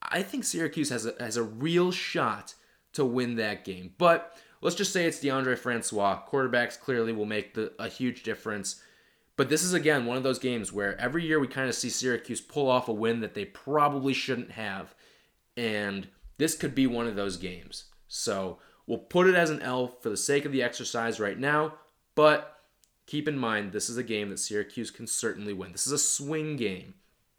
I 0.02 0.22
think 0.22 0.44
Syracuse 0.44 0.90
has 0.90 1.06
a, 1.06 1.14
has 1.18 1.36
a 1.36 1.42
real 1.42 1.90
shot 1.90 2.54
to 2.92 3.04
win 3.04 3.36
that 3.36 3.64
game. 3.64 3.94
But 3.98 4.36
let's 4.60 4.76
just 4.76 4.92
say 4.92 5.06
it's 5.06 5.18
Deondre 5.18 5.58
Francois. 5.58 6.20
Quarterbacks 6.28 6.78
clearly 6.78 7.12
will 7.12 7.26
make 7.26 7.54
the, 7.54 7.72
a 7.78 7.88
huge 7.88 8.22
difference. 8.22 8.82
But 9.36 9.48
this 9.48 9.62
is 9.62 9.74
again 9.74 10.06
one 10.06 10.16
of 10.16 10.22
those 10.22 10.38
games 10.38 10.72
where 10.72 10.98
every 11.00 11.24
year 11.24 11.38
we 11.38 11.46
kind 11.46 11.68
of 11.68 11.74
see 11.74 11.90
Syracuse 11.90 12.40
pull 12.40 12.70
off 12.70 12.88
a 12.88 12.92
win 12.92 13.20
that 13.20 13.34
they 13.34 13.44
probably 13.44 14.14
shouldn't 14.14 14.52
have. 14.52 14.94
And 15.56 16.08
this 16.38 16.54
could 16.54 16.74
be 16.74 16.86
one 16.86 17.06
of 17.06 17.16
those 17.16 17.36
games. 17.36 17.84
So 18.08 18.58
we'll 18.86 18.98
put 18.98 19.26
it 19.26 19.34
as 19.34 19.50
an 19.50 19.62
L 19.62 19.88
for 19.88 20.08
the 20.08 20.16
sake 20.16 20.44
of 20.44 20.52
the 20.52 20.62
exercise 20.62 21.20
right 21.20 21.38
now. 21.38 21.74
But 22.14 22.60
keep 23.06 23.28
in 23.28 23.38
mind, 23.38 23.72
this 23.72 23.90
is 23.90 23.96
a 23.96 24.02
game 24.02 24.30
that 24.30 24.38
Syracuse 24.38 24.90
can 24.90 25.06
certainly 25.06 25.52
win. 25.52 25.72
This 25.72 25.86
is 25.86 25.92
a 25.92 25.98
swing 25.98 26.56
game. 26.56 26.94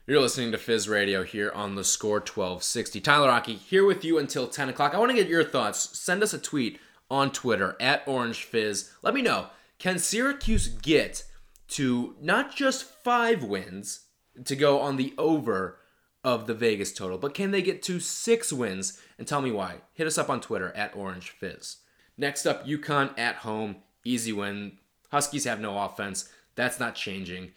You're 0.09 0.21
listening 0.21 0.53
to 0.53 0.57
Fizz 0.57 0.87
Radio 0.87 1.25
here 1.25 1.51
on 1.53 1.75
the 1.75 1.83
score 1.83 2.19
1260. 2.19 3.01
Tyler 3.01 3.27
Rocky 3.27 3.55
here 3.55 3.85
with 3.85 4.05
you 4.05 4.17
until 4.17 4.47
10 4.47 4.69
o'clock. 4.69 4.95
I 4.95 4.99
want 4.99 5.11
to 5.11 5.17
get 5.17 5.27
your 5.27 5.43
thoughts. 5.43 5.99
Send 5.99 6.23
us 6.23 6.33
a 6.33 6.39
tweet 6.39 6.79
on 7.11 7.29
Twitter 7.29 7.75
at 7.77 8.07
Orange 8.07 8.45
Fizz. 8.45 8.89
Let 9.01 9.13
me 9.13 9.21
know. 9.21 9.47
Can 9.79 9.99
Syracuse 9.99 10.69
get 10.69 11.25
to 11.71 12.15
not 12.21 12.55
just 12.55 12.85
five 12.85 13.43
wins 13.43 14.05
to 14.45 14.55
go 14.55 14.79
on 14.79 14.95
the 14.95 15.13
over 15.17 15.79
of 16.23 16.47
the 16.47 16.53
Vegas 16.53 16.93
total, 16.93 17.17
but 17.17 17.33
can 17.33 17.51
they 17.51 17.61
get 17.61 17.83
to 17.83 17.99
six 17.99 18.53
wins? 18.53 19.01
And 19.17 19.27
tell 19.27 19.41
me 19.41 19.51
why. 19.51 19.81
Hit 19.93 20.07
us 20.07 20.17
up 20.17 20.29
on 20.29 20.39
Twitter 20.39 20.71
at 20.71 20.95
Orange 20.95 21.31
Fizz. 21.31 21.79
Next 22.17 22.45
up, 22.45 22.65
UConn 22.65 23.11
at 23.19 23.35
home, 23.35 23.75
easy 24.05 24.31
win. 24.31 24.77
Huskies 25.11 25.43
have 25.43 25.59
no 25.59 25.77
offense. 25.77 26.29
That's 26.55 26.79
not 26.79 26.95
changing. 26.95 27.51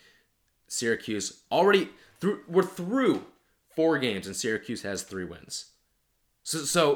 Syracuse 0.67 1.43
already 1.53 1.91
through. 2.21 2.41
We're 2.49 2.63
through 2.63 3.25
four 3.75 3.99
games, 3.99 4.27
and 4.27 4.37
Syracuse 4.37 4.83
has 4.83 5.03
three 5.03 5.25
wins. 5.25 5.73
So, 6.43 6.59
so 6.59 6.95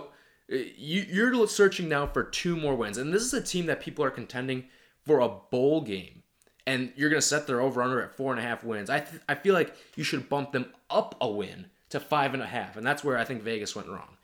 uh, 0.53 0.57
you, 0.77 1.07
you're 1.09 1.47
searching 1.47 1.89
now 1.89 2.07
for 2.07 2.23
two 2.23 2.57
more 2.57 2.75
wins, 2.75 2.99
and 2.99 3.13
this 3.13 3.23
is 3.23 3.35
a 3.35 3.43
team 3.43 3.67
that 3.67 3.81
people 3.81 4.05
are 4.05 4.11
contending 4.11 4.65
for 5.05 5.21
a 5.21 5.29
bowl 5.29 5.83
game 5.83 6.23
and 6.67 6.93
you're 6.97 7.11
going 7.11 7.21
to 7.21 7.27
set 7.27 7.47
their 7.47 7.61
over 7.61 7.83
under 7.83 8.01
at 8.01 8.17
four 8.17 8.33
and 8.33 8.41
a 8.41 8.43
half 8.43 8.65
wins. 8.65 8.89
I 8.91 9.01
th- 9.01 9.23
I 9.29 9.35
feel 9.35 9.55
like 9.55 9.75
you 9.97 10.05
should 10.05 10.29
bump 10.29 10.53
them 10.53 10.73
up 10.89 11.15
a 11.21 11.29
win 11.29 11.67
to 11.91 12.01
five 12.01 12.35
and 12.35 12.43
a 12.43 12.47
half, 12.47 12.77
and 12.77 12.87
that's 12.87 13.05
where 13.05 13.19
I 13.19 13.25
think 13.25 13.43
Vegas 13.43 13.77
went 13.77 13.89
wrong. 13.89 14.17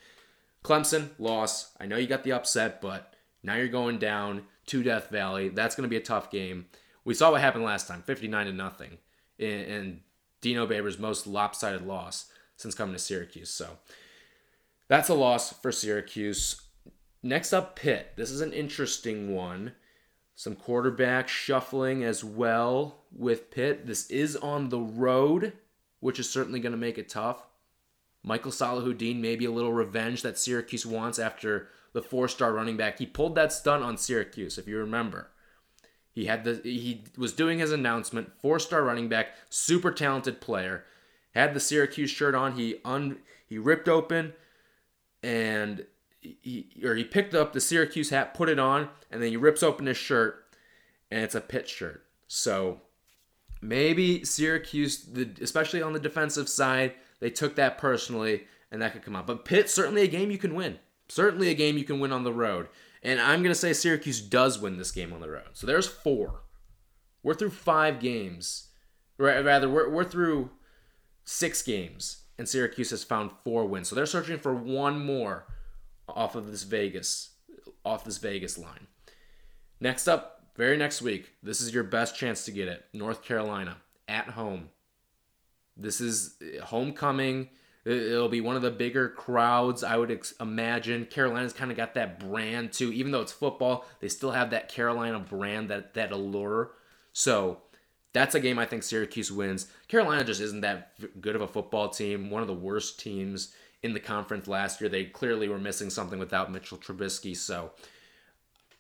Clemson 0.64 1.10
loss. 1.18 1.72
I 1.80 1.86
know 1.86 1.96
you 1.96 2.06
got 2.06 2.24
the 2.24 2.32
upset, 2.32 2.80
but 2.80 3.14
now 3.42 3.54
you're 3.54 3.68
going 3.68 3.98
down 3.98 4.44
to 4.66 4.82
Death 4.82 5.10
Valley. 5.10 5.48
That's 5.48 5.74
going 5.74 5.84
to 5.84 5.90
be 5.90 5.96
a 5.96 6.00
tough 6.00 6.30
game. 6.30 6.66
We 7.04 7.14
saw 7.14 7.30
what 7.30 7.40
happened 7.40 7.64
last 7.64 7.88
time, 7.88 8.02
59 8.02 8.46
to 8.46 8.52
nothing, 8.52 8.98
in, 9.38 9.60
in 9.60 10.00
Dino 10.40 10.66
Babers' 10.66 10.98
most 10.98 11.26
lopsided 11.26 11.86
loss 11.86 12.26
since 12.56 12.74
coming 12.74 12.94
to 12.94 12.98
Syracuse. 12.98 13.50
So 13.50 13.78
that's 14.88 15.08
a 15.08 15.14
loss 15.14 15.52
for 15.52 15.72
Syracuse. 15.72 16.60
Next 17.22 17.52
up, 17.52 17.76
Pitt. 17.76 18.12
This 18.16 18.30
is 18.30 18.40
an 18.40 18.52
interesting 18.52 19.34
one. 19.34 19.72
Some 20.34 20.56
quarterback 20.56 21.28
shuffling 21.28 22.02
as 22.02 22.24
well 22.24 23.04
with 23.12 23.50
Pitt. 23.50 23.86
This 23.86 24.10
is 24.10 24.36
on 24.36 24.70
the 24.70 24.80
road, 24.80 25.52
which 26.00 26.18
is 26.18 26.30
certainly 26.30 26.60
going 26.60 26.72
to 26.72 26.78
make 26.78 26.96
it 26.96 27.08
tough. 27.08 27.46
Mychale 28.26 28.52
Salahuddin, 28.52 29.20
maybe 29.20 29.44
a 29.44 29.50
little 29.50 29.72
revenge 29.72 30.22
that 30.22 30.38
Syracuse 30.38 30.84
wants 30.84 31.18
after 31.18 31.68
the 31.92 32.02
four-star 32.02 32.52
running 32.52 32.76
back. 32.76 32.98
He 32.98 33.06
pulled 33.06 33.34
that 33.34 33.52
stunt 33.52 33.82
on 33.82 33.96
Syracuse, 33.96 34.58
if 34.58 34.68
you 34.68 34.78
remember. 34.78 35.29
He 36.20 36.26
had 36.26 36.44
the 36.44 36.60
he 36.62 37.02
was 37.16 37.32
doing 37.32 37.60
his 37.60 37.72
announcement, 37.72 38.32
four-star 38.42 38.84
running 38.84 39.08
back, 39.08 39.28
super 39.48 39.90
talented 39.90 40.38
player. 40.38 40.84
Had 41.34 41.54
the 41.54 41.60
Syracuse 41.60 42.10
shirt 42.10 42.34
on. 42.34 42.56
He 42.56 42.76
un 42.84 43.20
he 43.46 43.56
ripped 43.56 43.88
open 43.88 44.34
and 45.22 45.86
he 46.20 46.68
or 46.84 46.94
he 46.94 47.04
picked 47.04 47.34
up 47.34 47.54
the 47.54 47.60
Syracuse 47.60 48.10
hat, 48.10 48.34
put 48.34 48.50
it 48.50 48.58
on, 48.58 48.90
and 49.10 49.22
then 49.22 49.30
he 49.30 49.38
rips 49.38 49.62
open 49.62 49.86
his 49.86 49.96
shirt, 49.96 50.44
and 51.10 51.24
it's 51.24 51.34
a 51.34 51.40
Pitt 51.40 51.66
shirt. 51.66 52.04
So 52.28 52.82
maybe 53.62 54.22
Syracuse, 54.22 55.08
especially 55.40 55.80
on 55.80 55.94
the 55.94 56.00
defensive 56.00 56.50
side, 56.50 56.92
they 57.20 57.30
took 57.30 57.56
that 57.56 57.78
personally, 57.78 58.44
and 58.70 58.82
that 58.82 58.92
could 58.92 59.04
come 59.04 59.16
out. 59.16 59.26
But 59.26 59.46
Pitt 59.46 59.70
certainly 59.70 60.02
a 60.02 60.06
game 60.06 60.30
you 60.30 60.36
can 60.38 60.54
win. 60.54 60.80
Certainly 61.08 61.48
a 61.48 61.54
game 61.54 61.78
you 61.78 61.84
can 61.84 61.98
win 61.98 62.12
on 62.12 62.24
the 62.24 62.32
road. 62.32 62.68
And 63.02 63.20
I'm 63.20 63.42
going 63.42 63.52
to 63.52 63.58
say 63.58 63.72
Syracuse 63.72 64.20
does 64.20 64.58
win 64.58 64.76
this 64.76 64.92
game 64.92 65.12
on 65.12 65.20
the 65.20 65.30
road. 65.30 65.50
So 65.54 65.66
there's 65.66 65.86
four. 65.86 66.42
We're 67.22 67.34
through 67.34 67.50
five 67.50 68.00
games. 68.00 68.68
Rather, 69.18 69.68
we're, 69.68 69.88
we're 69.90 70.04
through 70.04 70.50
six 71.24 71.62
games, 71.62 72.24
and 72.38 72.48
Syracuse 72.48 72.90
has 72.90 73.04
found 73.04 73.30
four 73.44 73.66
wins. 73.66 73.88
So 73.88 73.94
they're 73.94 74.06
searching 74.06 74.38
for 74.38 74.54
one 74.54 75.04
more 75.04 75.46
off 76.08 76.34
of 76.34 76.50
this 76.50 76.62
Vegas 76.62 77.30
off 77.84 78.04
this 78.04 78.18
Vegas 78.18 78.58
line. 78.58 78.86
Next 79.80 80.08
up, 80.08 80.44
very 80.56 80.76
next 80.76 81.00
week, 81.02 81.32
this 81.42 81.60
is 81.60 81.72
your 81.72 81.84
best 81.84 82.16
chance 82.16 82.44
to 82.44 82.50
get 82.50 82.68
it. 82.68 82.84
North 82.92 83.22
Carolina 83.22 83.78
at 84.08 84.28
home. 84.30 84.68
This 85.76 86.00
is 86.00 86.36
uh, 86.42 86.64
homecoming. 86.64 87.48
It'll 87.84 88.28
be 88.28 88.42
one 88.42 88.56
of 88.56 88.62
the 88.62 88.70
bigger 88.70 89.08
crowds, 89.08 89.82
I 89.82 89.96
would 89.96 90.10
ex- 90.10 90.34
imagine. 90.38 91.06
Carolina's 91.06 91.54
kind 91.54 91.70
of 91.70 91.76
got 91.76 91.94
that 91.94 92.20
brand 92.20 92.72
too. 92.72 92.92
Even 92.92 93.10
though 93.10 93.22
it's 93.22 93.32
football, 93.32 93.86
they 94.00 94.08
still 94.08 94.32
have 94.32 94.50
that 94.50 94.68
Carolina 94.68 95.18
brand, 95.18 95.70
that 95.70 95.94
that 95.94 96.12
allure. 96.12 96.72
So 97.12 97.62
that's 98.12 98.34
a 98.34 98.40
game 98.40 98.58
I 98.58 98.66
think 98.66 98.82
Syracuse 98.82 99.32
wins. 99.32 99.66
Carolina 99.88 100.24
just 100.24 100.40
isn't 100.40 100.60
that 100.60 100.92
good 101.20 101.36
of 101.36 101.42
a 101.42 101.48
football 101.48 101.88
team. 101.88 102.30
One 102.30 102.42
of 102.42 102.48
the 102.48 102.54
worst 102.54 103.00
teams 103.00 103.54
in 103.82 103.94
the 103.94 104.00
conference 104.00 104.46
last 104.46 104.80
year. 104.80 104.90
They 104.90 105.04
clearly 105.04 105.48
were 105.48 105.58
missing 105.58 105.90
something 105.90 106.18
without 106.18 106.52
Mitchell 106.52 106.78
Trubisky. 106.78 107.36
So 107.36 107.70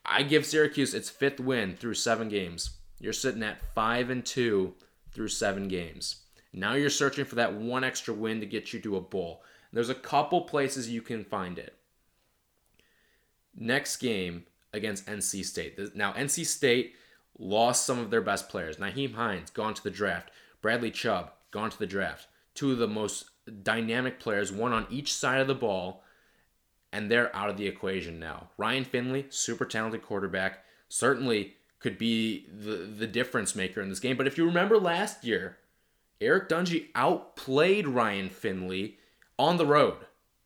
I 0.04 0.22
give 0.22 0.44
Syracuse 0.44 0.94
its 0.94 1.10
fifth 1.10 1.40
win 1.40 1.76
through 1.76 1.94
seven 1.94 2.28
games. 2.28 2.70
You're 3.00 3.12
sitting 3.12 3.42
at 3.42 3.62
five 3.74 4.10
and 4.10 4.24
two 4.24 4.74
through 5.12 5.28
seven 5.28 5.68
games. 5.68 6.16
Now 6.52 6.74
you're 6.74 6.90
searching 6.90 7.24
for 7.24 7.36
that 7.36 7.54
one 7.54 7.84
extra 7.84 8.12
win 8.12 8.40
to 8.40 8.46
get 8.46 8.72
you 8.72 8.80
to 8.80 8.96
a 8.96 9.00
bowl. 9.00 9.42
There's 9.72 9.88
a 9.88 9.94
couple 9.94 10.42
places 10.42 10.88
you 10.88 11.02
can 11.02 11.24
find 11.24 11.58
it. 11.58 11.76
Next 13.54 13.98
game 13.98 14.44
against 14.72 15.06
NC 15.06 15.44
State. 15.44 15.94
Now, 15.94 16.12
NC 16.12 16.46
State 16.46 16.94
lost 17.38 17.86
some 17.86 17.98
of 17.98 18.10
their 18.10 18.20
best 18.20 18.48
players. 18.48 18.76
Nyheim 18.76 19.14
Hines, 19.14 19.50
gone 19.50 19.74
to 19.74 19.82
the 19.82 19.90
draft. 19.90 20.30
Bradley 20.60 20.90
Chubb, 20.90 21.32
gone 21.50 21.70
to 21.70 21.78
the 21.78 21.86
draft. 21.86 22.26
Two 22.54 22.72
of 22.72 22.78
the 22.78 22.88
most 22.88 23.30
dynamic 23.62 24.20
players, 24.20 24.52
one 24.52 24.72
on 24.72 24.86
each 24.90 25.12
side 25.12 25.40
of 25.40 25.46
the 25.46 25.54
ball, 25.54 26.02
and 26.92 27.10
they're 27.10 27.34
out 27.34 27.48
of 27.48 27.56
the 27.56 27.66
equation 27.66 28.18
now. 28.18 28.50
Ryan 28.58 28.84
Finley, 28.84 29.26
super 29.30 29.64
talented 29.64 30.02
quarterback, 30.02 30.64
certainly 30.88 31.54
could 31.78 31.96
be 31.96 32.46
the, 32.48 32.76
the 32.76 33.06
difference 33.06 33.54
maker 33.54 33.80
in 33.80 33.88
this 33.88 34.00
game. 34.00 34.16
But 34.16 34.26
if 34.26 34.36
you 34.36 34.44
remember 34.44 34.78
last 34.78 35.24
year, 35.24 35.56
Eric 36.20 36.48
Dungey 36.48 36.88
outplayed 36.94 37.88
Ryan 37.88 38.28
Finley 38.28 38.98
on 39.38 39.56
the 39.56 39.66
road. 39.66 39.96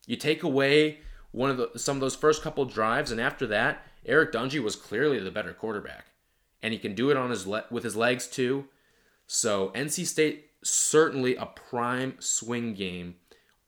You 0.06 0.16
take 0.16 0.42
away 0.42 1.00
one 1.32 1.50
of 1.50 1.56
the 1.56 1.78
some 1.78 1.96
of 1.96 2.00
those 2.00 2.14
first 2.14 2.42
couple 2.42 2.64
drives, 2.64 3.10
and 3.10 3.20
after 3.20 3.46
that, 3.48 3.84
Eric 4.06 4.32
Dungey 4.32 4.62
was 4.62 4.76
clearly 4.76 5.18
the 5.18 5.30
better 5.30 5.52
quarterback, 5.52 6.06
and 6.62 6.72
he 6.72 6.78
can 6.78 6.94
do 6.94 7.10
it 7.10 7.16
on 7.16 7.30
his 7.30 7.46
le- 7.46 7.64
with 7.70 7.82
his 7.82 7.96
legs 7.96 8.26
too. 8.26 8.66
So 9.26 9.70
NC 9.74 10.06
State 10.06 10.50
certainly 10.62 11.36
a 11.36 11.46
prime 11.46 12.16
swing 12.20 12.74
game 12.74 13.16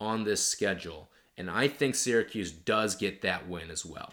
on 0.01 0.25
this 0.25 0.45
schedule, 0.45 1.11
and 1.37 1.51
I 1.51 1.69
think 1.69 1.95
Syracuse 1.95 2.53
does 2.53 2.95
get 2.95 3.23
that 3.23 3.49
win 3.49 3.71
as 3.71 3.85
well. 3.85 4.13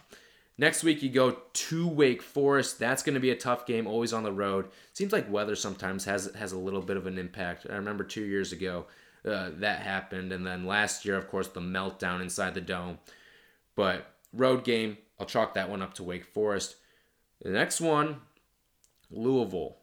Next 0.58 0.84
week, 0.84 1.02
you 1.02 1.10
go 1.10 1.38
to 1.52 1.88
Wake 1.88 2.22
Forest. 2.22 2.78
That's 2.78 3.02
going 3.02 3.16
to 3.16 3.20
be 3.20 3.32
a 3.32 3.36
tough 3.36 3.66
game, 3.66 3.88
always 3.88 4.14
on 4.14 4.24
the 4.24 4.32
road. 4.32 4.70
Seems 4.94 5.12
like 5.12 5.32
weather 5.32 5.56
sometimes 5.56 6.06
has 6.06 6.32
has 6.36 6.52
a 6.52 6.58
little 6.58 6.82
bit 6.82 6.98
of 6.98 7.08
an 7.08 7.18
impact. 7.18 7.66
I 7.70 7.76
remember 7.76 8.04
two 8.04 8.24
years 8.24 8.52
ago 8.52 8.86
uh, 9.26 9.50
that 9.56 9.82
happened, 9.82 10.32
and 10.32 10.46
then 10.46 10.66
last 10.66 11.06
year, 11.06 11.16
of 11.16 11.28
course, 11.28 11.48
the 11.48 11.60
meltdown 11.60 12.22
inside 12.22 12.54
the 12.54 12.62
dome. 12.62 13.00
But 13.76 14.06
road 14.32 14.64
game, 14.64 14.98
I'll 15.20 15.26
chalk 15.26 15.56
that 15.56 15.70
one 15.70 15.82
up 15.82 15.96
to 15.96 16.04
Wake 16.04 16.26
Forest. 16.26 16.76
The 17.42 17.50
next 17.50 17.82
one, 17.82 18.18
Louisville. 19.10 19.78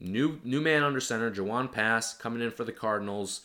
New 0.00 0.40
new 0.42 0.60
man 0.60 0.82
under 0.82 1.00
center, 1.00 1.30
Jawon 1.30 1.70
Pass 1.70 2.16
coming 2.16 2.42
in 2.42 2.50
for 2.50 2.64
the 2.64 2.72
Cardinals. 2.72 3.42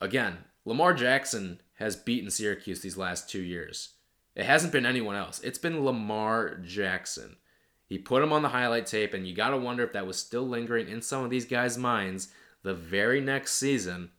Again, 0.00 0.38
Lamar 0.64 0.92
Jackson 0.92 1.60
has 1.74 1.96
beaten 1.96 2.30
Syracuse 2.30 2.80
these 2.80 2.96
last 2.96 3.30
two 3.30 3.40
years. 3.42 3.94
It 4.38 4.46
hasn't 4.46 4.72
been 4.72 4.86
anyone 4.86 5.16
else. 5.16 5.40
It's 5.40 5.58
been 5.58 5.84
Lamar 5.84 6.54
Jackson. 6.62 7.36
He 7.84 7.98
put 7.98 8.22
him 8.22 8.32
on 8.32 8.42
the 8.42 8.50
highlight 8.50 8.86
tape, 8.86 9.12
and 9.12 9.26
you 9.26 9.34
got 9.34 9.50
to 9.50 9.56
wonder 9.56 9.82
if 9.82 9.92
that 9.94 10.06
was 10.06 10.16
still 10.16 10.46
lingering 10.46 10.88
in 10.88 11.02
some 11.02 11.24
of 11.24 11.30
these 11.30 11.44
guys' 11.44 11.76
minds 11.76 12.28
the 12.62 12.72
very 12.72 13.20
next 13.20 13.54
season. 13.54 14.10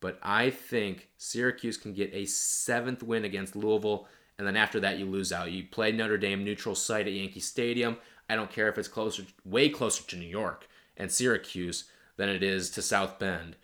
But 0.00 0.18
I 0.22 0.48
think 0.48 1.08
Syracuse 1.18 1.76
can 1.76 1.92
get 1.92 2.14
a 2.14 2.24
seventh 2.24 3.02
win 3.02 3.26
against 3.26 3.54
Louisville, 3.54 4.08
and 4.38 4.46
then 4.46 4.56
after 4.56 4.80
that, 4.80 4.98
you 4.98 5.04
lose 5.04 5.32
out. 5.32 5.52
You 5.52 5.64
play 5.64 5.92
Notre 5.92 6.16
Dame 6.16 6.42
neutral 6.42 6.74
site 6.74 7.06
at 7.06 7.12
Yankee 7.12 7.40
Stadium. 7.40 7.98
I 8.30 8.36
don't 8.36 8.50
care 8.50 8.70
if 8.70 8.78
it's 8.78 8.88
closer, 8.88 9.24
way 9.44 9.68
closer 9.68 10.02
to 10.04 10.16
New 10.16 10.24
York 10.24 10.66
and 10.96 11.12
Syracuse 11.12 11.84
than 12.16 12.30
it 12.30 12.42
is 12.42 12.70
to 12.70 12.80
South 12.80 13.18
Bend. 13.18 13.56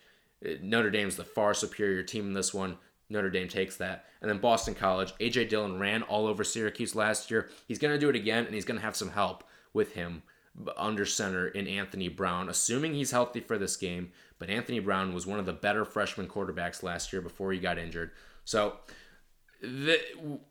Notre 0.61 0.91
Dame's 0.91 1.15
the 1.15 1.23
far 1.23 1.55
superior 1.55 2.03
team 2.03 2.27
in 2.27 2.33
this 2.33 2.53
one. 2.53 2.77
Notre 3.09 3.29
Dame 3.29 3.47
takes 3.47 3.77
that. 3.77 4.05
And 4.21 4.29
then 4.29 4.39
Boston 4.39 4.75
College, 4.75 5.13
AJ 5.19 5.49
Dillon 5.49 5.79
ran 5.79 6.03
all 6.03 6.27
over 6.27 6.43
Syracuse 6.43 6.95
last 6.95 7.31
year. 7.31 7.49
He's 7.67 7.79
going 7.79 7.93
to 7.93 7.99
do 7.99 8.09
it 8.09 8.15
again, 8.15 8.45
and 8.45 8.53
he's 8.53 8.65
going 8.65 8.79
to 8.79 8.85
have 8.85 8.95
some 8.95 9.11
help 9.11 9.43
with 9.73 9.93
him 9.93 10.23
under 10.75 11.05
center 11.05 11.47
in 11.47 11.67
Anthony 11.67 12.07
Brown, 12.07 12.49
assuming 12.49 12.93
he's 12.93 13.11
healthy 13.11 13.39
for 13.39 13.57
this 13.57 13.77
game. 13.77 14.11
But 14.39 14.49
Anthony 14.49 14.79
Brown 14.79 15.13
was 15.13 15.27
one 15.27 15.39
of 15.39 15.45
the 15.45 15.53
better 15.53 15.85
freshman 15.85 16.27
quarterbacks 16.27 16.83
last 16.83 17.13
year 17.13 17.21
before 17.21 17.51
he 17.51 17.59
got 17.59 17.77
injured. 17.77 18.11
So 18.43 18.77
the, 19.61 19.99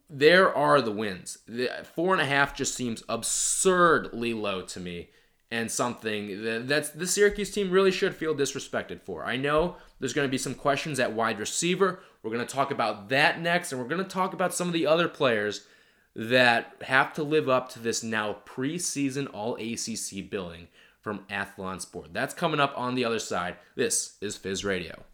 there 0.08 0.54
are 0.54 0.80
the 0.80 0.92
wins. 0.92 1.38
The 1.46 1.70
four 1.94 2.12
and 2.12 2.22
a 2.22 2.26
half 2.26 2.54
just 2.54 2.74
seems 2.74 3.02
absurdly 3.08 4.32
low 4.34 4.62
to 4.62 4.80
me 4.80 5.10
and 5.50 5.70
something 5.70 6.42
that 6.42 6.66
that's 6.68 6.90
the 6.90 7.06
Syracuse 7.06 7.50
team 7.50 7.70
really 7.70 7.90
should 7.90 8.14
feel 8.14 8.34
disrespected 8.34 9.00
for. 9.02 9.24
I 9.24 9.36
know 9.36 9.76
there's 10.00 10.12
going 10.12 10.26
to 10.26 10.30
be 10.30 10.38
some 10.38 10.54
questions 10.54 10.98
at 10.98 11.12
wide 11.12 11.38
receiver. 11.38 12.00
We're 12.22 12.32
going 12.32 12.46
to 12.46 12.54
talk 12.54 12.70
about 12.70 13.08
that 13.10 13.40
next, 13.40 13.72
and 13.72 13.80
we're 13.80 13.88
going 13.88 14.02
to 14.02 14.10
talk 14.10 14.32
about 14.32 14.54
some 14.54 14.66
of 14.66 14.74
the 14.74 14.86
other 14.86 15.08
players 15.08 15.66
that 16.14 16.74
have 16.82 17.12
to 17.14 17.22
live 17.22 17.48
up 17.48 17.68
to 17.70 17.78
this 17.78 18.02
now 18.02 18.38
preseason 18.46 19.28
All 19.32 19.54
ACC 19.56 20.28
billing 20.28 20.68
from 21.00 21.24
Athlon 21.30 21.80
Sport. 21.80 22.12
That's 22.12 22.34
coming 22.34 22.58
up 22.58 22.72
on 22.76 22.94
the 22.94 23.04
other 23.04 23.20
side. 23.20 23.56
This 23.76 24.16
is 24.20 24.36
Fizz 24.36 24.64
Radio. 24.64 25.04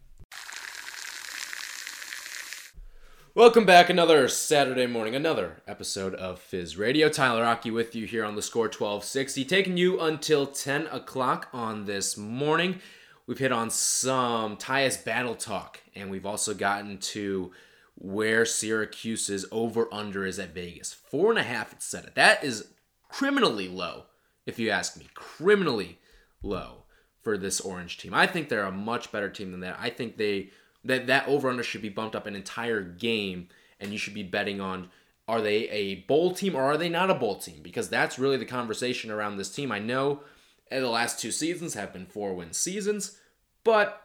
Welcome 3.35 3.65
back, 3.65 3.89
another 3.89 4.27
Saturday 4.27 4.85
morning, 4.85 5.15
another 5.15 5.63
episode 5.65 6.13
of 6.13 6.37
Fizz 6.37 6.77
Radio. 6.77 7.09
Tyler 7.09 7.41
Rocky 7.41 7.71
with 7.71 7.95
you 7.95 8.05
here 8.05 8.23
on 8.23 8.35
the 8.35 8.43
score 8.43 8.65
1260, 8.65 9.43
taking 9.45 9.75
you 9.75 9.99
until 9.99 10.45
10 10.45 10.85
o'clock 10.91 11.49
on 11.51 11.85
this 11.85 12.15
morning. 12.15 12.79
We've 13.25 13.39
hit 13.39 13.51
on 13.51 13.71
some 13.71 14.55
Tyus 14.57 15.03
battle 15.03 15.33
talk, 15.33 15.79
and 15.95 16.11
we've 16.11 16.27
also 16.27 16.53
gotten 16.53 16.99
to 16.99 17.51
where 17.95 18.45
Syracuse's 18.45 19.47
over 19.51 19.91
under 19.91 20.27
is 20.27 20.37
at 20.37 20.53
Vegas. 20.53 20.93
Four 20.93 21.31
and 21.31 21.39
a 21.39 21.43
half, 21.43 21.73
it's 21.73 21.85
set 21.85 22.05
at. 22.05 22.13
That 22.13 22.43
is 22.43 22.67
criminally 23.09 23.67
low, 23.67 24.03
if 24.45 24.59
you 24.59 24.69
ask 24.69 24.95
me. 24.95 25.07
Criminally 25.15 25.97
low 26.43 26.83
for 27.23 27.35
this 27.35 27.59
Orange 27.59 27.97
team. 27.97 28.13
I 28.13 28.27
think 28.27 28.49
they're 28.49 28.67
a 28.67 28.71
much 28.71 29.11
better 29.11 29.29
team 29.29 29.49
than 29.49 29.61
that. 29.61 29.77
I 29.79 29.89
think 29.89 30.17
they 30.17 30.51
that 30.83 31.07
that 31.07 31.27
over 31.27 31.49
under 31.49 31.63
should 31.63 31.81
be 31.81 31.89
bumped 31.89 32.15
up 32.15 32.25
an 32.25 32.35
entire 32.35 32.81
game, 32.81 33.47
and 33.79 33.91
you 33.91 33.97
should 33.97 34.13
be 34.13 34.23
betting 34.23 34.61
on 34.61 34.89
are 35.27 35.41
they 35.41 35.69
a 35.69 35.95
bowl 36.01 36.33
team 36.33 36.55
or 36.55 36.63
are 36.63 36.77
they 36.77 36.89
not 36.89 37.09
a 37.09 37.15
bowl 37.15 37.37
team? 37.37 37.61
Because 37.61 37.89
that's 37.89 38.19
really 38.19 38.37
the 38.37 38.45
conversation 38.45 39.09
around 39.09 39.37
this 39.37 39.53
team. 39.53 39.71
I 39.71 39.79
know 39.79 40.21
the 40.69 40.89
last 40.89 41.19
two 41.19 41.31
seasons 41.31 41.75
have 41.75 41.93
been 41.93 42.05
four 42.05 42.33
win 42.33 42.53
seasons, 42.53 43.19
but 43.63 44.01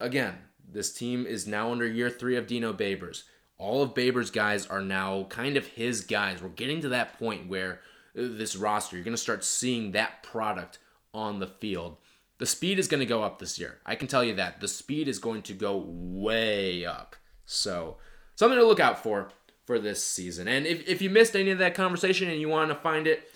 again, 0.00 0.38
this 0.66 0.92
team 0.92 1.26
is 1.26 1.46
now 1.46 1.72
under 1.72 1.86
year 1.86 2.08
three 2.08 2.36
of 2.36 2.46
Dino 2.46 2.72
Babers. 2.72 3.24
All 3.58 3.82
of 3.82 3.94
Babers' 3.94 4.32
guys 4.32 4.66
are 4.66 4.80
now 4.80 5.24
kind 5.24 5.56
of 5.56 5.66
his 5.66 6.00
guys. 6.00 6.42
We're 6.42 6.48
getting 6.48 6.80
to 6.82 6.88
that 6.90 7.18
point 7.18 7.48
where 7.48 7.80
uh, 8.18 8.22
this 8.32 8.56
roster, 8.56 8.96
you're 8.96 9.04
going 9.04 9.16
to 9.16 9.22
start 9.22 9.44
seeing 9.44 9.92
that 9.92 10.22
product 10.22 10.78
on 11.12 11.38
the 11.38 11.46
field. 11.46 11.98
The 12.44 12.50
speed 12.50 12.78
is 12.78 12.88
going 12.88 13.00
to 13.00 13.06
go 13.06 13.22
up 13.22 13.38
this 13.38 13.58
year. 13.58 13.78
I 13.86 13.94
can 13.94 14.06
tell 14.06 14.22
you 14.22 14.34
that. 14.34 14.60
The 14.60 14.68
speed 14.68 15.08
is 15.08 15.18
going 15.18 15.40
to 15.44 15.54
go 15.54 15.82
way 15.88 16.84
up. 16.84 17.16
So, 17.46 17.96
something 18.34 18.58
to 18.58 18.66
look 18.66 18.80
out 18.80 19.02
for 19.02 19.30
for 19.64 19.78
this 19.78 20.04
season. 20.04 20.46
And 20.46 20.66
if, 20.66 20.86
if 20.86 21.00
you 21.00 21.08
missed 21.08 21.34
any 21.34 21.52
of 21.52 21.56
that 21.56 21.74
conversation 21.74 22.28
and 22.28 22.38
you 22.38 22.50
want 22.50 22.68
to 22.68 22.74
find 22.74 23.06
it, 23.06 23.30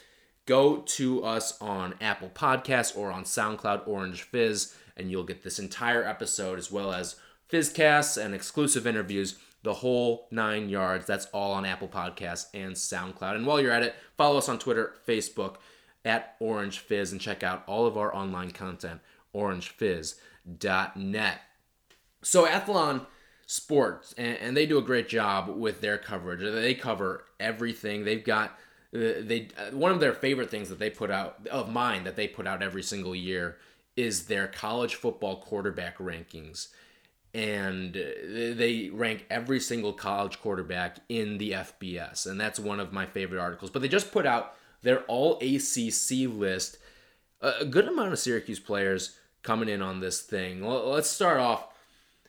go 0.44 0.82
to 0.82 1.24
us 1.24 1.58
on 1.58 1.94
Apple 2.02 2.28
Podcasts 2.34 2.94
or 2.94 3.10
on 3.10 3.24
SoundCloud 3.24 3.88
Orange 3.88 4.24
Fizz, 4.24 4.74
and 4.94 5.10
you'll 5.10 5.24
get 5.24 5.42
this 5.42 5.58
entire 5.58 6.04
episode 6.04 6.58
as 6.58 6.70
well 6.70 6.92
as 6.92 7.16
Fizzcasts 7.50 8.22
and 8.22 8.34
exclusive 8.34 8.86
interviews, 8.86 9.38
the 9.62 9.72
whole 9.72 10.28
nine 10.30 10.68
yards. 10.68 11.06
That's 11.06 11.28
all 11.32 11.52
on 11.52 11.64
Apple 11.64 11.88
Podcasts 11.88 12.48
and 12.52 12.74
SoundCloud. 12.74 13.36
And 13.36 13.46
while 13.46 13.58
you're 13.58 13.72
at 13.72 13.84
it, 13.84 13.94
follow 14.18 14.36
us 14.36 14.50
on 14.50 14.58
Twitter, 14.58 14.96
Facebook, 15.08 15.56
at 16.04 16.36
Orange 16.40 16.78
Fizz 16.78 17.12
and 17.12 17.20
check 17.20 17.42
out 17.42 17.64
all 17.66 17.86
of 17.86 17.96
our 17.96 18.14
online 18.14 18.50
content, 18.50 19.00
orangefizz.net. 19.34 21.40
So, 22.22 22.46
Athlon 22.46 23.06
Sports, 23.46 24.14
and, 24.18 24.36
and, 24.38 24.56
they 24.56 24.66
do 24.66 24.76
a 24.76 24.82
great 24.82 25.08
job 25.08 25.48
with 25.48 25.80
their 25.80 25.96
coverage. 25.96 26.40
They 26.40 26.74
cover 26.74 27.24
everything. 27.40 28.04
They've 28.04 28.24
got 28.24 28.58
uh, 28.94 29.20
they 29.20 29.48
uh, 29.58 29.76
one 29.76 29.92
of 29.92 30.00
their 30.00 30.14
favorite 30.14 30.50
things 30.50 30.70
that 30.70 30.78
they 30.78 30.88
put 30.88 31.10
out 31.10 31.46
of 31.50 31.70
mine 31.70 32.04
that 32.04 32.16
they 32.16 32.26
put 32.26 32.46
out 32.46 32.62
every 32.62 32.82
single 32.82 33.14
year 33.14 33.58
is 33.96 34.26
their 34.26 34.46
college 34.46 34.94
football 34.94 35.36
quarterback 35.36 35.98
rankings 35.98 36.68
and 37.34 37.96
uh, 37.96 38.54
they 38.54 38.90
rank 38.92 39.26
every 39.28 39.60
single 39.60 39.92
college 39.92 40.40
quarterback 40.40 40.96
in 41.10 41.36
the 41.36 41.52
FBS 41.52 42.26
and 42.26 42.40
that's 42.40 42.58
one 42.58 42.80
of 42.80 42.90
my 42.90 43.04
favorite 43.04 43.40
articles 43.40 43.70
but 43.70 43.82
they 43.82 43.88
just 43.88 44.10
put 44.10 44.24
out 44.24 44.54
their 44.82 45.00
all 45.02 45.36
ACC 45.36 46.28
list. 46.28 46.78
A 47.40 47.64
good 47.64 47.86
amount 47.86 48.12
of 48.12 48.18
Syracuse 48.18 48.60
players 48.60 49.16
coming 49.42 49.68
in 49.68 49.80
on 49.82 50.00
this 50.00 50.20
thing. 50.20 50.62
Let's 50.62 51.08
start 51.08 51.38
off. 51.38 51.68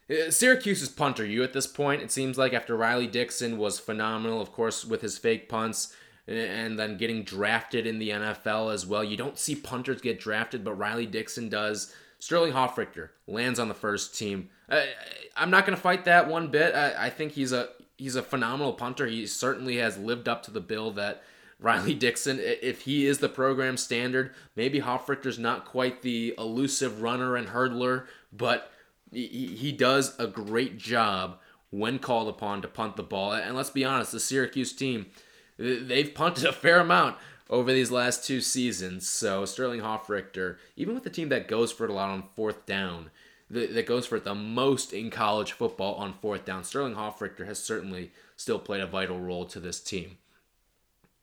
Uh, 0.09 0.31
Syracuse's 0.31 0.89
punter, 0.89 1.25
you 1.25 1.43
at 1.43 1.53
this 1.53 1.67
point, 1.67 2.01
it 2.01 2.11
seems 2.11 2.37
like 2.37 2.53
after 2.53 2.75
Riley 2.75 3.07
Dixon 3.07 3.57
was 3.57 3.79
phenomenal, 3.79 4.41
of 4.41 4.51
course, 4.51 4.83
with 4.83 5.01
his 5.01 5.17
fake 5.17 5.49
punts 5.49 5.95
and 6.27 6.77
then 6.77 6.97
getting 6.97 7.23
drafted 7.23 7.87
in 7.87 7.99
the 7.99 8.09
NFL 8.09 8.73
as 8.73 8.85
well. 8.85 9.03
You 9.03 9.17
don't 9.17 9.37
see 9.37 9.55
punters 9.55 10.01
get 10.01 10.19
drafted, 10.19 10.63
but 10.63 10.73
Riley 10.73 11.05
Dixon 11.05 11.49
does. 11.49 11.93
Sterling 12.19 12.53
Hofrichter 12.53 13.09
lands 13.27 13.59
on 13.59 13.67
the 13.67 13.73
first 13.73 14.17
team. 14.17 14.49
I'm 15.35 15.49
not 15.49 15.65
going 15.65 15.75
to 15.75 15.81
fight 15.81 16.05
that 16.05 16.27
one 16.27 16.49
bit. 16.49 16.75
I 16.75 17.09
think 17.09 17.31
he's 17.31 17.53
a 17.53 17.69
he's 17.97 18.15
a 18.15 18.21
phenomenal 18.21 18.73
punter. 18.73 19.07
He 19.07 19.25
certainly 19.25 19.77
has 19.77 19.97
lived 19.97 20.27
up 20.27 20.43
to 20.43 20.51
the 20.51 20.59
bill 20.59 20.91
that 20.91 21.23
Riley 21.59 21.93
Dixon, 21.93 22.39
if 22.39 22.81
he 22.81 23.05
is 23.05 23.17
the 23.17 23.27
program 23.27 23.75
standard, 23.75 24.33
maybe 24.55 24.79
Hofrichter's 24.79 25.37
not 25.37 25.65
quite 25.65 26.01
the 26.01 26.33
elusive 26.37 27.01
runner 27.01 27.35
and 27.35 27.49
hurdler, 27.49 28.05
but 28.31 28.71
he 29.11 29.73
does 29.77 30.17
a 30.17 30.27
great 30.27 30.77
job 30.77 31.37
when 31.69 31.99
called 31.99 32.29
upon 32.29 32.61
to 32.61 32.67
punt 32.67 32.95
the 32.95 33.03
ball. 33.03 33.33
And 33.33 33.55
let's 33.55 33.69
be 33.69 33.83
honest, 33.83 34.11
the 34.13 34.19
Syracuse 34.19 34.71
team, 34.71 35.07
they've 35.57 36.13
punted 36.13 36.45
a 36.45 36.53
fair 36.53 36.79
amount 36.79 37.17
over 37.49 37.73
these 37.73 37.91
last 37.91 38.25
two 38.25 38.39
seasons. 38.39 39.09
So 39.09 39.43
Sterling 39.43 39.81
Hofrichter, 39.81 40.57
even 40.77 40.93
with 40.93 41.03
the 41.03 41.09
team 41.09 41.29
that 41.29 41.47
goes 41.47 41.71
for 41.71 41.83
it 41.85 41.89
a 41.89 41.93
lot 41.93 42.09
on 42.09 42.23
fourth 42.35 42.65
down, 42.65 43.09
that 43.49 43.87
goes 43.87 44.05
for 44.05 44.15
it 44.15 44.23
the 44.23 44.35
most 44.35 44.93
in 44.93 45.09
college 45.09 45.51
football 45.51 45.95
on 45.95 46.13
fourth 46.13 46.45
down, 46.45 46.63
Sterling 46.63 46.95
Hofrichter 46.95 47.47
has 47.47 47.61
certainly 47.61 48.11
still 48.37 48.59
played 48.59 48.81
a 48.81 48.87
vital 48.87 49.19
role 49.19 49.45
to 49.45 49.59
this 49.59 49.79
team. 49.79 50.17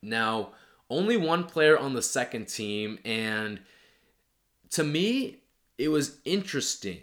Now, 0.07 0.51
only 0.89 1.17
one 1.17 1.43
player 1.43 1.77
on 1.77 1.93
the 1.93 2.01
second 2.01 2.47
team, 2.47 2.99
and 3.03 3.59
to 4.71 4.83
me, 4.83 5.41
it 5.77 5.89
was 5.89 6.17
interesting, 6.25 6.99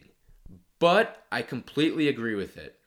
but 0.79 1.25
I 1.31 1.43
completely 1.43 2.09
agree 2.09 2.35
with 2.35 2.57
it. 2.57 2.79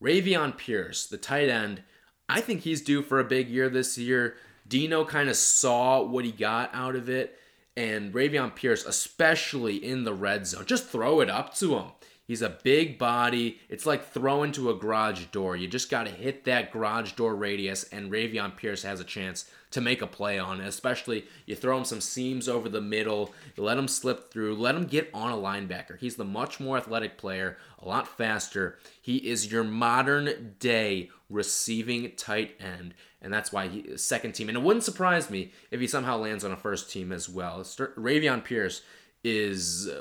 Ravian 0.00 0.56
Pierce, 0.56 1.06
the 1.06 1.18
tight 1.18 1.48
end, 1.48 1.82
I 2.28 2.40
think 2.40 2.62
he's 2.62 2.82
due 2.82 3.02
for 3.02 3.18
a 3.18 3.24
big 3.24 3.48
year 3.48 3.68
this 3.68 3.96
year. 3.98 4.36
Dino 4.68 5.04
kind 5.04 5.28
of 5.28 5.36
saw 5.36 6.02
what 6.02 6.24
he 6.24 6.32
got 6.32 6.70
out 6.72 6.96
of 6.96 7.08
it, 7.08 7.38
and 7.76 8.12
Ravian 8.12 8.54
Pierce, 8.54 8.84
especially 8.84 9.76
in 9.76 10.04
the 10.04 10.14
red 10.14 10.46
zone, 10.46 10.64
just 10.66 10.88
throw 10.88 11.20
it 11.20 11.30
up 11.30 11.54
to 11.56 11.76
him. 11.76 11.86
He's 12.26 12.42
a 12.42 12.58
big 12.64 12.98
body. 12.98 13.60
It's 13.68 13.86
like 13.86 14.10
throwing 14.10 14.50
to 14.52 14.68
a 14.70 14.74
garage 14.74 15.26
door. 15.26 15.54
You 15.54 15.68
just 15.68 15.90
got 15.90 16.06
to 16.06 16.10
hit 16.12 16.44
that 16.44 16.72
garage 16.72 17.12
door 17.12 17.36
radius, 17.36 17.84
and 17.84 18.10
Ravian 18.10 18.56
Pierce 18.56 18.82
has 18.82 18.98
a 18.98 19.04
chance 19.04 19.48
to 19.70 19.80
make 19.80 20.02
a 20.02 20.08
play 20.08 20.36
on 20.36 20.60
it. 20.60 20.66
Especially 20.66 21.26
you 21.44 21.54
throw 21.54 21.78
him 21.78 21.84
some 21.84 22.00
seams 22.00 22.48
over 22.48 22.68
the 22.68 22.80
middle, 22.80 23.32
you 23.54 23.62
let 23.62 23.78
him 23.78 23.86
slip 23.86 24.32
through, 24.32 24.56
let 24.56 24.74
him 24.74 24.86
get 24.86 25.08
on 25.14 25.30
a 25.30 25.36
linebacker. 25.36 25.98
He's 25.98 26.16
the 26.16 26.24
much 26.24 26.58
more 26.58 26.76
athletic 26.76 27.16
player, 27.16 27.58
a 27.80 27.86
lot 27.86 28.08
faster. 28.08 28.78
He 29.00 29.18
is 29.18 29.52
your 29.52 29.64
modern 29.64 30.56
day 30.58 31.10
receiving 31.30 32.10
tight 32.16 32.56
end, 32.58 32.94
and 33.22 33.32
that's 33.32 33.52
why 33.52 33.68
he 33.68 33.96
second 33.96 34.32
team. 34.32 34.48
And 34.48 34.58
it 34.58 34.64
wouldn't 34.64 34.84
surprise 34.84 35.30
me 35.30 35.52
if 35.70 35.80
he 35.80 35.86
somehow 35.86 36.16
lands 36.16 36.44
on 36.44 36.50
a 36.50 36.56
first 36.56 36.90
team 36.90 37.12
as 37.12 37.28
well. 37.28 37.60
Ravian 37.60 38.42
Pierce 38.42 38.82
is 39.22 39.88
uh, 39.88 40.00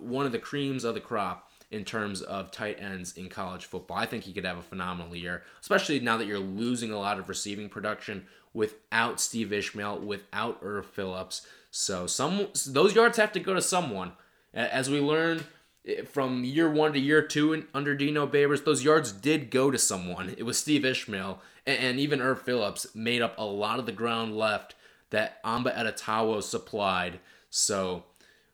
one 0.00 0.26
of 0.26 0.32
the 0.32 0.38
creams 0.38 0.84
of 0.84 0.94
the 0.94 1.00
crop 1.00 1.49
in 1.70 1.84
terms 1.84 2.20
of 2.20 2.50
tight 2.50 2.80
ends 2.80 3.16
in 3.16 3.28
college 3.28 3.64
football. 3.64 3.96
I 3.96 4.06
think 4.06 4.24
he 4.24 4.32
could 4.32 4.44
have 4.44 4.58
a 4.58 4.62
phenomenal 4.62 5.14
year, 5.14 5.42
especially 5.60 6.00
now 6.00 6.16
that 6.16 6.26
you're 6.26 6.38
losing 6.38 6.90
a 6.90 6.98
lot 6.98 7.18
of 7.18 7.28
receiving 7.28 7.68
production 7.68 8.26
without 8.52 9.20
Steve 9.20 9.52
Ishmael, 9.52 10.00
without 10.00 10.62
Erv 10.64 10.84
Philips. 10.84 11.46
So 11.70 12.06
some 12.06 12.48
those 12.66 12.94
yards 12.94 13.18
have 13.18 13.32
to 13.32 13.40
go 13.40 13.54
to 13.54 13.62
someone. 13.62 14.12
As 14.52 14.90
we 14.90 14.98
learned 14.98 15.44
eh, 15.86 16.02
from 16.02 16.42
year 16.42 16.68
one 16.68 16.92
to 16.92 16.98
year 16.98 17.22
two 17.22 17.64
under 17.72 17.94
Dino 17.94 18.26
Babers, 18.26 18.64
those 18.64 18.84
yards 18.84 19.12
did 19.12 19.50
go 19.50 19.70
to 19.70 19.78
someone. 19.78 20.34
It 20.36 20.42
was 20.42 20.58
Steve 20.58 20.84
Ishmael, 20.84 21.40
and 21.66 22.00
even 22.00 22.18
Erv 22.18 22.40
Philips 22.40 22.88
made 22.94 23.22
up 23.22 23.38
a 23.38 23.44
lot 23.44 23.78
of 23.78 23.86
the 23.86 23.92
ground 23.92 24.36
left 24.36 24.74
that 25.10 25.38
Amba 25.44 25.76
Etta-Tawo 25.76 26.42
supplied. 26.42 27.20
So 27.48 28.04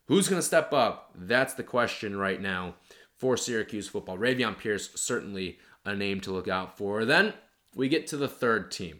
who's 0.05 0.27
going 0.27 0.39
to 0.39 0.45
step 0.45 0.73
up? 0.73 1.11
That's 1.15 1.53
the 1.53 1.63
question 1.63 2.17
right 2.17 2.41
now 2.41 2.75
for 3.17 3.35
Syracuse 3.35 3.87
football. 3.87 4.17
Ravian 4.17 4.57
Pierce, 4.57 4.89
certainly 4.95 5.57
a 5.83 5.95
name 5.95 6.21
to 6.21 6.31
look 6.31 6.47
out 6.47 6.77
for. 6.77 7.03
Then 7.05 7.33
we 7.75 7.89
get 7.89 8.07
to 8.07 8.17
the 8.17 8.27
third 8.27 8.71
team. 8.71 8.99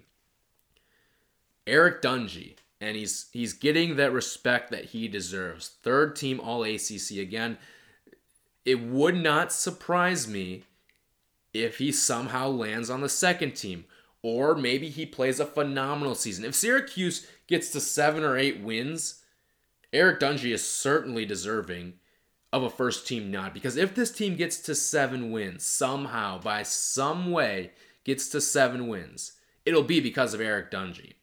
Eric 1.66 2.02
Dungey, 2.02 2.56
and 2.80 2.96
he's 2.96 3.28
he's 3.32 3.54
getting 3.54 3.96
that 3.96 4.14
respect 4.14 4.72
that 4.72 4.86
he 4.86 5.08
deserves. 5.08 5.70
Third 5.84 6.16
team 6.16 6.40
All 6.40 6.64
ACC 6.64 7.18
again. 7.18 7.58
It 8.66 8.82
would 8.82 9.16
not 9.16 9.52
surprise 9.52 10.28
me 10.28 10.64
if 11.54 11.78
he 11.78 11.92
somehow 11.92 12.50
lands 12.50 12.90
on 12.90 13.02
the 13.02 13.10
second 13.10 13.56
team, 13.56 13.86
or 14.22 14.56
maybe 14.56 14.90
he 14.90 15.06
plays 15.06 15.40
a 15.40 15.46
phenomenal 15.46 16.16
season. 16.16 16.46
If 16.46 16.56
Syracuse 16.56 17.28
gets 17.48 17.70
to 17.72 17.80
seven 17.80 18.24
or 18.24 18.38
eight 18.38 18.62
wins, 18.62 19.22
Eric 19.94 20.20
Dungey 20.20 20.54
is 20.54 20.68
certainly 20.68 21.26
deserving 21.26 21.94
of 22.54 22.64
a 22.64 22.70
first 22.70 23.06
team 23.06 23.30
nod 23.30 23.54
because 23.54 23.76
if 23.76 23.94
this 23.94 24.12
team 24.12 24.36
gets 24.36 24.60
to 24.60 24.74
seven 24.74 25.32
wins 25.32 25.66
somehow 25.66 26.40
by 26.40 26.64
some 26.64 27.32
way 27.32 27.72
gets 28.04 28.30
to 28.30 28.40
seven 28.40 28.88
wins 28.88 29.34
it'll 29.66 29.84
be 29.84 30.00
because 30.00 30.34
of 30.34 30.42
eric 30.42 30.72
dungey. 30.72 31.14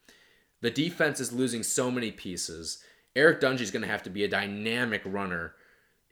The 0.65 0.71
defense 0.71 1.21
is 1.21 1.31
losing 1.31 1.63
so 1.63 1.91
many 1.91 2.11
pieces. 2.11 2.83
Eric 3.15 3.39
dungey 3.39 3.61
is 3.61 3.71
going 3.71 3.83
to 3.83 3.89
have 3.89 4.03
to 4.05 4.11
be 4.11 4.25
a 4.25 4.29
dynamic 4.29 5.03
runner 5.05 5.55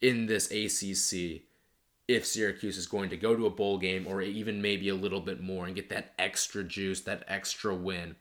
in 0.03 0.27
this 0.27 0.53
acc 0.53 1.41
if 2.07 2.27
syracuse 2.27 2.77
is 2.77 2.87
going 2.87 3.09
to 3.09 3.17
go 3.17 3.35
to 3.35 3.47
a 3.47 3.51
bowl 3.51 3.79
game 3.79 4.07
or 4.07 4.21
even 4.21 4.61
maybe 4.61 4.91
a 4.91 4.95
little 4.95 5.21
bit 5.21 5.41
more 5.41 5.65
and 5.65 5.75
get 5.75 5.89
that 5.89 6.13
extra 6.19 6.63
juice 6.63 7.01
that 7.01 7.25
extra 7.29 7.75
win. 7.75 8.15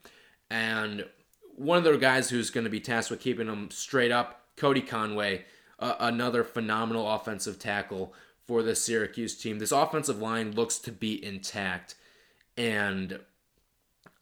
And 0.49 1.05
one 1.55 1.79
of 1.79 1.83
the 1.83 1.97
guys 1.97 2.29
who's 2.29 2.49
going 2.49 2.63
to 2.63 2.69
be 2.69 2.79
tasked 2.79 3.11
with 3.11 3.19
keeping 3.19 3.47
them 3.47 3.69
straight 3.69 4.11
up 4.11 4.45
cody 4.55 4.81
conway 4.81 5.43
uh, 5.81 5.95
another 5.99 6.43
phenomenal 6.43 7.09
offensive 7.11 7.59
tackle 7.59 8.13
for 8.47 8.63
the 8.63 8.75
Syracuse 8.75 9.37
team. 9.37 9.59
This 9.59 9.71
offensive 9.71 10.19
line 10.19 10.51
looks 10.51 10.77
to 10.79 10.91
be 10.91 11.23
intact. 11.23 11.95
And 12.57 13.19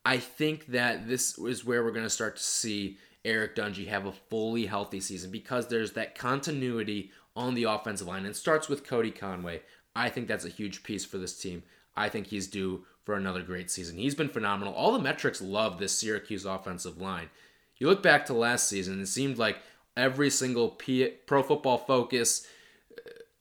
I 0.06 0.18
think 0.18 0.68
that 0.68 1.08
this 1.08 1.38
is 1.38 1.66
where 1.66 1.84
we're 1.84 1.92
going 1.92 2.06
to 2.06 2.10
start 2.10 2.38
to 2.38 2.44
see 2.44 2.98
Eric 3.26 3.56
Dungey 3.56 3.88
have 3.88 4.06
a 4.06 4.12
fully 4.12 4.66
healthy 4.66 5.00
season 5.00 5.32
because 5.32 5.68
there's 5.68 5.94
that 5.94 6.16
continuity 6.18 7.12
on 7.36 7.54
the 7.54 7.66
offensive 7.66 8.08
line. 8.08 8.26
And 8.26 8.36
starts 8.36 8.70
with 8.70 8.86
Cody 8.86 9.12
Conway. 9.12 9.62
I 9.96 10.10
think 10.10 10.28
that's 10.28 10.46
a 10.46 10.50
huge 10.50 10.84
piece 10.84 11.06
for 11.06 11.18
this 11.18 11.40
team. 11.40 11.64
I 11.96 12.08
think 12.10 12.28
he's 12.28 12.48
due 12.48 12.86
for 13.04 13.16
another 13.16 13.42
great 13.42 13.70
season. 13.70 13.98
He's 13.98 14.16
been 14.16 14.30
phenomenal. 14.30 14.74
All 14.74 14.94
the 14.94 15.00
metrics 15.00 15.42
love 15.42 15.80
this 15.80 15.98
Syracuse 15.98 16.46
offensive 16.46 17.02
line. 17.02 17.30
You 17.78 17.88
look 17.88 18.04
back 18.04 18.26
to 18.28 18.34
last 18.34 18.68
season, 18.68 19.02
it 19.02 19.08
seemed 19.08 19.38
like 19.38 19.58
every 19.96 20.30
single 20.30 20.70
P- 20.70 21.14
Pro 21.26 21.44
Football 21.44 21.78
Focus 21.78 22.48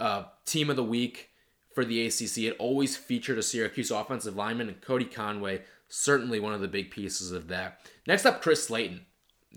uh, 0.01 0.25
team 0.45 0.71
of 0.71 0.77
the 0.77 0.85
week 0.85 1.31
for 1.75 1.85
the 1.85 2.07
ACC. 2.07 2.39
It 2.39 2.57
always 2.59 2.97
featured 2.97 3.39
a 3.39 3.43
Syracuse 3.43 3.91
offensive 3.91 4.37
lineman, 4.37 4.69
and 4.69 4.81
Cody 4.81 5.05
Conway, 5.05 5.63
certainly 5.89 6.41
one 6.41 6.55
of 6.55 6.61
the 6.61 6.69
big 6.69 6.91
pieces 6.91 7.33
of 7.33 7.49
that. 7.49 7.81
Next 8.07 8.27
up, 8.27 8.43
Chris 8.43 8.65
Slayton, 8.65 9.07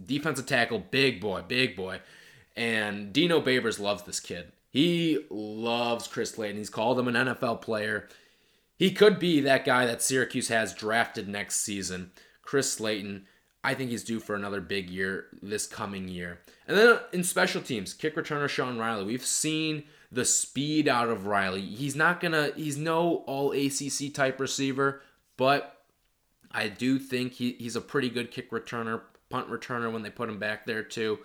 defensive 0.06 0.46
tackle, 0.46 0.80
big 0.80 1.20
boy, 1.20 1.44
big 1.48 1.76
boy. 1.76 2.02
And 2.56 3.14
Dino 3.14 3.42
Babers 3.42 3.80
loves 3.80 4.04
this 4.04 4.20
kid. 4.20 4.52
He 4.70 5.26
loves 5.30 6.08
Chris 6.08 6.32
Slayton. 6.32 6.58
He's 6.58 6.70
called 6.70 7.00
him 7.00 7.08
an 7.08 7.16
NFL 7.16 7.62
player. 7.62 8.08
He 8.78 8.92
could 8.92 9.20
be 9.20 9.42
that 9.42 9.66
guy 9.66 9.86
that 9.86 10.02
Syracuse 10.02 10.48
has 10.48 10.74
drafted 10.74 11.28
next 11.28 11.58
season. 11.58 12.12
Chris 12.42 12.74
Slayton, 12.74 13.26
I 13.64 13.76
think 13.76 13.92
he's 13.92 14.04
due 14.04 14.20
for 14.20 14.36
another 14.36 14.60
big 14.60 14.90
year 14.90 15.26
this 15.42 15.68
coming 15.68 16.08
year. 16.08 16.40
And 16.68 16.78
then 16.78 17.00
in 17.14 17.24
special 17.24 17.62
teams, 17.62 17.94
kick 17.94 18.16
returner 18.16 18.50
Sean 18.50 18.78
Riley. 18.78 19.04
We've 19.04 19.26
seen 19.26 19.84
the 20.12 20.26
speed 20.26 20.88
out 20.88 21.10
of 21.10 21.28
Riley. 21.28 21.62
He's 21.62 21.96
not 21.96 22.20
gonna. 22.20 22.52
He's 22.56 22.78
no 22.78 23.24
all 23.28 23.52
ACC 23.52 24.14
type 24.14 24.40
receiver, 24.40 25.02
but 25.38 25.78
I 26.52 26.68
do 26.68 26.98
think 27.00 27.34
he, 27.34 27.54
he's 27.54 27.76
a 27.76 27.82
pretty 27.82 28.10
good 28.10 28.32
kick 28.32 28.52
returner, 28.52 29.02
punt 29.30 29.50
returner 29.50 29.92
when 29.92 30.02
they 30.02 30.10
put 30.10 30.30
him 30.30 30.40
back 30.40 30.66
there 30.66 30.84
too. 30.84 31.20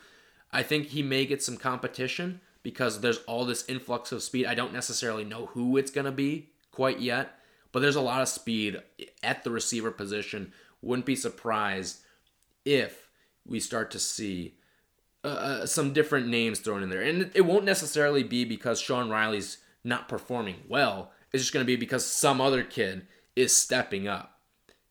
I 0.53 0.63
think 0.63 0.89
he 0.89 1.03
may 1.03 1.27
get 1.27 1.43
some 1.43 1.57
competition 1.57 2.41
because 2.63 3.01
there's 3.01 3.19
all 3.25 3.45
this 3.45 3.69
influx 3.69 4.13
of 4.13 4.23
speed. 4.23 4.47
I 4.47 4.55
don't 4.55 4.73
necessarily 4.73 5.25
know 5.25 5.47
who 5.47 5.77
it's 5.77 5.91
gonna 5.91 6.13
be 6.13 6.51
quite 6.71 7.01
yet, 7.01 7.39
but 7.73 7.81
there's 7.81 7.97
a 7.97 8.01
lot 8.01 8.23
of 8.23 8.29
speed 8.29 8.81
at 9.23 9.43
the 9.43 9.51
receiver 9.51 9.91
position. 9.91 10.53
Wouldn't 10.83 11.07
be 11.07 11.17
surprised 11.17 12.01
if 12.67 13.09
we 13.47 13.61
start 13.61 13.91
to 13.93 13.99
see 13.99 14.57
uh, 15.25 15.29
uh, 15.29 15.67
some 15.67 15.93
different 15.93 16.29
names 16.29 16.59
thrown 16.59 16.83
in 16.83 16.91
there. 16.91 17.01
And 17.01 17.31
it 17.35 17.47
won't 17.47 17.65
necessarily 17.65 18.23
be 18.23 18.45
because 18.45 18.81
Sean 18.81 19.09
Riley's 19.09 19.59
not 19.83 20.09
performing 20.09 20.57
well. 20.69 21.13
It's 21.33 21.43
just 21.43 21.55
going 21.55 21.65
to 21.65 21.67
be 21.67 21.77
because 21.77 22.05
some 22.05 22.41
other 22.41 22.63
kid 22.63 23.07
is 23.35 23.57
stepping 23.57 24.07
up 24.07 24.41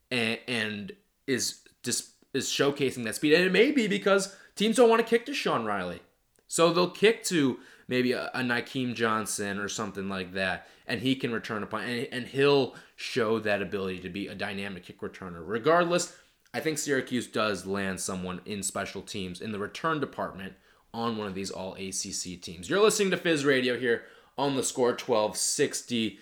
and, 0.09 0.39
and 0.47 0.91
is 1.27 1.61
just 1.83 2.09
is 2.33 2.47
showcasing 2.47 3.03
that 3.05 3.15
speed. 3.15 3.33
And 3.33 3.45
it 3.45 3.51
may 3.51 3.71
be 3.71 3.87
because 3.87 4.35
teams 4.55 4.77
don't 4.77 4.89
want 4.89 5.01
to 5.01 5.07
kick 5.07 5.25
to 5.27 5.33
Sean 5.33 5.65
Riley. 5.65 6.01
So 6.47 6.71
they'll 6.71 6.89
kick 6.89 7.23
to 7.25 7.59
maybe 7.87 8.11
a, 8.11 8.29
a 8.33 8.39
Nykeim 8.39 8.93
Johnson 8.93 9.57
or 9.57 9.69
something 9.69 10.09
like 10.09 10.33
that, 10.33 10.67
and 10.87 11.01
he 11.01 11.15
can 11.15 11.31
return 11.31 11.63
a 11.63 11.65
punt, 11.65 11.87
and, 11.87 12.07
and 12.11 12.27
he'll 12.27 12.75
show 12.95 13.39
that 13.39 13.61
ability 13.61 13.99
to 13.99 14.09
be 14.09 14.27
a 14.27 14.35
dynamic 14.35 14.83
kick 14.83 15.01
returner. 15.01 15.41
Regardless, 15.45 16.15
I 16.55 16.61
think 16.61 16.77
Syracuse 16.77 17.27
does 17.27 17.65
land 17.65 17.99
someone 17.99 18.39
in 18.45 18.63
special 18.63 19.01
teams 19.01 19.41
in 19.41 19.51
the 19.51 19.59
return 19.59 19.99
department 19.99 20.53
on 20.93 21.17
one 21.17 21.27
of 21.27 21.35
these 21.35 21.51
all 21.51 21.73
ACC 21.73 22.39
teams. 22.41 22.69
You're 22.69 22.79
listening 22.79 23.11
to 23.11 23.17
Fizz 23.17 23.43
Radio 23.43 23.77
here 23.77 24.03
on 24.37 24.55
the 24.55 24.63
score 24.63 24.91
1260. 24.91 26.17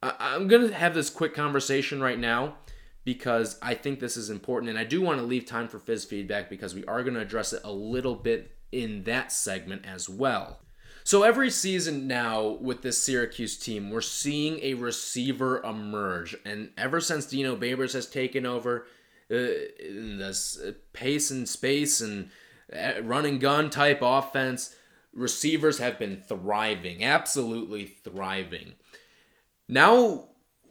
I'm 0.00 0.46
going 0.46 0.68
to 0.68 0.72
have 0.72 0.94
this 0.94 1.10
quick 1.10 1.34
conversation 1.34 2.00
right 2.00 2.18
now 2.20 2.58
because 3.02 3.58
I 3.60 3.74
think 3.74 3.98
this 3.98 4.16
is 4.16 4.30
important 4.30 4.70
and 4.70 4.78
I 4.78 4.84
do 4.84 5.02
want 5.02 5.18
to 5.18 5.26
leave 5.26 5.46
time 5.46 5.66
for 5.66 5.80
Fizz 5.80 6.04
feedback 6.04 6.48
because 6.48 6.76
we 6.76 6.84
are 6.84 7.02
going 7.02 7.14
to 7.14 7.20
address 7.20 7.52
it 7.52 7.62
a 7.64 7.72
little 7.72 8.14
bit 8.14 8.52
in 8.70 9.02
that 9.02 9.32
segment 9.32 9.84
as 9.84 10.08
well. 10.08 10.60
So 11.02 11.24
every 11.24 11.50
season 11.50 12.06
now 12.06 12.50
with 12.60 12.82
this 12.82 13.02
Syracuse 13.02 13.58
team, 13.58 13.90
we're 13.90 14.00
seeing 14.00 14.60
a 14.62 14.74
receiver 14.74 15.60
emerge. 15.64 16.36
And 16.44 16.70
ever 16.78 17.00
since 17.00 17.26
Dino 17.26 17.56
Babers 17.56 17.94
has 17.94 18.06
taken 18.06 18.46
over, 18.46 18.86
this 19.28 20.60
pace 20.92 21.30
and 21.30 21.48
space 21.48 22.00
and 22.00 22.30
uh, 22.74 23.02
run 23.02 23.26
and 23.26 23.40
gun 23.40 23.70
type 23.70 24.00
offense. 24.02 24.74
Receivers 25.12 25.78
have 25.78 25.98
been 25.98 26.22
thriving, 26.26 27.04
absolutely 27.04 27.84
thriving. 27.86 28.74
Now 29.68 30.28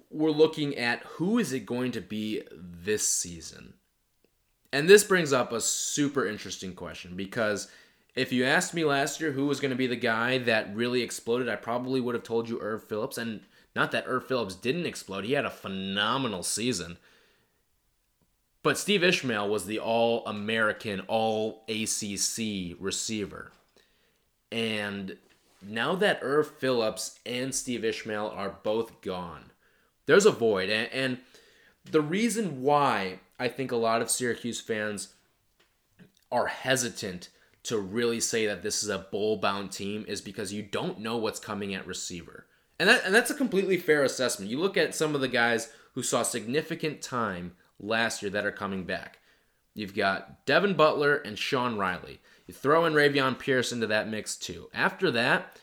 we're 0.09 0.31
looking 0.31 0.77
at 0.77 1.03
who 1.03 1.39
is 1.39 1.53
it 1.53 1.65
going 1.65 1.91
to 1.93 2.01
be 2.01 2.41
this 2.51 3.07
season? 3.07 3.75
And 4.73 4.87
this 4.87 5.03
brings 5.03 5.33
up 5.33 5.51
a 5.51 5.61
super 5.61 6.25
interesting 6.25 6.73
question 6.73 7.15
because 7.15 7.67
if 8.15 8.31
you 8.31 8.45
asked 8.45 8.73
me 8.73 8.83
last 8.83 9.21
year 9.21 9.31
who 9.31 9.47
was 9.47 9.59
going 9.59 9.71
to 9.71 9.77
be 9.77 9.87
the 9.87 9.95
guy 9.95 10.37
that 10.39 10.75
really 10.75 11.01
exploded, 11.01 11.49
I 11.49 11.55
probably 11.55 12.01
would 12.01 12.15
have 12.15 12.23
told 12.23 12.49
you 12.49 12.57
Erv 12.59 12.83
Philips. 12.83 13.17
And 13.17 13.41
not 13.75 13.91
that 13.91 14.07
Erv 14.07 14.23
Philips 14.23 14.55
didn't 14.55 14.85
explode, 14.85 15.25
he 15.25 15.33
had 15.33 15.45
a 15.45 15.49
phenomenal 15.49 16.43
season. 16.43 16.97
But 18.63 18.77
Steve 18.77 19.03
Ishmael 19.03 19.49
was 19.49 19.65
the 19.65 19.79
all 19.79 20.25
American, 20.25 21.01
all 21.07 21.63
ACC 21.67 22.75
receiver. 22.79 23.51
And 24.51 25.17
now 25.61 25.95
that 25.95 26.21
Erv 26.21 26.45
Philips 26.45 27.19
and 27.25 27.55
Steve 27.55 27.83
Ishmael 27.83 28.27
are 28.35 28.57
both 28.63 29.01
gone, 29.01 29.51
there's 30.05 30.25
a 30.25 30.31
void. 30.31 30.69
And, 30.69 30.89
and 30.91 31.17
the 31.89 32.01
reason 32.01 32.61
why 32.61 33.19
I 33.39 33.47
think 33.47 33.71
a 33.71 33.77
lot 33.77 34.01
of 34.01 34.11
Syracuse 34.11 34.61
fans 34.61 35.13
are 36.31 36.47
hesitant 36.47 37.29
to 37.63 37.77
really 37.77 38.19
say 38.19 38.47
that 38.47 38.63
this 38.63 38.83
is 38.83 38.89
a 38.89 38.99
bowl 38.99 39.37
bound 39.37 39.71
team 39.71 40.05
is 40.07 40.21
because 40.21 40.53
you 40.53 40.63
don't 40.63 40.99
know 40.99 41.17
what's 41.17 41.39
coming 41.39 41.73
at 41.73 41.85
receiver. 41.85 42.45
And 42.79 42.89
that 42.89 43.05
and 43.05 43.13
that's 43.13 43.29
a 43.29 43.35
completely 43.35 43.77
fair 43.77 44.03
assessment. 44.03 44.49
You 44.49 44.59
look 44.59 44.77
at 44.77 44.95
some 44.95 45.13
of 45.13 45.21
the 45.21 45.27
guys 45.27 45.71
who 45.93 46.01
saw 46.01 46.23
significant 46.23 47.01
time 47.01 47.53
last 47.81 48.21
year 48.21 48.31
that 48.31 48.45
are 48.45 48.51
coming 48.51 48.85
back. 48.85 49.19
You've 49.73 49.95
got 49.95 50.45
Devin 50.45 50.75
Butler 50.75 51.15
and 51.15 51.37
Sean 51.37 51.77
Riley. 51.77 52.21
You 52.45 52.53
throw 52.53 52.85
in 52.85 52.93
Ravian 52.93 53.35
Pierce 53.35 53.71
into 53.71 53.87
that 53.87 54.09
mix 54.09 54.35
too. 54.35 54.69
After 54.73 55.11
that, 55.11 55.57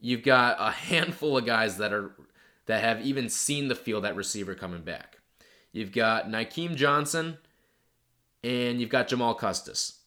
you've 0.00 0.22
got 0.22 0.56
a 0.58 0.70
handful 0.88 1.38
of 1.38 1.46
guys 1.46 1.78
that 1.78 1.92
are 1.92 2.12
that 2.66 2.82
have 2.82 3.04
even 3.04 3.28
seen 3.28 3.68
the 3.68 3.74
field 3.74 4.04
at 4.04 4.16
receiver 4.16 4.54
coming 4.54 4.82
back. 4.82 5.18
You've 5.72 5.92
got 5.92 6.28
Nykeim 6.28 6.76
Johnson 6.76 7.38
and 8.44 8.80
you've 8.80 8.90
got 8.90 9.08
Jamal 9.08 9.34
Custis. 9.34 9.98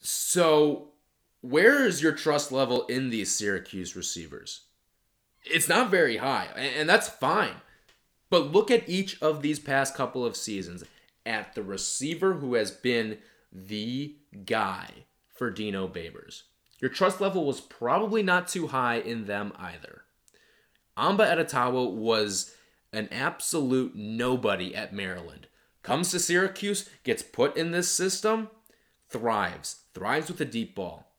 So, 0.00 0.92
where 1.40 1.84
is 1.84 2.02
your 2.02 2.12
trust 2.12 2.50
level 2.50 2.86
in 2.86 3.10
these 3.10 3.34
Syracuse 3.34 3.94
receivers? 3.94 4.62
It's 5.44 5.68
not 5.68 5.90
very 5.90 6.16
high, 6.16 6.46
and 6.56 6.88
that's 6.88 7.08
fine. 7.08 7.54
But 8.30 8.52
look 8.52 8.70
at 8.70 8.88
each 8.88 9.20
of 9.22 9.42
these 9.42 9.58
past 9.58 9.94
couple 9.94 10.24
of 10.24 10.36
seasons 10.36 10.84
at 11.24 11.54
the 11.54 11.62
receiver 11.62 12.34
who 12.34 12.54
has 12.54 12.70
been 12.70 13.18
the 13.52 14.16
guy 14.44 15.06
for 15.34 15.50
Dino 15.50 15.88
Babers. 15.88 16.42
Your 16.80 16.90
trust 16.90 17.20
level 17.20 17.44
was 17.44 17.60
probably 17.60 18.22
not 18.22 18.48
too 18.48 18.68
high 18.68 18.96
in 18.96 19.26
them 19.26 19.52
either. 19.58 20.02
Amba 20.96 21.28
Etta-Tawo 21.30 21.92
was 21.92 22.54
an 22.92 23.08
absolute 23.10 23.94
nobody 23.94 24.74
at 24.74 24.92
Maryland. 24.92 25.46
Comes 25.82 26.10
to 26.10 26.18
Syracuse, 26.18 26.88
gets 27.04 27.22
put 27.22 27.56
in 27.56 27.70
this 27.70 27.88
system, 27.90 28.50
thrives, 29.08 29.84
thrives 29.94 30.28
with 30.28 30.40
a 30.40 30.44
deep 30.44 30.74
ball. 30.74 31.12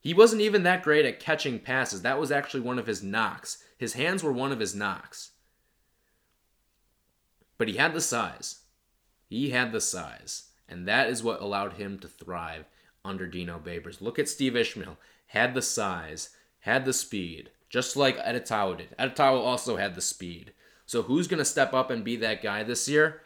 He 0.00 0.14
wasn't 0.14 0.42
even 0.42 0.62
that 0.62 0.82
great 0.82 1.04
at 1.04 1.18
catching 1.18 1.58
passes. 1.58 2.02
That 2.02 2.20
was 2.20 2.30
actually 2.30 2.60
one 2.60 2.78
of 2.78 2.86
his 2.86 3.02
knocks. 3.02 3.58
His 3.76 3.94
hands 3.94 4.22
were 4.22 4.32
one 4.32 4.52
of 4.52 4.60
his 4.60 4.74
knocks. 4.74 5.32
But 7.58 7.68
he 7.68 7.76
had 7.76 7.94
the 7.94 8.00
size. 8.00 8.60
He 9.28 9.50
had 9.50 9.72
the 9.72 9.80
size. 9.80 10.50
And 10.68 10.86
that 10.88 11.08
is 11.08 11.22
what 11.22 11.40
allowed 11.40 11.74
him 11.74 11.98
to 12.00 12.08
thrive 12.08 12.64
under 13.04 13.26
Dino 13.26 13.58
Babers. 13.58 14.00
Look 14.00 14.18
at 14.18 14.28
Steve 14.28 14.56
Ishmael. 14.56 14.96
Had 15.28 15.54
the 15.54 15.62
size, 15.62 16.30
had 16.60 16.84
the 16.84 16.92
speed, 16.92 17.50
just 17.68 17.96
like 17.96 18.18
Etta-Tawo 18.18 18.78
did. 18.78 18.94
Etta-Tawo 18.98 19.40
also 19.40 19.76
had 19.76 19.94
the 19.94 20.00
speed. 20.00 20.52
So 20.86 21.02
who's 21.02 21.28
going 21.28 21.38
to 21.38 21.44
step 21.44 21.74
up 21.74 21.90
and 21.90 22.04
be 22.04 22.16
that 22.16 22.42
guy 22.42 22.62
this 22.62 22.88
year? 22.88 23.22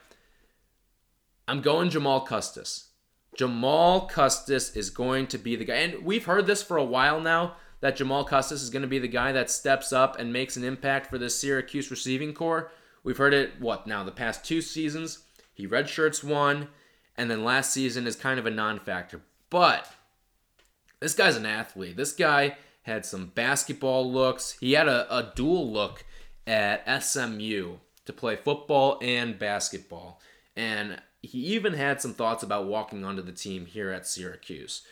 I'm 1.47 1.61
going 1.61 1.91
Jamal 1.91 2.21
Custis. 2.21 2.89
Jamal 3.37 4.07
Custis 4.07 4.77
is 4.77 4.91
going 4.91 5.27
to 5.29 5.39
be 5.39 5.57
the 5.57 5.65
guy. 5.65 5.75
And 5.77 6.05
we've 6.05 6.25
heard 6.25 6.47
this 6.47 6.63
for 6.63 6.77
a 6.77 6.85
while 6.85 7.21
now 7.21 7.57
that 7.81 7.97
Jamal 7.97 8.25
Custis 8.25 8.63
is 8.63 8.71
going 8.71 8.83
to 8.83 8.89
be 8.89 8.99
the 8.99 9.09
guy 9.09 9.33
that 9.33 9.51
steps 9.51 9.93
up 9.93 10.19
and 10.19 10.33
makes 10.33 10.57
an 10.57 10.65
impact 10.65 11.09
for 11.09 11.19
this 11.19 11.39
Syracuse 11.39 11.91
receiving 11.91 12.35
corps. 12.35 12.71
We've 13.03 13.17
heard 13.17 13.35
it, 13.35 13.61
what, 13.61 13.87
now, 13.87 14.05
the 14.05 14.11
past 14.11 14.45
two 14.45 14.61
seasons? 14.61 15.21
He 15.55 15.67
redshirts 15.67 16.23
one, 16.23 16.69
and 17.17 17.31
then 17.31 17.45
last 17.45 17.73
season 17.73 18.07
is 18.07 18.17
kind 18.17 18.39
of 18.39 18.47
a 18.47 18.51
non 18.51 18.79
factor. 18.79 19.21
But 19.49 19.91
this 21.01 21.15
guy's 21.15 21.37
an 21.37 21.47
athlete. 21.47 21.97
This 21.97 22.13
guy 22.13 22.57
had 22.83 23.05
some 23.05 23.27
basketball 23.27 24.11
looks. 24.11 24.57
He 24.61 24.73
had 24.73 24.89
a, 24.89 25.13
a 25.15 25.33
dual 25.35 25.71
look 25.71 26.05
at 26.47 27.03
SMU 27.03 27.77
to 28.05 28.13
play 28.13 28.37
football 28.37 28.99
and 29.03 29.39
basketball. 29.39 30.21
And 30.57 31.01
he 31.23 31.39
even 31.39 31.75
had 31.75 32.01
some 32.01 32.15
thoughts 32.15 32.43
about 32.43 32.67
walking 32.67 33.05
onto 33.05 33.23
the 33.23 33.33
team 33.33 33.67
here 33.67 33.91
at 33.91 34.07
Syracuse. 34.07 34.83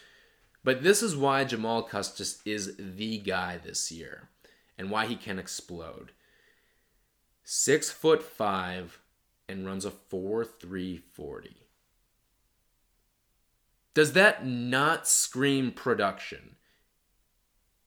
But 0.65 0.83
this 0.83 1.03
is 1.03 1.17
why 1.17 1.45
Jamal 1.45 1.83
Custis 1.83 2.41
is 2.45 2.77
the 2.79 3.19
guy 3.19 3.59
this 3.59 3.91
year 3.91 4.29
and 4.77 4.91
why 4.91 5.07
he 5.07 5.17
can 5.17 5.39
explode. 5.39 6.13
Six 7.51 7.89
foot 7.89 8.23
five 8.23 9.01
and 9.49 9.65
runs 9.65 9.87
a 9.87 9.91
4 9.91 10.45
3 10.45 10.99
40. 10.99 11.57
Does 13.95 14.13
that 14.13 14.45
not 14.47 15.09
scream 15.09 15.73
production? 15.73 16.57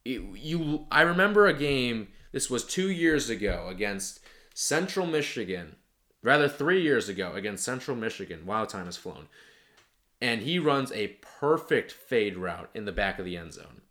It, 0.04 0.24
you, 0.36 0.88
I 0.90 1.04
remember 1.04 1.46
a 1.46 1.54
game 1.54 2.08
this 2.32 2.50
was 2.50 2.66
two 2.66 2.90
years 2.90 3.30
ago 3.30 3.68
against 3.70 4.22
Central 4.56 5.06
Michigan, 5.06 5.76
rather 6.24 6.50
three 6.50 6.82
years 6.82 7.08
ago 7.08 7.34
against 7.34 7.64
Central 7.64 7.96
Michigan. 7.96 8.48
Wow, 8.48 8.66
time 8.66 8.86
has 8.86 8.98
flown. 8.98 9.28
And 10.20 10.42
he 10.42 10.58
runs 10.58 10.92
a 10.92 11.20
perfect 11.40 11.92
fade 11.92 12.36
route 12.36 12.72
in 12.74 12.86
the 12.86 12.92
back 12.92 13.20
of 13.20 13.26
the 13.26 13.38
end 13.38 13.54
zone, 13.54 13.82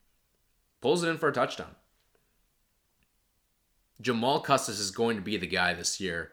pulls 0.80 1.04
it 1.04 1.08
in 1.08 1.16
for 1.16 1.28
a 1.28 1.32
touchdown. 1.32 1.76
Jamal 4.00 4.40
Custis 4.40 4.78
is 4.78 4.90
going 4.90 5.16
to 5.16 5.22
be 5.22 5.36
the 5.36 5.46
guy 5.46 5.74
this 5.74 6.00
year 6.00 6.30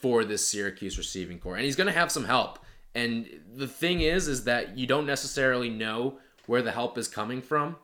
for 0.00 0.24
this 0.24 0.46
Syracuse 0.46 0.98
receiving 0.98 1.38
core, 1.38 1.56
and 1.56 1.64
he's 1.64 1.76
going 1.76 1.86
to 1.86 1.92
have 1.92 2.12
some 2.12 2.24
help. 2.24 2.58
And 2.94 3.28
the 3.54 3.68
thing 3.68 4.00
is, 4.00 4.28
is 4.28 4.44
that 4.44 4.78
you 4.78 4.86
don't 4.86 5.06
necessarily 5.06 5.68
know 5.68 6.18
where 6.46 6.62
the 6.62 6.72
help 6.72 6.96
is 6.96 7.08
coming 7.08 7.42
from. 7.42 7.76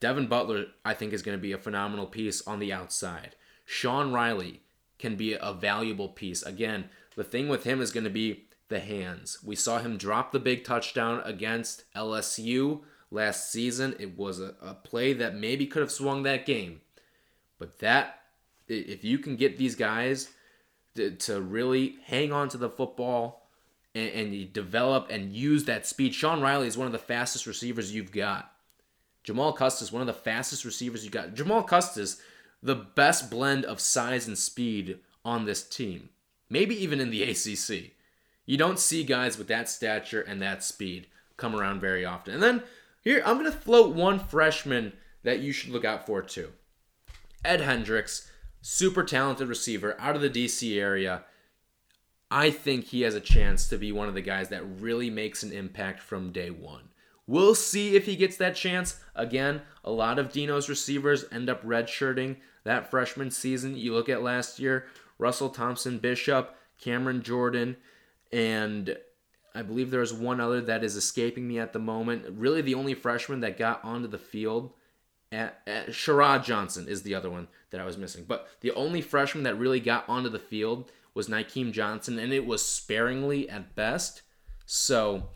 Devin 0.00 0.26
Butler, 0.26 0.66
I 0.84 0.94
think, 0.94 1.12
is 1.12 1.22
going 1.22 1.38
to 1.38 1.42
be 1.42 1.52
a 1.52 1.58
phenomenal 1.58 2.06
piece 2.06 2.46
on 2.46 2.58
the 2.58 2.72
outside. 2.72 3.34
Sean 3.64 4.12
Riley 4.12 4.60
can 4.98 5.16
be 5.16 5.34
a 5.34 5.52
valuable 5.52 6.08
piece. 6.08 6.42
Again, 6.42 6.90
the 7.16 7.24
thing 7.24 7.48
with 7.48 7.64
him 7.64 7.80
is 7.80 7.92
going 7.92 8.04
to 8.04 8.10
be 8.10 8.46
the 8.68 8.80
hands. 8.80 9.38
We 9.44 9.56
saw 9.56 9.78
him 9.78 9.96
drop 9.96 10.32
the 10.32 10.38
big 10.38 10.64
touchdown 10.64 11.22
against 11.24 11.84
LSU 11.94 12.82
last 13.10 13.50
season. 13.50 13.94
It 13.98 14.18
was 14.18 14.40
a, 14.40 14.54
a 14.60 14.74
play 14.74 15.12
that 15.14 15.34
maybe 15.34 15.66
could 15.66 15.82
have 15.82 15.90
swung 15.90 16.22
that 16.24 16.46
game. 16.46 16.80
But 17.58 17.78
that, 17.78 18.20
if 18.68 19.04
you 19.04 19.18
can 19.18 19.36
get 19.36 19.56
these 19.56 19.74
guys 19.74 20.30
to, 20.96 21.10
to 21.12 21.40
really 21.40 21.96
hang 22.04 22.32
on 22.32 22.48
to 22.50 22.58
the 22.58 22.70
football 22.70 23.48
and, 23.94 24.10
and 24.10 24.34
you 24.34 24.44
develop 24.44 25.08
and 25.10 25.32
use 25.34 25.64
that 25.64 25.86
speed, 25.86 26.14
Sean 26.14 26.40
Riley 26.40 26.66
is 26.66 26.78
one 26.78 26.86
of 26.86 26.92
the 26.92 26.98
fastest 26.98 27.46
receivers 27.46 27.94
you've 27.94 28.12
got. 28.12 28.52
Jamal 29.24 29.52
Custis, 29.52 29.90
one 29.90 30.02
of 30.02 30.06
the 30.06 30.12
fastest 30.12 30.64
receivers 30.64 31.04
you 31.04 31.10
got. 31.10 31.34
Jamal 31.34 31.62
Custis, 31.62 32.20
the 32.62 32.76
best 32.76 33.30
blend 33.30 33.64
of 33.64 33.80
size 33.80 34.26
and 34.26 34.38
speed 34.38 35.00
on 35.24 35.44
this 35.44 35.62
team. 35.62 36.10
Maybe 36.48 36.80
even 36.80 37.00
in 37.00 37.10
the 37.10 37.22
ACC. 37.30 37.92
You 38.46 38.56
don't 38.56 38.78
see 38.78 39.02
guys 39.02 39.36
with 39.36 39.48
that 39.48 39.68
stature 39.68 40.20
and 40.20 40.40
that 40.40 40.62
speed 40.62 41.08
come 41.36 41.56
around 41.56 41.80
very 41.80 42.04
often. 42.04 42.34
And 42.34 42.42
then 42.42 42.62
here, 43.02 43.22
I'm 43.24 43.38
going 43.38 43.50
to 43.50 43.56
float 43.56 43.94
one 43.94 44.18
freshman 44.18 44.92
that 45.24 45.40
you 45.40 45.52
should 45.52 45.70
look 45.70 45.84
out 45.84 46.06
for 46.06 46.22
too. 46.22 46.52
Ed 47.44 47.60
Hendricks, 47.60 48.30
super 48.68 49.04
talented 49.04 49.46
receiver 49.46 49.94
out 50.00 50.16
of 50.16 50.22
the 50.22 50.28
DC 50.28 50.76
area. 50.76 51.22
I 52.32 52.50
think 52.50 52.86
he 52.86 53.02
has 53.02 53.14
a 53.14 53.20
chance 53.20 53.68
to 53.68 53.78
be 53.78 53.92
one 53.92 54.08
of 54.08 54.14
the 54.14 54.20
guys 54.20 54.48
that 54.48 54.80
really 54.80 55.08
makes 55.08 55.44
an 55.44 55.52
impact 55.52 56.00
from 56.00 56.32
day 56.32 56.50
one. 56.50 56.88
We'll 57.28 57.54
see 57.54 57.94
if 57.94 58.06
he 58.06 58.16
gets 58.16 58.36
that 58.38 58.56
chance. 58.56 58.98
Again, 59.14 59.62
a 59.84 59.92
lot 59.92 60.18
of 60.18 60.32
Dino's 60.32 60.68
receivers 60.68 61.26
end 61.30 61.48
up 61.48 61.64
redshirting 61.64 62.38
that 62.64 62.90
freshman 62.90 63.30
season. 63.30 63.76
You 63.76 63.94
look 63.94 64.08
at 64.08 64.24
last 64.24 64.58
year, 64.58 64.86
Russell 65.16 65.50
Thompson 65.50 66.00
Bishop, 66.00 66.56
Cameron 66.80 67.22
Jordan, 67.22 67.76
and 68.32 68.98
I 69.54 69.62
believe 69.62 69.92
there's 69.92 70.12
one 70.12 70.40
other 70.40 70.60
that 70.62 70.82
is 70.82 70.96
escaping 70.96 71.46
me 71.46 71.60
at 71.60 71.72
the 71.72 71.78
moment. 71.78 72.24
Really, 72.36 72.62
the 72.62 72.74
only 72.74 72.94
freshman 72.94 73.40
that 73.40 73.58
got 73.58 73.84
onto 73.84 74.08
the 74.08 74.18
field 74.18 74.72
at 75.32 75.66
Sharod 75.88 76.44
Johnson 76.44 76.88
is 76.88 77.02
the 77.02 77.14
other 77.14 77.30
one 77.30 77.48
that 77.70 77.80
I 77.80 77.84
was 77.84 77.98
missing. 77.98 78.24
But 78.26 78.48
the 78.60 78.72
only 78.72 79.00
freshman 79.00 79.44
that 79.44 79.58
really 79.58 79.80
got 79.80 80.08
onto 80.08 80.28
the 80.28 80.38
field 80.38 80.90
was 81.14 81.28
Nykeim 81.28 81.72
Johnson, 81.72 82.18
and 82.18 82.32
it 82.32 82.46
was 82.46 82.64
sparingly 82.64 83.48
at 83.48 83.74
best. 83.74 84.22
So 84.66 85.28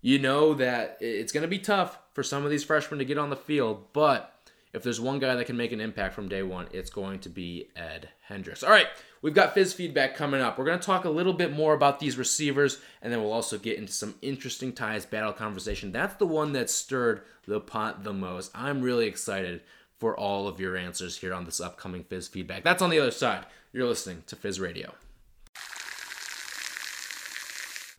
you 0.00 0.18
know 0.18 0.54
that 0.54 0.98
it's 1.00 1.32
going 1.32 1.42
to 1.42 1.48
be 1.48 1.58
tough 1.58 1.98
for 2.12 2.22
some 2.22 2.44
of 2.44 2.50
these 2.50 2.64
freshmen 2.64 2.98
to 2.98 3.04
get 3.04 3.18
on 3.18 3.30
the 3.30 3.36
field, 3.36 3.92
but 3.92 4.30
if 4.72 4.82
there's 4.82 5.00
one 5.00 5.18
guy 5.18 5.34
that 5.34 5.46
can 5.46 5.56
make 5.56 5.72
an 5.72 5.80
impact 5.80 6.14
from 6.14 6.28
day 6.28 6.42
one, 6.42 6.68
it's 6.72 6.90
going 6.90 7.20
to 7.20 7.28
be 7.28 7.68
Ed 7.76 8.08
Hendricks. 8.22 8.62
All 8.62 8.70
right, 8.70 8.88
we've 9.24 9.34
got 9.34 9.54
Fizz 9.54 9.72
feedback 9.72 10.14
coming 10.14 10.42
up. 10.42 10.58
We're 10.58 10.66
going 10.66 10.78
to 10.78 10.86
talk 10.86 11.06
a 11.06 11.10
little 11.10 11.32
bit 11.32 11.50
more 11.50 11.72
about 11.72 11.98
these 11.98 12.18
receivers, 12.18 12.78
and 13.00 13.10
then 13.10 13.22
we'll 13.22 13.32
also 13.32 13.56
get 13.56 13.78
into 13.78 13.92
some 13.92 14.14
interesting 14.20 14.70
Tyus 14.70 15.08
Battle 15.08 15.32
conversation. 15.32 15.90
That's 15.90 16.16
the 16.16 16.26
one 16.26 16.52
that 16.52 16.68
stirred 16.68 17.22
the 17.48 17.58
pot 17.58 18.04
the 18.04 18.12
most. 18.12 18.52
I'm 18.54 18.82
really 18.82 19.06
excited 19.06 19.62
for 19.98 20.14
all 20.14 20.46
of 20.46 20.60
your 20.60 20.76
answers 20.76 21.16
here 21.16 21.32
on 21.32 21.46
this 21.46 21.60
upcoming 21.60 22.04
Fizz 22.04 22.28
feedback. 22.28 22.62
That's 22.62 22.82
on 22.82 22.90
the 22.90 23.00
other 23.00 23.10
side. 23.10 23.46
You're 23.72 23.88
listening 23.88 24.24
to 24.26 24.36
Fizz 24.36 24.60
Radio. 24.60 24.94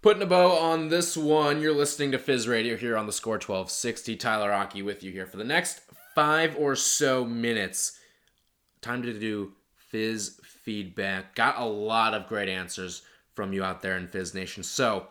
Putting 0.04 0.22
a 0.22 0.28
bow 0.28 0.52
on 0.52 0.90
this 0.90 1.18
one, 1.18 1.60
you're 1.60 1.74
listening 1.74 2.12
to 2.12 2.20
Fizz 2.20 2.48
Radio 2.48 2.78
here 2.78 2.96
on 2.96 3.08
the 3.08 3.12
Score 3.12 3.34
1260. 3.34 4.16
Tyler 4.18 4.54
Aki 4.54 4.84
with 4.84 5.02
you 5.02 5.12
here 5.12 5.26
for 5.26 5.38
the 5.38 5.44
next 5.44 5.82
five 6.14 6.56
or 6.60 6.76
so 6.76 7.26
minutes. 7.26 8.00
Time 8.82 9.02
to 9.02 9.20
do 9.20 9.54
Fizz 9.90 10.40
feedback. 10.66 11.36
Got 11.36 11.60
a 11.60 11.66
lot 11.66 12.14
of 12.14 12.28
great 12.28 12.50
answers 12.50 13.04
from 13.34 13.54
you 13.54 13.64
out 13.64 13.82
there 13.82 13.98
in 13.98 14.08
Fizz 14.08 14.34
Nation. 14.34 14.64
So 14.64 15.08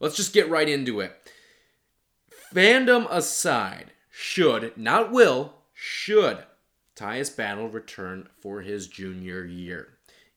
let's 0.00 0.16
just 0.16 0.34
get 0.34 0.50
right 0.50 0.68
into 0.68 1.00
it. 1.00 1.12
Fandom 2.54 3.06
aside, 3.10 3.92
should, 4.10 4.76
not 4.76 5.10
will, 5.10 5.54
should 5.72 6.44
Tyus 6.94 7.34
Battle 7.34 7.68
return 7.68 8.28
for 8.40 8.62
his 8.62 8.88
junior 8.88 9.44
year? 9.44 9.88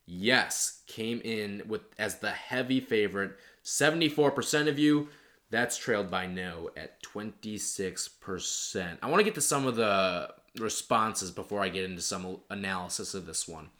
Yes, 0.06 0.82
came 0.86 1.20
in 1.22 1.62
with 1.68 1.82
as 1.98 2.18
the 2.18 2.30
heavy 2.30 2.80
favorite 2.80 3.36
74% 3.64 4.68
of 4.68 4.78
you. 4.78 5.08
That's 5.50 5.76
trailed 5.78 6.10
by 6.10 6.26
no 6.26 6.70
at 6.76 7.02
26%. 7.02 8.98
I 9.02 9.08
want 9.08 9.20
to 9.20 9.24
get 9.24 9.34
to 9.34 9.40
some 9.40 9.66
of 9.66 9.76
the 9.76 10.32
responses 10.58 11.30
before 11.30 11.60
I 11.60 11.68
get 11.68 11.84
into 11.84 12.02
some 12.02 12.40
analysis 12.50 13.14
of 13.14 13.26
this 13.26 13.48
one. 13.48 13.70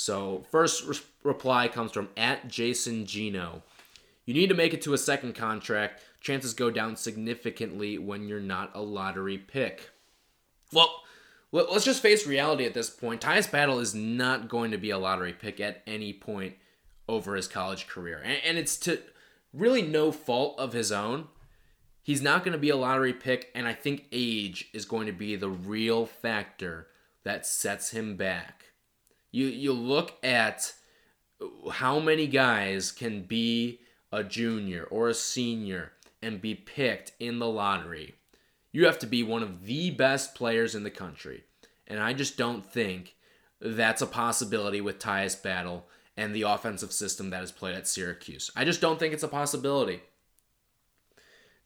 So, 0.00 0.44
first 0.52 0.86
re- 0.86 0.96
reply 1.24 1.66
comes 1.66 1.90
from 1.90 2.08
at 2.16 2.46
Jason 2.46 3.04
Gino. 3.04 3.64
You 4.26 4.32
need 4.32 4.46
to 4.46 4.54
make 4.54 4.72
it 4.72 4.80
to 4.82 4.94
a 4.94 4.98
second 4.98 5.34
contract. 5.34 6.00
Chances 6.20 6.54
go 6.54 6.70
down 6.70 6.94
significantly 6.94 7.98
when 7.98 8.28
you're 8.28 8.38
not 8.38 8.70
a 8.76 8.80
lottery 8.80 9.38
pick. 9.38 9.90
Well, 10.72 11.02
let's 11.50 11.84
just 11.84 12.00
face 12.00 12.28
reality 12.28 12.64
at 12.64 12.74
this 12.74 12.90
point. 12.90 13.20
Tyus 13.20 13.50
Battle 13.50 13.80
is 13.80 13.92
not 13.92 14.48
going 14.48 14.70
to 14.70 14.78
be 14.78 14.90
a 14.90 14.98
lottery 14.98 15.32
pick 15.32 15.58
at 15.58 15.82
any 15.84 16.12
point 16.12 16.54
over 17.08 17.34
his 17.34 17.48
college 17.48 17.88
career. 17.88 18.22
And, 18.24 18.38
and 18.46 18.56
it's 18.56 18.76
to 18.76 19.00
really 19.52 19.82
no 19.82 20.12
fault 20.12 20.60
of 20.60 20.74
his 20.74 20.92
own. 20.92 21.26
He's 22.04 22.22
not 22.22 22.44
going 22.44 22.52
to 22.52 22.58
be 22.58 22.70
a 22.70 22.76
lottery 22.76 23.14
pick, 23.14 23.50
and 23.52 23.66
I 23.66 23.72
think 23.72 24.06
age 24.12 24.68
is 24.72 24.84
going 24.84 25.06
to 25.06 25.12
be 25.12 25.34
the 25.34 25.50
real 25.50 26.06
factor 26.06 26.86
that 27.24 27.46
sets 27.46 27.90
him 27.90 28.16
back. 28.16 28.67
You 29.30 29.46
you 29.46 29.72
look 29.72 30.14
at 30.22 30.72
how 31.72 32.00
many 32.00 32.26
guys 32.26 32.92
can 32.92 33.22
be 33.22 33.80
a 34.10 34.24
junior 34.24 34.84
or 34.84 35.08
a 35.08 35.14
senior 35.14 35.92
and 36.22 36.40
be 36.40 36.54
picked 36.54 37.12
in 37.20 37.38
the 37.38 37.46
lottery. 37.46 38.14
You 38.72 38.86
have 38.86 38.98
to 39.00 39.06
be 39.06 39.22
one 39.22 39.42
of 39.42 39.64
the 39.64 39.90
best 39.90 40.34
players 40.34 40.74
in 40.74 40.82
the 40.82 40.90
country. 40.90 41.44
And 41.86 42.00
I 42.00 42.12
just 42.12 42.36
don't 42.36 42.66
think 42.66 43.14
that's 43.60 44.02
a 44.02 44.06
possibility 44.06 44.80
with 44.80 44.98
Tyus 44.98 45.40
Battle 45.40 45.86
and 46.16 46.34
the 46.34 46.42
offensive 46.42 46.92
system 46.92 47.30
that 47.30 47.42
is 47.42 47.52
played 47.52 47.76
at 47.76 47.86
Syracuse. 47.86 48.50
I 48.56 48.64
just 48.64 48.80
don't 48.80 48.98
think 48.98 49.14
it's 49.14 49.22
a 49.22 49.28
possibility. 49.28 50.02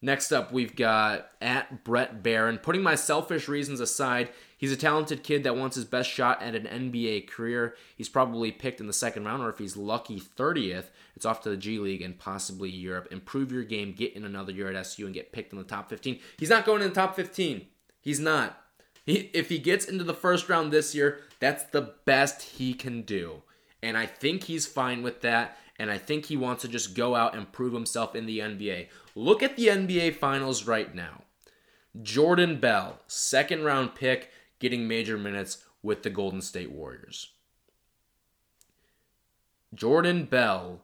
Next 0.01 0.33
up, 0.33 0.53
we've 0.53 0.75
got 0.75 1.29
at 1.41 1.85
Brett 1.85 2.23
Barron. 2.23 2.59
Putting 2.59 2.83
my 2.83 2.97
selfish 2.97 3.49
reasons 3.49 3.81
aside, 3.81 4.31
he's 4.63 4.71
a 4.71 4.77
talented 4.77 5.25
kid 5.25 5.43
that 5.43 5.57
wants 5.57 5.75
his 5.75 5.85
best 5.85 6.09
shot 6.09 6.41
at 6.41 6.55
an 6.55 6.67
NBA 6.67 7.27
career. 7.27 7.75
He's 7.97 8.09
probably 8.09 8.53
picked 8.53 8.81
in 8.81 8.87
the 8.87 8.93
second 8.93 9.25
round, 9.25 9.43
or 9.43 9.51
if 9.51 9.59
he's 9.59 9.77
lucky, 9.77 10.21
30th, 10.21 10.87
it's 11.17 11.27
off 11.27 11.43
to 11.43 11.51
the 11.51 11.57
G 11.57 11.81
League 11.81 12.01
and 12.01 12.17
possibly 12.17 12.71
Europe. 12.71 13.09
Improve 13.11 13.51
your 13.51 13.65
game, 13.65 13.93
get 13.93 14.15
in 14.15 14.25
another 14.25 14.53
year 14.53 14.69
at 14.69 14.77
SU, 14.77 15.05
and 15.05 15.13
get 15.13 15.33
picked 15.33 15.53
in 15.53 15.59
the 15.59 15.65
top 15.65 15.91
15. 15.91 16.21
He's 16.39 16.49
not 16.49 16.65
going 16.65 16.81
in 16.81 16.91
the 16.91 16.95
top 16.95 17.17
15. 17.17 17.67
He's 18.01 18.21
not. 18.21 18.57
He, 19.05 19.31
if 19.35 19.49
he 19.49 19.59
gets 19.59 19.87
into 19.87 20.05
the 20.05 20.15
first 20.15 20.49
round 20.49 20.73
this 20.73 20.95
year, 20.95 21.23
that's 21.41 21.65
the 21.65 21.95
best 22.05 22.43
he 22.43 22.73
can 22.73 23.03
do. 23.03 23.43
And 23.83 23.99
I 23.99 24.07
think 24.07 24.45
he's 24.45 24.65
fine 24.65 25.03
with 25.03 25.23
that. 25.23 25.59
And 25.77 25.91
I 25.91 25.99
think 25.99 26.27
he 26.27 26.37
wants 26.37 26.63
to 26.63 26.69
just 26.69 26.95
go 26.95 27.17
out 27.17 27.35
and 27.35 27.51
prove 27.51 27.73
himself 27.73 28.15
in 28.15 28.27
the 28.27 28.39
NBA. 28.39 28.87
Look 29.17 29.43
at 29.43 29.57
the 29.57 29.67
NBA 29.67 30.15
Finals 30.15 30.69
right 30.69 30.95
now. 30.95 31.25
Jordan 32.01 32.59
Bell, 32.61 33.01
second 33.07 33.65
round 33.65 33.95
pick, 33.95 34.31
getting 34.63 34.89
major 34.89 35.19
minutes 35.19 35.65
with 35.83 36.03
the 36.03 36.09
Golden 36.09 36.41
State 36.41 36.73
Warriors. 36.73 37.33
Jordan 39.75 40.25
Bell 40.25 40.81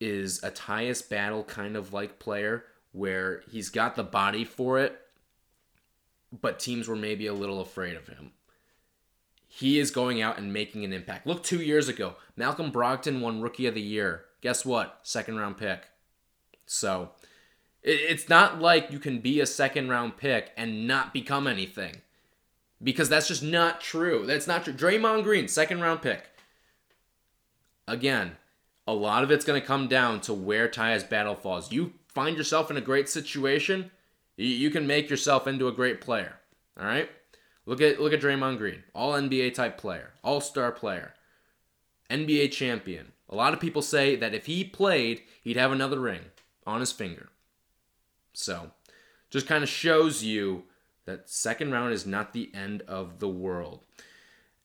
is 0.00 0.42
a 0.42 0.50
Tyus 0.50 1.06
Battle 1.06 1.44
kind 1.44 1.76
of 1.76 1.92
like 1.92 2.18
player 2.18 2.64
where 2.92 3.42
he's 3.50 3.68
got 3.68 3.94
the 3.94 4.02
body 4.02 4.44
for 4.44 4.78
it, 4.78 4.98
but 6.40 6.58
teams 6.58 6.88
were 6.88 6.96
maybe 6.96 7.26
a 7.26 7.34
little 7.34 7.60
afraid 7.60 7.96
of 7.96 8.06
him 8.06 8.32
he 9.56 9.78
is 9.78 9.90
going 9.90 10.20
out 10.20 10.36
and 10.36 10.52
making 10.52 10.84
an 10.84 10.92
impact. 10.92 11.26
Look, 11.26 11.42
two 11.42 11.62
years 11.62 11.88
ago, 11.88 12.16
Malcolm 12.36 12.70
Brogdon 12.70 13.20
won 13.20 13.40
Rookie 13.40 13.66
of 13.66 13.72
the 13.72 13.80
Year. 13.80 14.26
Guess 14.42 14.66
what? 14.66 15.00
Second 15.02 15.38
round 15.38 15.56
pick. 15.56 15.88
So 16.66 17.12
it's 17.86 18.28
not 18.28 18.60
like 18.60 18.90
you 18.90 18.98
can 18.98 19.20
be 19.20 19.40
a 19.40 19.46
second 19.46 19.88
round 19.88 20.16
pick 20.16 20.50
and 20.56 20.88
not 20.88 21.14
become 21.14 21.46
anything. 21.46 22.02
Because 22.82 23.08
that's 23.08 23.28
just 23.28 23.42
not 23.42 23.80
true. 23.80 24.26
That's 24.26 24.46
not 24.46 24.64
true. 24.64 24.74
Draymond 24.74 25.22
Green, 25.22 25.48
second 25.48 25.80
round 25.80 26.02
pick. 26.02 26.24
Again, 27.88 28.32
a 28.86 28.92
lot 28.92 29.22
of 29.22 29.30
it's 29.30 29.44
going 29.44 29.60
to 29.60 29.66
come 29.66 29.86
down 29.86 30.20
to 30.22 30.34
where 30.34 30.68
Tyus 30.68 31.08
battle 31.08 31.36
falls. 31.36 31.72
You 31.72 31.92
find 32.08 32.36
yourself 32.36 32.70
in 32.70 32.76
a 32.76 32.82
great 32.82 33.08
situation, 33.08 33.92
you 34.36 34.70
can 34.70 34.86
make 34.86 35.08
yourself 35.08 35.46
into 35.46 35.68
a 35.68 35.72
great 35.72 36.00
player. 36.00 36.34
All 36.78 36.86
right? 36.86 37.08
Look 37.64 37.80
at 37.80 38.00
look 38.00 38.12
at 38.12 38.20
Draymond 38.20 38.58
Green, 38.58 38.82
all 38.94 39.12
NBA 39.12 39.54
type 39.54 39.78
player, 39.78 40.12
all 40.22 40.40
star 40.40 40.70
player, 40.70 41.14
NBA 42.10 42.52
champion. 42.52 43.12
A 43.28 43.34
lot 43.34 43.54
of 43.54 43.60
people 43.60 43.82
say 43.82 44.14
that 44.16 44.34
if 44.34 44.46
he 44.46 44.62
played, 44.62 45.22
he'd 45.42 45.56
have 45.56 45.72
another 45.72 45.98
ring 45.98 46.20
on 46.66 46.80
his 46.80 46.92
finger. 46.92 47.28
So, 48.36 48.70
just 49.30 49.46
kind 49.46 49.64
of 49.64 49.70
shows 49.70 50.22
you 50.22 50.64
that 51.06 51.30
second 51.30 51.72
round 51.72 51.94
is 51.94 52.04
not 52.04 52.34
the 52.34 52.50
end 52.54 52.82
of 52.82 53.18
the 53.18 53.28
world. 53.28 53.80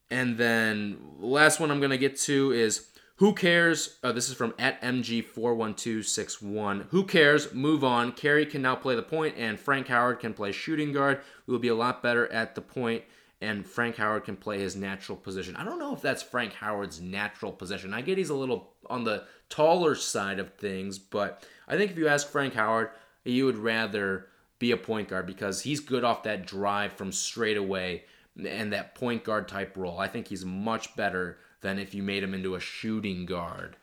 And 0.09 0.37
then 0.37 0.97
last 1.19 1.61
one 1.61 1.71
I'm 1.71 1.79
going 1.79 1.91
to 1.91 1.97
get 1.97 2.17
to 2.21 2.51
is 2.51 2.87
who 3.15 3.33
cares? 3.33 3.97
Uh, 4.03 4.11
this 4.11 4.27
is 4.27 4.35
from 4.35 4.53
at 4.59 4.81
MG41261. 4.81 6.87
Who 6.89 7.05
cares? 7.05 7.53
Move 7.53 7.85
on. 7.85 8.11
Carey 8.11 8.45
can 8.45 8.61
now 8.61 8.75
play 8.75 8.95
the 8.95 9.03
point, 9.03 9.35
and 9.37 9.57
Frank 9.57 9.87
Howard 9.87 10.19
can 10.19 10.33
play 10.33 10.51
shooting 10.51 10.91
guard. 10.91 11.21
We 11.47 11.53
will 11.53 11.59
be 11.59 11.69
a 11.69 11.75
lot 11.75 12.03
better 12.03 12.29
at 12.29 12.55
the 12.55 12.61
point, 12.61 13.05
and 13.39 13.65
Frank 13.65 13.95
Howard 13.95 14.25
can 14.25 14.35
play 14.35 14.59
his 14.59 14.75
natural 14.75 15.17
position. 15.17 15.55
I 15.55 15.63
don't 15.63 15.79
know 15.79 15.93
if 15.93 16.01
that's 16.01 16.23
Frank 16.23 16.51
Howard's 16.53 16.99
natural 16.99 17.53
position. 17.53 17.93
I 17.93 18.01
get 18.01 18.17
he's 18.17 18.31
a 18.31 18.35
little 18.35 18.73
on 18.89 19.05
the 19.05 19.23
taller 19.49 19.95
side 19.95 20.39
of 20.39 20.55
things, 20.55 20.99
but 20.99 21.47
I 21.67 21.77
think 21.77 21.91
if 21.91 21.97
you 21.97 22.07
ask 22.07 22.27
Frank 22.27 22.55
Howard, 22.55 22.89
he 23.23 23.43
would 23.43 23.57
rather 23.57 24.27
be 24.59 24.71
a 24.71 24.77
point 24.77 25.09
guard 25.09 25.25
because 25.25 25.61
he's 25.61 25.79
good 25.79 26.03
off 26.03 26.23
that 26.23 26.45
drive 26.45 26.93
from 26.93 27.11
straight 27.11 27.57
away 27.57 28.03
and 28.45 28.71
that 28.71 28.95
point 28.95 29.23
guard 29.23 29.47
type 29.47 29.75
role. 29.75 29.99
I 29.99 30.07
think 30.07 30.27
he's 30.27 30.45
much 30.45 30.95
better 30.95 31.37
than 31.61 31.79
if 31.79 31.93
you 31.93 32.03
made 32.03 32.23
him 32.23 32.33
into 32.33 32.55
a 32.55 32.59
shooting 32.59 33.25
guard. 33.25 33.77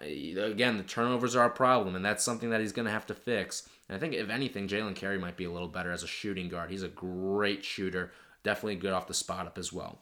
Uh, 0.00 0.40
again, 0.40 0.76
the 0.76 0.82
turnovers 0.82 1.34
are 1.34 1.46
a 1.46 1.50
problem, 1.50 1.96
and 1.96 2.04
that's 2.04 2.24
something 2.24 2.50
that 2.50 2.60
he's 2.60 2.72
going 2.72 2.86
to 2.86 2.92
have 2.92 3.06
to 3.06 3.14
fix. 3.14 3.68
And 3.88 3.96
I 3.96 3.98
think, 3.98 4.14
if 4.14 4.28
anything, 4.28 4.68
Jalen 4.68 4.94
Carey 4.94 5.18
might 5.18 5.36
be 5.36 5.44
a 5.44 5.50
little 5.50 5.68
better 5.68 5.90
as 5.90 6.02
a 6.02 6.08
shooting 6.08 6.48
guard. 6.48 6.70
He's 6.70 6.82
a 6.82 6.88
great 6.88 7.64
shooter, 7.64 8.12
definitely 8.44 8.76
good 8.76 8.92
off 8.92 9.08
the 9.08 9.14
spot 9.14 9.46
up 9.46 9.58
as 9.58 9.72
well. 9.72 9.98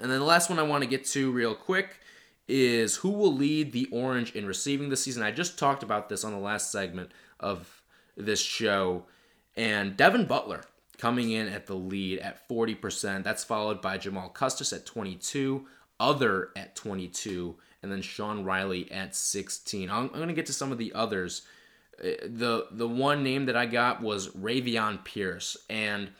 And 0.00 0.10
then 0.10 0.18
the 0.18 0.24
last 0.24 0.48
one 0.48 0.58
I 0.58 0.62
want 0.62 0.82
to 0.82 0.88
get 0.90 1.04
to 1.06 1.30
real 1.30 1.54
quick 1.54 2.00
is 2.48 2.96
who 2.96 3.10
will 3.10 3.34
lead 3.34 3.72
the 3.72 3.88
Orange 3.92 4.34
in 4.34 4.46
receiving 4.46 4.88
this 4.88 5.02
season. 5.02 5.22
I 5.22 5.30
just 5.30 5.58
talked 5.58 5.82
about 5.82 6.08
this 6.08 6.24
on 6.24 6.32
the 6.32 6.38
last 6.38 6.72
segment 6.72 7.10
of 7.38 7.81
this 8.16 8.40
show. 8.40 9.04
And 9.56 9.96
Devin 9.96 10.26
Butler 10.26 10.64
coming 10.98 11.32
in 11.32 11.48
at 11.48 11.66
the 11.66 11.74
lead 11.74 12.18
at 12.20 12.48
40%. 12.48 13.24
That's 13.24 13.44
followed 13.44 13.80
by 13.80 13.98
Jamal 13.98 14.28
Custis 14.28 14.72
at 14.72 14.86
22, 14.86 15.66
other 16.00 16.50
at 16.56 16.76
22, 16.76 17.56
and 17.82 17.90
then 17.90 18.02
Sean 18.02 18.44
Riley 18.44 18.90
at 18.90 19.14
16. 19.14 19.90
I'm, 19.90 20.04
I'm 20.04 20.08
going 20.08 20.28
to 20.28 20.34
get 20.34 20.46
to 20.46 20.52
some 20.52 20.72
of 20.72 20.78
the 20.78 20.92
others. 20.94 21.42
Uh, 22.02 22.12
the 22.24 22.68
the 22.70 22.88
one 22.88 23.22
name 23.22 23.46
that 23.46 23.56
I 23.56 23.66
got 23.66 24.00
was 24.00 24.28
Ravian 24.28 25.04
Pierce, 25.04 25.56
and 25.68 26.10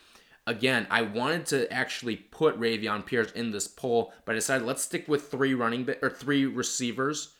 Again, 0.46 0.88
I 0.90 1.02
wanted 1.02 1.46
to 1.46 1.72
actually 1.72 2.16
put 2.16 2.58
Ravian 2.58 3.06
Pierce 3.06 3.30
in 3.32 3.52
this 3.52 3.68
poll, 3.68 4.12
but 4.24 4.32
I 4.32 4.36
decided 4.36 4.66
let's 4.66 4.82
stick 4.82 5.06
with 5.06 5.30
three 5.30 5.54
running 5.54 5.88
or 6.02 6.10
three 6.10 6.46
receivers 6.46 7.34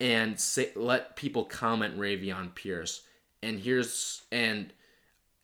and 0.00 0.38
say, 0.40 0.72
let 0.74 1.14
people 1.14 1.44
comment 1.44 1.96
Ravian 1.96 2.52
Pierce. 2.54 3.02
And 3.42 3.58
here's 3.58 4.22
and 4.30 4.72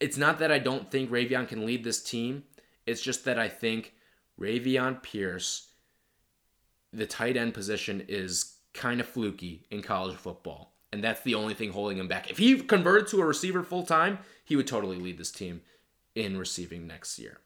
it's 0.01 0.16
not 0.16 0.38
that 0.38 0.53
I 0.53 0.59
don't 0.59 0.90
think 0.90 1.11
Ravian 1.11 1.49
can 1.49 1.64
lead 1.64 1.84
this 1.84 2.03
team. 2.03 2.44
It's 2.86 3.01
just 3.01 3.24
that 3.24 3.38
I 3.38 3.49
think 3.49 3.94
Ravian 4.38 5.03
Pierce, 5.03 5.68
the 6.92 7.07
tight 7.07 7.36
end 7.36 7.55
position 7.55 8.05
is 8.09 8.57
kind 8.74 9.01
of 9.01 9.07
fluky 9.07 9.64
in 9.70 9.82
college 9.82 10.16
football. 10.16 10.74
And 10.92 11.03
that's 11.03 11.22
the 11.22 11.34
only 11.34 11.55
thing 11.55 11.72
holding 11.72 11.99
him 11.99 12.09
back. 12.09 12.30
If 12.30 12.38
he 12.38 12.61
converted 12.61 13.09
to 13.09 13.20
a 13.20 13.26
receiver 13.26 13.62
full 13.62 13.84
time, 13.84 14.18
he 14.44 14.57
would 14.57 14.66
totally 14.66 14.99
lead 14.99 15.18
this 15.18 15.32
team 15.32 15.62
in 16.14 16.38
receiving 16.38 16.86
next 16.86 17.18
year. 17.18 17.40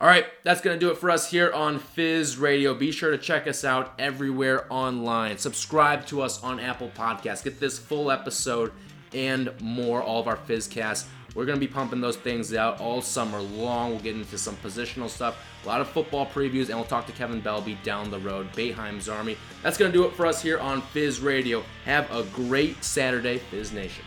All 0.00 0.06
right, 0.06 0.26
that's 0.44 0.60
going 0.60 0.78
to 0.78 0.84
do 0.84 0.92
it 0.92 0.98
for 0.98 1.10
us 1.10 1.30
here 1.30 1.52
on 1.52 1.80
Fizz 1.80 2.36
Radio. 2.38 2.72
Be 2.72 2.92
sure 2.92 3.10
to 3.10 3.18
check 3.18 3.48
us 3.48 3.64
out 3.64 3.94
everywhere 3.98 4.72
online. 4.72 5.38
Subscribe 5.38 6.06
to 6.06 6.22
us 6.22 6.42
on 6.42 6.60
Apple 6.60 6.90
Podcasts. 6.96 7.42
Get 7.42 7.58
this 7.58 7.80
full 7.80 8.10
episode 8.12 8.72
and 9.14 9.52
more, 9.60 10.02
all 10.02 10.20
of 10.20 10.28
our 10.28 10.36
Fizzcasts. 10.36 11.06
We're 11.34 11.44
going 11.44 11.60
to 11.60 11.64
be 11.64 11.72
pumping 11.72 12.00
those 12.00 12.16
things 12.16 12.54
out 12.54 12.80
all 12.80 13.00
summer 13.02 13.40
long. 13.40 13.90
We'll 13.90 14.00
get 14.00 14.16
into 14.16 14.38
some 14.38 14.56
positional 14.56 15.08
stuff, 15.08 15.36
a 15.64 15.68
lot 15.68 15.80
of 15.80 15.88
football 15.88 16.26
previews, 16.26 16.68
and 16.68 16.76
we'll 16.76 16.84
talk 16.84 17.06
to 17.06 17.12
Kevin 17.12 17.42
Belbey 17.42 17.80
down 17.82 18.10
the 18.10 18.18
road, 18.18 18.50
Boeheim's 18.52 19.08
Army. 19.08 19.36
That's 19.62 19.76
going 19.76 19.92
to 19.92 19.96
do 19.96 20.04
it 20.04 20.14
for 20.14 20.26
us 20.26 20.42
here 20.42 20.58
on 20.58 20.82
Fizz 20.82 21.20
Radio. 21.20 21.62
Have 21.84 22.10
a 22.10 22.24
great 22.34 22.82
Saturday, 22.82 23.38
Fizz 23.38 23.72
Nation. 23.72 24.04